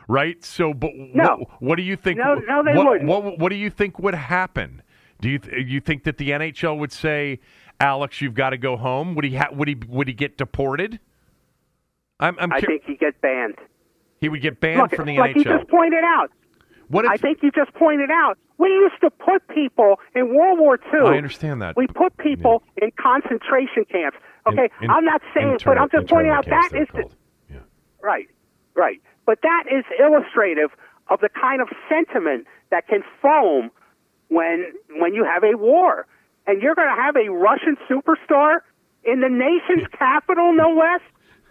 right? 0.07 0.43
So, 0.45 0.73
but 0.73 0.91
no. 0.95 1.35
what, 1.35 1.61
what 1.61 1.76
do 1.76 1.84
you 1.84 1.97
think? 1.97 2.18
No, 2.18 2.35
no, 2.35 2.64
they 2.64 2.77
what, 2.77 2.88
wouldn't. 2.88 3.10
What, 3.10 3.39
what 3.39 3.49
do 3.49 3.55
you 3.55 3.69
think 3.69 3.99
would 3.99 4.15
happen? 4.15 4.82
Do 5.23 5.29
you 5.29 5.39
th- 5.39 5.67
you 5.67 5.79
think 5.79 6.03
that 6.03 6.17
the 6.17 6.31
NHL 6.31 6.77
would 6.77 6.91
say, 6.91 7.39
Alex, 7.79 8.19
you've 8.19 8.33
got 8.33 8.49
to 8.49 8.57
go 8.57 8.75
home? 8.75 9.15
Would 9.15 9.23
he 9.23 9.35
ha- 9.37 9.51
would 9.53 9.69
he 9.69 9.75
would 9.87 10.09
he 10.09 10.13
get 10.13 10.37
deported? 10.37 10.99
I'm, 12.19 12.35
I'm 12.39 12.51
i 12.51 12.59
think 12.59 12.83
he 12.85 12.97
get 12.97 13.21
banned. 13.21 13.55
He 14.19 14.27
would 14.27 14.41
get 14.41 14.59
banned 14.59 14.79
Look, 14.79 14.95
from 14.95 15.05
the 15.05 15.17
like 15.17 15.35
NHL. 15.35 15.37
you 15.37 15.43
just 15.45 15.69
pointed 15.69 16.03
out. 16.03 16.29
What 16.89 17.05
if, 17.05 17.11
I 17.11 17.15
think 17.15 17.39
you 17.41 17.51
just 17.51 17.73
pointed 17.73 18.11
out. 18.11 18.37
We 18.57 18.67
used 18.67 18.99
to 18.99 19.09
put 19.09 19.47
people 19.47 19.95
in 20.13 20.35
World 20.35 20.59
War 20.59 20.77
II. 20.93 20.99
I 21.07 21.15
understand 21.15 21.61
that. 21.61 21.77
We 21.77 21.87
put 21.87 22.17
people 22.17 22.61
yeah. 22.77 22.85
in 22.85 22.91
concentration 23.01 23.85
camps. 23.89 24.17
Okay, 24.45 24.69
in, 24.81 24.85
in, 24.85 24.89
I'm 24.89 25.05
not 25.05 25.21
saying, 25.33 25.59
but 25.63 25.77
I'm 25.77 25.89
just 25.89 26.09
pointing 26.09 26.33
out 26.33 26.45
that 26.47 26.71
is 26.75 26.87
the, 26.93 27.09
right. 28.01 28.27
But 29.25 29.39
that 29.41 29.63
is 29.71 29.85
illustrative 29.97 30.71
of 31.09 31.21
the 31.21 31.29
kind 31.29 31.61
of 31.61 31.69
sentiment 31.87 32.45
that 32.71 32.89
can 32.89 33.03
foam 33.21 33.71
when 34.34 34.65
when 34.99 35.14
you 35.14 35.23
have 35.23 35.43
a 35.43 35.55
war, 35.57 36.05
and 36.47 36.61
you're 36.61 36.76
going 36.76 36.88
to 36.93 37.01
have 37.01 37.15
a 37.15 37.30
Russian 37.30 37.77
superstar 37.89 38.60
in 39.03 39.22
the 39.22 39.30
nation's 39.30 39.88
capital, 39.97 40.53
no 40.53 40.69
less. 40.73 41.01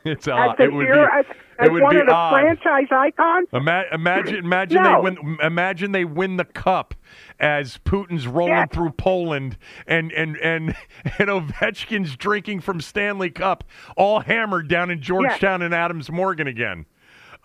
It's 0.05 0.27
As, 0.27 0.33
odd. 0.35 0.57
the 0.59 0.65
It 0.65 0.73
would 0.73 0.87
be. 0.87 0.93
as, 0.93 1.25
it 1.65 1.71
would 1.71 1.81
one 1.83 1.95
be 1.95 2.01
of 2.01 2.07
the 2.09 2.13
odd. 2.13 2.33
franchise 2.33 2.89
icons. 2.91 3.47
Ima- 3.53 3.85
imagine, 3.93 4.35
imagine 4.37 4.83
No. 4.83 4.97
they 4.97 5.01
win. 5.11 5.39
Imagine 5.41 5.93
they 5.93 6.05
win 6.05 6.39
the 6.39 6.45
cup 6.45 6.95
as 7.39 7.79
Putin's 7.85 8.27
rolling 8.27 8.53
Yeah. 8.55 8.67
through 8.67 8.91
Poland, 8.93 9.57
and 9.87 10.11
and 10.13 10.37
and 10.39 10.75
and 11.19 11.29
Ovechkin's 11.29 12.17
drinking 12.17 12.63
from 12.63 12.81
Stanley 12.81 13.31
Cup, 13.31 13.63
all 13.97 14.19
hammered 14.21 14.67
down 14.67 14.91
in 14.91 15.01
Georgetown 15.01 15.63
and 15.63 15.73
Adams 15.73 16.11
Morgan 16.11 16.49
again. 16.49 16.87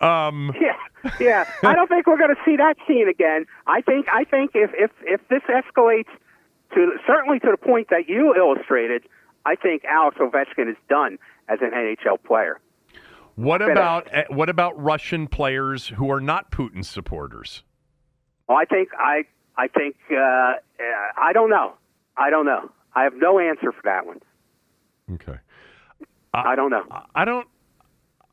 Um, 0.00 0.52
Yeah, 0.60 1.12
yeah. 1.20 1.44
I 1.62 1.74
don't 1.74 1.88
think 1.88 2.06
we're 2.06 2.18
going 2.18 2.34
to 2.34 2.40
see 2.44 2.56
that 2.56 2.76
scene 2.86 3.08
again. 3.08 3.46
I 3.66 3.80
think 3.82 4.06
I 4.12 4.24
think 4.24 4.52
if 4.54 4.70
if 4.74 4.90
if 5.02 5.20
this 5.28 5.42
escalates 5.48 6.08
to 6.74 6.92
certainly 7.06 7.38
to 7.40 7.48
the 7.50 7.56
point 7.56 7.88
that 7.90 8.08
you 8.08 8.34
illustrated, 8.34 9.04
I 9.46 9.54
think 9.54 9.84
Alex 9.84 10.16
Ovechkin 10.18 10.68
is 10.70 10.76
done 10.88 11.18
as 11.48 11.60
an 11.62 11.70
NHL 11.70 12.22
player. 12.24 12.60
what 13.36 13.62
about 13.62 14.08
eh, 14.10 14.24
what 14.28 14.48
about 14.48 14.80
Russian 14.82 15.28
players 15.28 15.88
who 15.88 16.10
are 16.10 16.20
not 16.20 16.50
Putin 16.50 16.84
supporters? 16.84 17.62
Well, 18.48 18.58
I 18.58 18.64
think 18.64 18.88
I 18.98 19.22
I 19.56 19.68
think 19.68 19.96
uh, 20.10 20.54
I 21.16 21.32
don't 21.32 21.50
know. 21.50 21.74
I 22.16 22.30
don't 22.30 22.44
know. 22.46 22.70
I 22.94 23.04
have 23.04 23.14
no 23.16 23.38
answer 23.38 23.70
for 23.72 23.82
that 23.84 24.04
one. 24.06 24.20
Okay. 25.12 25.38
I 26.34 26.56
don't 26.56 26.70
know. 26.70 26.84
I 27.14 27.24
don't. 27.24 27.48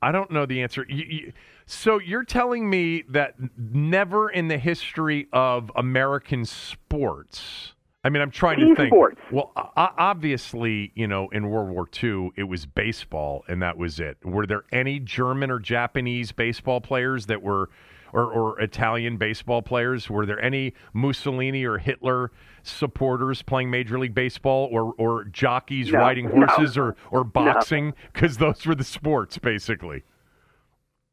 I 0.01 0.11
don't 0.11 0.29
know 0.29 0.45
the 0.45 0.61
answer. 0.61 0.85
You, 0.89 1.05
you, 1.07 1.33
so 1.65 1.99
you're 1.99 2.23
telling 2.23 2.69
me 2.69 3.03
that 3.09 3.35
never 3.57 4.29
in 4.29 4.47
the 4.47 4.57
history 4.57 5.27
of 5.33 5.71
American 5.75 6.45
sports. 6.45 7.73
I 8.03 8.09
mean, 8.09 8.21
I'm 8.21 8.29
trying 8.29 8.59
Team 8.59 8.69
to 8.69 8.75
think. 8.75 8.89
sports. 8.91 9.19
Well, 9.31 9.51
obviously, 9.75 10.91
you 10.93 11.07
know, 11.07 11.27
in 11.29 11.49
World 11.49 11.69
War 11.69 11.87
II, 12.03 12.31
it 12.35 12.43
was 12.43 12.67
baseball, 12.67 13.43
and 13.47 13.61
that 13.63 13.77
was 13.77 13.99
it. 13.99 14.17
Were 14.23 14.45
there 14.45 14.63
any 14.71 14.99
German 14.99 15.49
or 15.49 15.57
Japanese 15.57 16.31
baseball 16.31 16.81
players 16.81 17.25
that 17.25 17.41
were, 17.41 17.71
or, 18.13 18.31
or 18.31 18.61
Italian 18.61 19.17
baseball 19.17 19.63
players? 19.63 20.07
Were 20.07 20.27
there 20.27 20.39
any 20.39 20.75
Mussolini 20.93 21.63
or 21.65 21.79
Hitler 21.79 22.31
supporters 22.61 23.41
playing 23.41 23.71
Major 23.71 23.97
League 23.97 24.13
Baseball, 24.13 24.69
or 24.71 24.93
or 24.99 25.23
jockeys 25.25 25.91
No, 25.91 25.97
riding 25.97 26.25
no. 26.29 26.45
horses, 26.45 26.77
or 26.77 26.95
or 27.09 27.23
boxing? 27.23 27.95
Because 28.13 28.37
those 28.37 28.67
were 28.67 28.75
the 28.75 28.83
sports, 28.83 29.39
basically. 29.39 30.03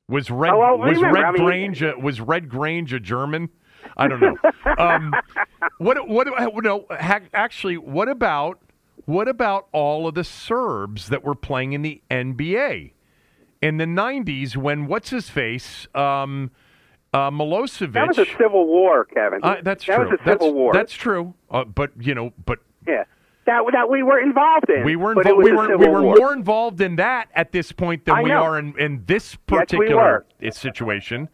Was 0.09 0.31
Red 0.31 0.53
Oh, 0.53 0.59
well, 0.59 0.79
was 0.79 0.97
remember, 0.97 1.15
Red 1.21 1.25
I 1.25 1.33
mean- 1.33 1.45
Grange 1.45 1.83
a, 1.83 1.99
was 1.99 2.21
Red 2.21 2.49
Grange 2.49 2.93
a 2.93 3.01
German? 3.01 3.49
I 3.97 4.09
don't 4.09 4.21
know. 4.21 4.37
um, 4.79 5.13
what 5.79 6.09
what 6.09 6.29
no 6.65 6.87
ha- 6.91 7.21
actually 7.35 7.77
what 7.77 8.09
about 8.09 8.61
what 9.07 9.27
about 9.29 9.67
all 9.73 10.07
of 10.07 10.15
the 10.15 10.25
Serbs 10.25 11.09
that 11.09 11.25
were 11.25 11.35
playing 11.35 11.73
in 11.73 11.83
the 11.83 12.01
NBA 12.11 12.93
in 13.61 13.77
the 13.79 13.85
90s 13.85 14.57
when 14.57 14.87
what's 14.87 15.11
his 15.11 15.29
face 15.31 15.87
um, 15.95 16.51
uh, 17.13 17.31
Milosevic 17.31 17.93
That 17.93 18.09
was 18.09 18.19
a 18.19 18.27
civil 18.39 18.67
war, 18.67 19.05
Kevin. 19.05 19.41
uh, 19.43 19.57
that's 19.63 19.85
that 19.87 19.97
true. 19.97 20.05
was 20.11 20.19
a 20.21 20.25
that's, 20.25 20.41
civil 20.43 20.55
war. 20.55 20.73
That's 20.73 20.93
true. 20.93 21.35
Uh, 21.51 21.65
but 21.65 21.91
you 22.01 22.15
know, 22.15 22.33
but 22.45 22.61
yeah. 22.87 23.05
That 23.45 23.63
that 23.73 23.91
we 23.91 24.03
were 24.05 24.21
involved 24.21 24.71
in. 24.71 24.85
we 24.85 24.95
were 24.97 25.13
involved. 25.13 25.43
We 25.45 25.53
were 25.53 25.77
we 25.77 25.89
were 25.89 26.03
war. 26.03 26.17
more 26.17 26.33
involved 26.33 26.81
in 26.81 26.97
that 26.97 27.29
at 27.35 27.51
this 27.53 27.73
point 27.73 28.05
than 28.05 28.15
I 28.15 28.23
we 28.23 28.29
know. 28.29 28.43
are 28.43 28.59
in 28.59 28.75
in 28.79 29.03
this 29.07 29.33
Yes, 29.33 29.39
we 29.51 29.59
particular 29.59 30.25
situation. 30.53 31.29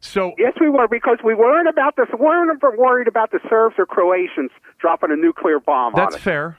So 0.00 0.32
Yes, 0.38 0.54
we 0.60 0.70
were 0.70 0.86
because 0.88 1.18
we 1.24 1.34
weren't 1.34 1.68
about 1.68 1.96
this. 1.96 2.06
we 2.18 2.24
weren't 2.24 2.62
worried 2.78 3.08
about 3.08 3.30
the 3.32 3.40
Serbs 3.50 3.74
or 3.78 3.84
Croatians 3.86 4.50
dropping 4.78 5.10
a 5.10 5.16
nuclear 5.16 5.58
bomb 5.60 5.92
that's 5.94 6.16
fair. 6.16 6.56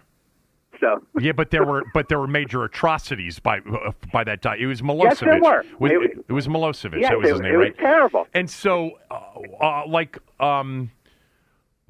So 0.80 1.04
Yeah, 1.20 1.32
but 1.32 1.50
there 1.50 1.66
were 1.66 1.84
but 1.94 2.08
there 2.10 2.20
were 2.20 2.28
major 2.28 2.64
atrocities 2.64 3.40
by 3.40 3.60
uh, 3.60 3.92
by 4.14 4.24
that 4.26 4.42
time. 4.42 4.60
It 4.60 4.66
was 4.68 4.82
Milosevic. 4.82 5.04
Yes, 5.04 5.20
there 5.22 5.42
were. 5.42 5.64
Was- 5.80 5.92
It- 5.92 6.26
it, 6.30 6.32
was 6.34 6.48
Milosevic. 6.48 7.02
yes, 7.02 7.10
that 7.10 7.18
was 7.18 7.30
it, 7.30 7.32
his 7.34 7.42
name, 7.42 7.54
it 7.54 7.58
right? 7.58 7.76
was 7.76 7.80
terrible. 7.80 8.28
And 8.34 8.50
so, 8.50 8.92
uh, 9.10 9.16
uh, 9.62 9.84
like 9.88 10.20
um, 10.40 10.92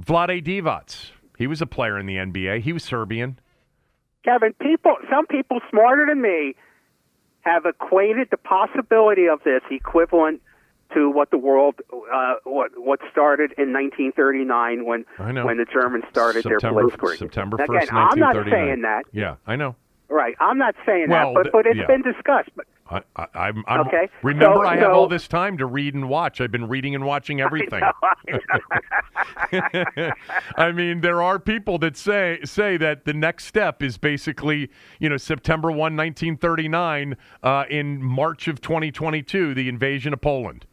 Vlade 0.03 0.43
Divac, 0.43 1.11
he 1.39 1.47
was 1.47 1.61
a 1.61 1.65
player 1.65 1.97
in 1.97 2.05
the 2.05 2.17
NBA. 2.17 2.61
He 2.61 2.73
was 2.73 2.83
Serbian. 2.83 3.39
Kevin, 4.23 4.53
people, 4.61 4.97
some 5.09 5.25
people 5.25 5.59
smarter 5.71 6.05
than 6.07 6.21
me 6.21 6.53
have 7.41 7.65
equated 7.65 8.27
the 8.29 8.37
possibility 8.37 9.27
of 9.27 9.41
this 9.45 9.61
equivalent 9.71 10.41
to 10.93 11.09
what 11.09 11.31
the 11.31 11.37
world, 11.37 11.75
uh, 12.13 12.33
what 12.43 12.71
what 12.75 12.99
started 13.11 13.53
in 13.57 13.71
1939 13.71 14.85
when 14.85 15.05
when 15.45 15.57
the 15.57 15.65
Germans 15.71 16.03
started 16.11 16.43
September, 16.43 16.81
their 16.81 16.89
Blitzkrieg. 16.89 17.17
September 17.17 17.55
Again, 17.55 17.87
1st, 17.87 17.93
I'm 17.93 18.19
not 18.19 18.35
1939. 18.35 18.51
saying 18.51 18.81
that. 18.81 19.03
Yeah, 19.13 19.35
I 19.47 19.55
know. 19.55 19.75
Right, 20.09 20.35
I'm 20.39 20.57
not 20.57 20.75
saying 20.85 21.07
Well, 21.09 21.33
that, 21.35 21.43
but 21.43 21.51
but 21.51 21.65
it's 21.67 21.77
yeah. 21.77 21.85
been 21.85 22.01
discussed. 22.01 22.49
But 22.55 22.65
I, 22.89 23.01
I, 23.15 23.27
I'm, 23.47 23.63
I'm 23.67 23.81
Okay, 23.87 24.09
Remember, 24.23 24.55
so- 24.63 24.67
I 24.67 24.75
have 24.77 24.85
so- 24.85 24.93
all 24.93 25.07
this 25.07 25.27
time 25.27 25.57
to 25.59 25.67
read 25.67 25.93
and 25.93 26.09
watch. 26.09 26.41
I've 26.41 26.51
been 26.51 26.67
reading 26.67 26.95
and 26.95 27.05
watching 27.05 27.39
everything. 27.47 27.83
I 30.57 30.71
mean, 30.73 31.01
there 31.01 31.21
are 31.21 31.39
people 31.39 31.77
that 31.79 31.95
say 31.97 32.39
say 32.43 32.77
that 32.77 33.05
the 33.05 33.13
next 33.13 33.45
step 33.45 33.81
is 33.83 33.97
basically, 33.97 34.69
you 34.99 35.09
know, 35.09 35.17
September 35.17 35.69
1, 35.69 35.77
1939, 35.77 37.15
uh, 37.43 37.65
in 37.69 38.01
March 38.03 38.47
of 38.47 38.61
2022, 38.61 39.53
the 39.53 39.69
invasion 39.69 40.13
of 40.13 40.21
Poland. 40.21 40.65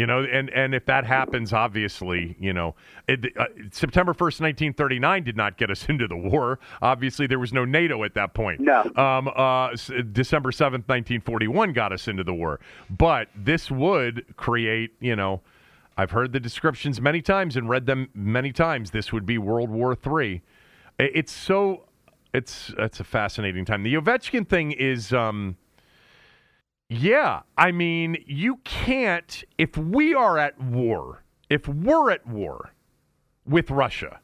You 0.00 0.06
know, 0.06 0.24
and, 0.24 0.48
and 0.48 0.74
if 0.74 0.86
that 0.86 1.04
happens, 1.04 1.52
obviously, 1.52 2.34
you 2.40 2.54
know, 2.54 2.74
it, 3.06 3.36
uh, 3.38 3.44
September 3.70 4.14
1st, 4.14 4.40
1939 4.40 5.24
did 5.24 5.36
not 5.36 5.58
get 5.58 5.70
us 5.70 5.84
into 5.90 6.08
the 6.08 6.16
war. 6.16 6.58
Obviously, 6.80 7.26
there 7.26 7.38
was 7.38 7.52
no 7.52 7.66
NATO 7.66 8.02
at 8.04 8.14
that 8.14 8.32
point. 8.32 8.60
No. 8.60 8.80
Um, 8.96 9.28
uh, 9.28 9.72
s- 9.72 9.90
December 10.12 10.52
7th, 10.52 10.88
1941 10.88 11.74
got 11.74 11.92
us 11.92 12.08
into 12.08 12.24
the 12.24 12.32
war. 12.32 12.60
But 12.88 13.28
this 13.36 13.70
would 13.70 14.24
create, 14.38 14.94
you 15.00 15.16
know, 15.16 15.42
I've 15.98 16.12
heard 16.12 16.32
the 16.32 16.40
descriptions 16.40 16.98
many 16.98 17.20
times 17.20 17.58
and 17.58 17.68
read 17.68 17.84
them 17.84 18.08
many 18.14 18.52
times. 18.52 18.92
This 18.92 19.12
would 19.12 19.26
be 19.26 19.36
World 19.36 19.68
War 19.68 19.94
Three. 19.94 20.40
It's 20.98 21.30
so, 21.30 21.84
it's, 22.32 22.72
it's 22.78 23.00
a 23.00 23.04
fascinating 23.04 23.66
time. 23.66 23.82
The 23.82 23.96
Ovechkin 23.96 24.48
thing 24.48 24.72
is, 24.72 25.12
um, 25.12 25.58
yeah, 26.92 27.42
I 27.56 27.70
mean, 27.70 28.16
you 28.26 28.56
can't, 28.64 29.44
if 29.56 29.76
we 29.76 30.12
are 30.12 30.38
at 30.38 30.60
war, 30.60 31.22
if 31.48 31.68
we're 31.68 32.10
at 32.10 32.26
war 32.26 32.72
with 33.46 33.70
Russia, 33.70 34.18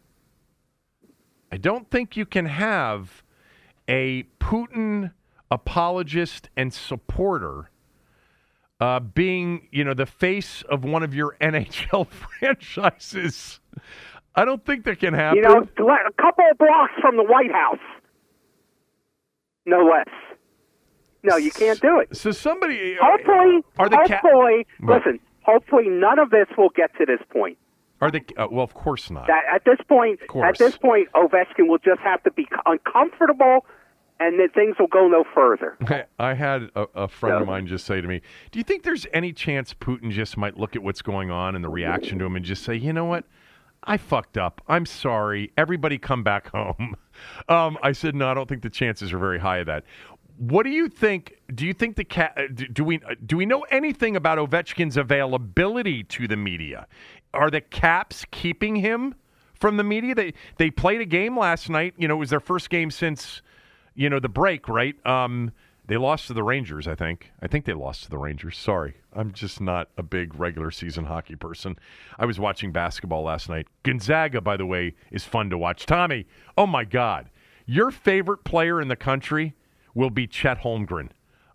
I 1.53 1.59
don't 1.59 1.89
think 1.93 2.17
you 2.17 2.27
can 2.27 2.47
have 2.47 3.23
a 3.87 4.25
Putin 4.41 5.13
apologist 5.49 6.49
and 6.57 6.75
supporter 6.75 7.71
uh, 8.81 8.99
being, 8.99 9.69
you 9.71 9.85
know, 9.85 9.95
the 9.95 10.05
face 10.05 10.63
of 10.69 10.83
one 10.83 11.05
of 11.05 11.15
your 11.15 11.37
NHL 11.41 12.09
franchises. 12.41 13.61
I 14.35 14.45
don't 14.45 14.67
think 14.67 14.85
that 14.87 14.99
can 14.99 15.15
happen. 15.15 15.37
you 15.37 15.43
know, 15.43 15.61
a 15.61 16.13
couple 16.21 16.45
of 16.51 16.59
blocks 16.59 16.95
from 17.01 17.17
the 17.17 17.23
White 17.23 17.53
House, 17.53 17.79
no 19.67 19.85
less. 19.85 20.09
No, 21.27 21.37
you 21.37 21.51
can't 21.51 21.81
do 21.81 21.99
it. 22.01 22.17
so 22.17 22.31
somebody 22.31 22.97
Hopefully, 23.01 23.63
are 23.79 23.89
the 23.89 23.97
ca- 23.97 24.21
hopefully, 24.23 24.67
Right. 24.81 24.99
listen. 25.05 25.21
Hopefully, 25.43 25.89
none 25.89 26.19
of 26.19 26.31
this 26.31 26.47
will 26.59 26.71
get 26.71 26.91
to 26.99 27.07
this 27.07 27.21
point. 27.31 27.57
are 28.01 28.11
the 28.11 28.23
uh, 28.37 28.49
well, 28.51 28.65
of 28.65 28.75
course 28.75 29.11
not. 29.11 29.27
That 29.27 29.43
at 29.53 29.65
this 29.65 29.79
point, 29.89 30.21
at 30.45 30.59
this 30.59 30.77
point, 30.77 31.09
Ovechkin 31.15 31.69
will 31.69 31.79
just 31.79 32.01
have 32.01 32.23
to 32.25 32.31
be 32.33 32.47
uncomfortable, 32.67 33.65
and 34.21 34.39
then 34.41 34.49
things 34.51 34.77
will 34.79 34.87
go 34.89 35.07
no 35.09 35.25
further. 35.35 35.77
I, 35.87 36.05
I 36.31 36.35
had 36.35 36.71
a, 36.75 36.87
a 36.95 37.09
friend 37.09 37.41
of 37.43 37.47
mine 37.47 37.67
just 37.67 37.87
say 37.87 38.01
to 38.01 38.09
me, 38.09 38.23
"Do 38.51 38.59
you 38.59 38.65
think 38.65 38.83
there's 38.83 39.07
any 39.13 39.33
chance 39.33 39.73
Putin 39.75 40.11
just 40.11 40.37
might 40.37 40.57
look 40.59 40.75
at 40.77 40.83
what's 40.83 41.03
going 41.03 41.31
on 41.31 41.55
and 41.55 41.65
the 41.65 41.69
reaction 41.69 42.19
to 42.19 42.25
him 42.25 42.37
and 42.37 42.45
just 42.45 42.63
say, 42.65 42.75
you 42.75 42.93
know 42.93 43.05
what, 43.05 43.25
I 43.85 43.97
fucked 43.99 44.37
up. 44.37 44.61
I'm 44.69 44.85
sorry. 44.87 45.53
Everybody, 45.57 45.97
come 45.99 46.23
back 46.23 46.49
home." 46.55 46.97
Um, 47.49 47.79
I 47.83 47.93
said, 47.93 48.15
"No, 48.15 48.29
I 48.29 48.35
don't 48.35 48.49
think 48.49 48.63
the 48.63 48.71
chances 48.71 49.13
are 49.13 49.19
very 49.19 49.39
high 49.39 49.59
of 49.59 49.67
that." 49.67 49.85
What 50.39 50.65
do 50.65 50.71
you 50.71 50.89
think? 50.89 51.37
Do 51.55 51.67
you 51.67 51.73
think 51.73 51.97
the 51.97 52.05
cat? 52.05 52.37
Do, 52.55 52.67
do 52.67 52.85
we 52.85 53.01
do 53.25 53.37
we 53.37 53.47
know 53.47 53.63
anything 53.71 54.17
about 54.17 54.39
Ovechkin's 54.39 54.97
availability 54.97 56.05
to 56.05 56.29
the 56.29 56.37
media? 56.37 56.87
Are 57.33 57.51
the 57.51 57.61
Caps 57.61 58.27
keeping 58.31 58.77
him 58.77 59.15
from 59.55 59.77
the 59.77 59.85
media? 59.85 60.15
They 60.15 60.35
they 60.59 60.71
played 60.71 61.01
a 61.01 61.07
game 61.07 61.39
last 61.39 61.71
night. 61.71 61.95
You 61.97 62.09
know, 62.09 62.17
it 62.17 62.19
was 62.19 62.31
their 62.31 62.41
first 62.41 62.69
game 62.69 62.91
since 62.91 63.41
you 63.95 64.11
know 64.11 64.21
the 64.21 64.29
break, 64.29 64.69
right? 64.69 64.95
Um, 65.07 65.53
they 65.87 65.97
lost 65.97 66.27
to 66.27 66.35
the 66.35 66.43
Rangers, 66.43 66.89
I 66.89 66.95
think. 66.97 67.33
I 67.41 67.47
think 67.47 67.65
they 67.65 67.73
lost 67.73 68.05
to 68.05 68.11
the 68.11 68.19
Rangers. 68.19 68.59
Sorry, 68.59 68.97
I'm 69.15 69.33
just 69.33 69.61
not 69.61 69.89
a 69.97 70.03
big 70.03 70.35
regular 70.35 70.71
season 70.71 71.05
hockey 71.05 71.37
person. 71.37 71.79
I 72.19 72.27
was 72.27 72.39
watching 72.41 72.73
basketball 72.73 73.23
last 73.23 73.49
night. 73.49 73.69
Gonzaga, 73.85 74.41
by 74.41 74.57
the 74.57 74.67
way, 74.67 74.95
is 75.11 75.25
fun 75.25 75.49
to 75.51 75.57
watch. 75.57 75.87
Tommy, 75.87 76.27
oh 76.59 76.67
my 76.67 76.85
God, 76.85 77.31
your 77.65 77.91
favorite 77.91 78.45
player 78.45 78.83
in 78.83 78.89
the 78.89 78.97
country 78.97 79.55
will 79.97 80.11
be 80.11 80.27
Chet 80.29 80.61
Holmgren, 80.61 81.09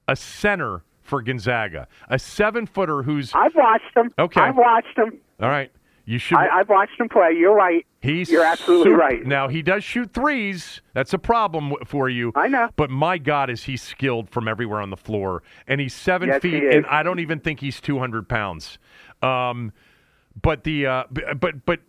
a 0.08 0.16
center 0.18 0.84
for 1.02 1.22
Gonzaga. 1.22 1.88
A 2.10 2.20
seven 2.20 2.66
footer 2.66 3.04
who's 3.04 3.32
I've 3.34 3.56
watched 3.56 3.96
him. 3.96 4.12
Okay. 4.20 4.42
I've 4.42 4.58
watched 4.58 4.98
him. 4.98 5.20
all 5.42 5.50
right. 5.50 5.72
You 6.06 6.18
should. 6.18 6.40
I, 6.40 6.48
I've 6.60 6.68
watched 6.70 7.00
him 7.00 7.08
play. 7.10 7.34
You're 7.38 7.54
right. 7.56 7.86
He's 8.02 8.30
You're 8.32 8.44
absolutely 8.44 8.86
super- 8.92 8.98
right. 8.98 9.24
Now 9.26 9.48
he 9.48 9.62
does 9.62 9.84
shoot 9.84 10.12
threes. 10.14 10.82
That's 10.94 11.14
a 11.14 11.20
problem 11.20 11.74
for 11.86 12.10
you. 12.10 12.32
I 12.36 12.48
know. 12.48 12.70
But 12.76 12.90
my 12.90 13.20
God, 13.20 13.52
is 13.52 13.64
he 13.64 13.78
skilled 13.78 14.28
from 14.30 14.48
everywhere 14.48 14.82
on 14.82 14.90
the 14.90 14.98
floor? 14.98 15.44
And 15.68 15.80
he's 15.80 15.94
seven 15.94 16.30
Yes, 16.30 16.42
feet, 16.42 16.64
he 16.64 16.70
and 16.76 16.86
I 16.88 17.04
don't 17.04 17.20
even 17.20 17.40
think 17.40 17.60
he's 17.60 17.80
two 17.80 18.00
hundred 18.00 18.28
pounds. 18.28 18.80
Um, 19.22 19.72
but 20.42 20.64
the 20.64 20.88
uh, 20.88 21.04
but 21.40 21.64
but 21.66 21.80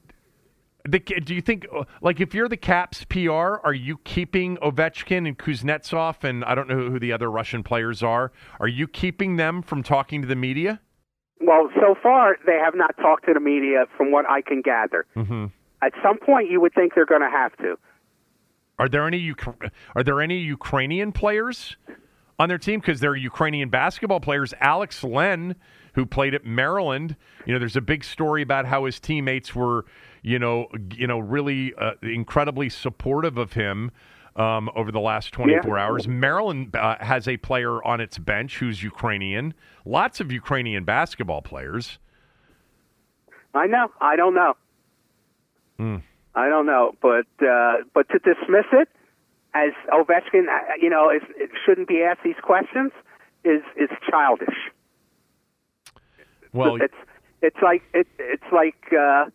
the 0.88 0.98
do 0.98 1.34
you 1.34 1.42
think 1.42 1.66
uh, 1.74 1.84
like 2.00 2.20
if 2.20 2.34
you're 2.34 2.48
the 2.48 2.56
Caps 2.56 3.04
PR, 3.04 3.30
are 3.30 3.74
you 3.74 3.98
keeping 4.04 4.56
Ovechkin 4.58 5.26
and 5.28 5.38
Kuznetsov 5.38 6.24
and 6.24 6.44
I 6.44 6.54
don't 6.54 6.68
know 6.68 6.90
who 6.90 6.98
the 6.98 7.12
other 7.12 7.30
Russian 7.30 7.62
players 7.62 8.02
are? 8.02 8.32
Are 8.60 8.68
you 8.68 8.88
keeping 8.88 9.36
them 9.36 9.62
from 9.62 9.82
talking 9.82 10.22
to 10.22 10.28
the 10.28 10.36
media? 10.36 10.80
Well, 11.40 11.70
so 11.74 11.96
far 12.00 12.36
they 12.46 12.58
have 12.64 12.74
not 12.74 12.96
talked 12.98 13.26
to 13.26 13.34
the 13.34 13.40
media, 13.40 13.86
from 13.96 14.12
what 14.12 14.28
I 14.28 14.42
can 14.42 14.62
gather. 14.62 15.06
Mm-hmm. 15.16 15.46
At 15.82 15.92
some 16.02 16.18
point, 16.18 16.50
you 16.50 16.60
would 16.60 16.72
think 16.72 16.94
they're 16.94 17.04
going 17.04 17.22
to 17.22 17.30
have 17.30 17.56
to. 17.58 17.76
Are 18.78 18.88
there 18.88 19.06
any 19.06 19.34
are 19.94 20.02
there 20.02 20.20
any 20.20 20.38
Ukrainian 20.38 21.12
players 21.12 21.76
on 22.38 22.48
their 22.48 22.58
team? 22.58 22.80
Because 22.80 23.00
there 23.00 23.10
are 23.10 23.16
Ukrainian 23.16 23.68
basketball 23.68 24.20
players. 24.20 24.54
Alex 24.60 25.04
Len, 25.04 25.56
who 25.94 26.06
played 26.06 26.34
at 26.34 26.44
Maryland, 26.44 27.16
you 27.44 27.52
know, 27.52 27.58
there's 27.58 27.76
a 27.76 27.82
big 27.82 28.04
story 28.04 28.42
about 28.42 28.64
how 28.66 28.84
his 28.84 28.98
teammates 28.98 29.54
were, 29.54 29.84
you 30.22 30.38
know, 30.38 30.68
you 30.94 31.06
know, 31.06 31.18
really 31.18 31.74
uh, 31.74 31.92
incredibly 32.02 32.68
supportive 32.68 33.36
of 33.38 33.52
him. 33.52 33.90
Um, 34.34 34.70
over 34.74 34.90
the 34.90 34.98
last 34.98 35.32
24 35.34 35.76
Yeah. 35.76 35.84
hours, 35.84 36.08
Maryland 36.08 36.74
uh, 36.74 36.96
has 37.00 37.28
a 37.28 37.36
player 37.36 37.84
on 37.84 38.00
its 38.00 38.16
bench 38.16 38.60
who's 38.60 38.82
Ukrainian. 38.82 39.52
Lots 39.84 40.20
of 40.20 40.32
Ukrainian 40.32 40.84
basketball 40.84 41.42
players. 41.42 41.98
I 43.52 43.66
know. 43.66 43.92
I 44.00 44.16
don't 44.16 44.32
know. 44.34 44.54
Hmm. 45.76 45.96
I 46.34 46.48
don't 46.48 46.64
know, 46.64 46.94
but 47.02 47.26
uh, 47.46 47.84
but 47.92 48.08
to 48.08 48.18
dismiss 48.20 48.64
it 48.72 48.88
as 49.54 49.72
Ovechkin, 49.92 50.48
uh, 50.48 50.76
you 50.80 50.88
know, 50.88 51.10
is, 51.10 51.20
it 51.36 51.50
shouldn't 51.66 51.88
be 51.88 52.02
asked 52.02 52.20
these 52.24 52.40
questions 52.42 52.90
is 53.44 53.60
is 53.76 53.90
childish. 54.08 54.56
Well, 56.54 56.76
it's 56.76 56.94
it's 57.42 57.56
like 57.62 57.82
it, 57.92 58.06
it's 58.18 58.50
like 58.50 58.92
uh, 58.98 59.26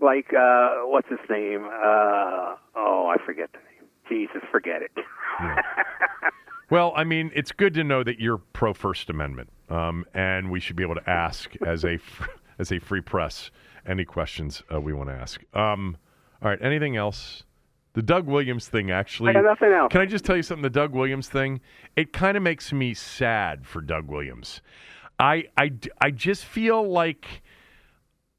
like 0.00 0.32
uh, 0.32 0.70
what's 0.84 1.08
his 1.08 1.18
name? 1.30 1.64
Uh, 1.64 2.56
oh, 2.74 3.12
I 3.12 3.16
forget 3.24 3.50
the 3.52 3.58
name. 3.58 3.90
Jesus, 4.08 4.42
forget 4.50 4.82
it. 4.82 4.92
Well, 6.68 6.92
I 6.96 7.04
mean, 7.04 7.30
it's 7.34 7.52
good 7.52 7.74
to 7.74 7.84
know 7.84 8.02
that 8.02 8.18
you're 8.18 8.38
pro 8.38 8.74
First 8.74 9.08
Amendment, 9.08 9.50
um, 9.68 10.04
and 10.14 10.50
we 10.50 10.58
should 10.58 10.74
be 10.74 10.82
able 10.82 10.96
to 10.96 11.08
ask 11.08 11.54
as 11.64 11.84
a 11.84 11.98
as 12.58 12.72
a 12.72 12.78
free 12.78 13.00
press 13.00 13.50
any 13.86 14.04
questions 14.04 14.62
uh, 14.72 14.80
we 14.80 14.92
want 14.92 15.08
to 15.08 15.14
ask. 15.14 15.40
Um, 15.54 15.96
all 16.42 16.50
right, 16.50 16.58
anything 16.60 16.96
else? 16.96 17.44
The 17.92 18.02
Doug 18.02 18.26
Williams 18.26 18.68
thing, 18.68 18.90
actually. 18.90 19.34
I 19.36 19.40
nothing 19.40 19.72
else. 19.72 19.90
Can 19.90 20.00
I 20.00 20.06
just 20.06 20.24
tell 20.24 20.36
you 20.36 20.42
something? 20.42 20.62
The 20.62 20.70
Doug 20.70 20.92
Williams 20.92 21.28
thing, 21.28 21.60
it 21.94 22.12
kind 22.12 22.36
of 22.36 22.42
makes 22.42 22.72
me 22.72 22.92
sad 22.92 23.64
for 23.66 23.80
Doug 23.80 24.08
Williams. 24.08 24.60
I, 25.18 25.44
I, 25.56 25.72
I 25.98 26.10
just 26.10 26.44
feel 26.44 26.86
like 26.86 27.42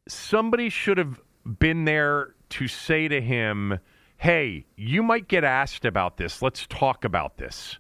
somebody 0.08 0.70
should 0.70 1.00
have 1.00 1.20
been 1.48 1.86
there 1.86 2.36
to 2.50 2.68
say 2.68 3.08
to 3.08 3.22
him, 3.22 3.80
hey, 4.18 4.66
you 4.76 5.04
might 5.04 5.28
get 5.28 5.44
asked 5.44 5.86
about 5.86 6.18
this. 6.18 6.42
Let's 6.42 6.66
talk 6.68 7.06
about 7.06 7.38
this. 7.38 7.78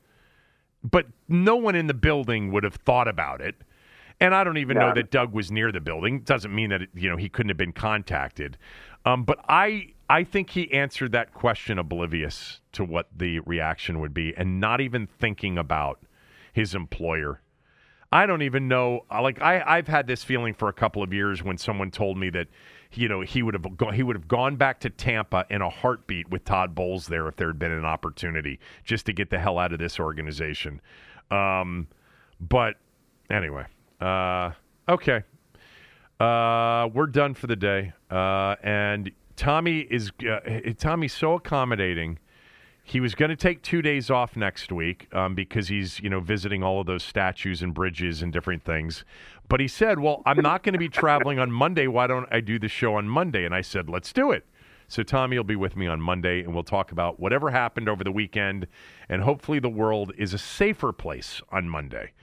But 0.84 1.07
no 1.27 1.56
one 1.56 1.76
in 1.76 1.88
the 1.88 1.94
building 1.94 2.52
would 2.52 2.64
have 2.64 2.76
thought 2.76 3.07
about 3.07 3.41
it. 3.41 3.56
And 4.19 4.34
I 4.34 4.44
don't 4.44 4.57
even 4.57 4.77
know 4.77 4.94
that 4.95 5.11
Doug 5.11 5.31
was 5.31 5.52
near 5.52 5.72
the 5.72 5.80
building. 5.80 6.22
Doesn't 6.22 6.53
mean 6.53 6.72
that 6.72 6.81
you 6.95 7.07
know 7.07 7.18
he 7.18 7.30
couldn't 7.30 7.49
have 7.49 7.57
been 7.57 7.73
contacted. 7.73 8.57
Um, 9.06 9.23
but 9.23 9.38
I 9.48 9.94
I 10.10 10.23
think 10.23 10.49
he 10.49 10.72
answered 10.73 11.11
that 11.11 11.35
question 11.35 11.77
oblivious 11.77 12.61
to 12.72 12.84
what 12.84 13.10
the 13.15 13.41
reaction 13.41 13.99
would 13.99 14.15
be, 14.15 14.34
and 14.35 14.60
not 14.60 14.81
even 14.81 15.06
thinking 15.06 15.57
about 15.57 15.99
his 16.52 16.73
employer. 16.73 17.41
I 18.11 18.26
don't 18.26 18.41
even 18.41 18.68
know. 18.68 19.06
Like 19.11 19.39
I, 19.41 19.61
I've 19.65 19.88
had 19.88 20.07
this 20.07 20.23
feeling 20.23 20.56
for 20.56 20.68
a 20.68 20.73
couple 20.73 21.03
of 21.03 21.14
years 21.14 21.44
when 21.44 21.57
someone 21.57 21.91
told 21.91 22.18
me 22.18 22.31
that, 22.31 22.48
you 22.93 23.07
know, 23.07 23.22
he 23.22 23.43
would 23.43 23.53
have 23.53 23.77
go, 23.77 23.91
he 23.91 24.03
would 24.03 24.15
have 24.15 24.27
gone 24.27 24.55
back 24.55 24.80
to 24.81 24.89
Tampa 24.89 25.45
in 25.49 25.61
a 25.61 25.69
heartbeat 25.69 26.30
with 26.30 26.45
Todd 26.45 26.73
Bowles 26.73 27.07
there 27.07 27.27
if 27.27 27.35
there 27.35 27.47
had 27.47 27.59
been 27.59 27.72
an 27.72 27.85
opportunity 27.85 28.59
just 28.84 29.05
to 29.07 29.14
get 29.14 29.30
the 29.30 29.39
hell 29.39 29.59
out 29.59 29.73
of 29.73 29.80
this 29.80 29.99
organization. 29.99 30.81
Um, 31.30 31.88
but 32.39 32.76
anyway, 33.30 33.65
uh, 33.99 34.51
okay, 34.88 35.23
uh, 36.19 36.89
we're 36.93 37.07
done 37.07 37.34
for 37.34 37.47
the 37.47 37.55
day. 37.55 37.93
Uh, 38.09 38.55
and 38.64 39.11
Tommy 39.35 39.80
is 39.81 40.11
uh, 40.30 40.39
Tommy's 40.77 41.14
so 41.14 41.34
accommodating. 41.34 42.19
He 42.84 43.01
was 43.01 43.15
going 43.15 43.30
to 43.30 43.35
take 43.35 43.64
two 43.64 43.81
days 43.81 44.09
off 44.09 44.38
next 44.38 44.72
week 44.72 45.14
um, 45.14 45.35
because 45.35 45.68
he's, 45.68 45.99
you 45.99 46.09
know, 46.09 46.22
visiting 46.22 46.64
all 46.64 46.80
of 46.80 46.88
those 46.88 47.03
statues 47.03 47.61
and 47.61 47.73
bridges 47.73 48.22
and 48.22 48.31
different 48.31 48.64
things. 48.64 49.03
But 49.49 49.60
he 49.60 49.68
said, 49.68 49.99
"Well, 49.99 50.22
I'm 50.26 50.41
not 50.41 50.64
going 50.64 50.74
to 50.74 50.80
be 50.80 50.90
traveling 50.90 51.40
on 51.40 51.52
Monday. 51.52 51.88
Why 51.88 52.07
don't 52.07 52.28
I 52.32 52.41
do 52.41 52.60
the 52.60 52.68
show 52.68 52.95
on 52.95 53.07
Monday?" 53.07 53.45
And 53.45 53.56
I 53.56 53.61
said, 53.61 53.90
"Let's 53.90 54.11
do 54.11 54.32
it." 54.32 54.45
So 54.88 55.03
Tommy 55.03 55.38
will 55.38 55.44
be 55.44 55.56
with 55.56 55.76
me 55.76 55.88
on 55.88 56.02
Monday, 56.02 56.41
and 56.41 56.53
we'll 56.53 56.64
talk 56.64 56.91
about 56.91 57.19
whatever 57.19 57.52
happened 57.52 57.90
over 57.90 58.03
the 58.03 58.11
weekend, 58.11 58.68
and 59.10 59.22
hopefully 59.22 59.60
the 59.60 59.69
world 59.69 60.14
is 60.18 60.34
a 60.34 60.38
safer 60.38 60.94
place 60.94 61.41
on 61.52 61.68
Monday. 61.68 62.14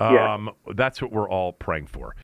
Yeah. 0.00 0.34
Um, 0.34 0.50
That's 0.74 1.02
what 1.02 1.12
we're 1.12 1.28
all 1.28 1.52
praying 1.52 1.86
for. 1.86 2.14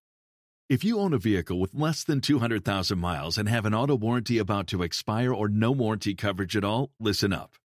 If 0.68 0.82
you 0.82 0.98
own 0.98 1.12
a 1.12 1.18
vehicle 1.18 1.60
with 1.60 1.74
less 1.74 2.04
than 2.04 2.20
200,000 2.20 2.98
miles 2.98 3.36
and 3.36 3.48
have 3.48 3.66
an 3.66 3.74
auto 3.74 3.96
warranty 3.96 4.38
about 4.38 4.66
to 4.68 4.82
expire 4.82 5.32
or 5.32 5.48
no 5.48 5.70
warranty 5.70 6.14
coverage 6.14 6.56
at 6.56 6.64
all, 6.64 6.90
listen 6.98 7.32
up. 7.32 7.56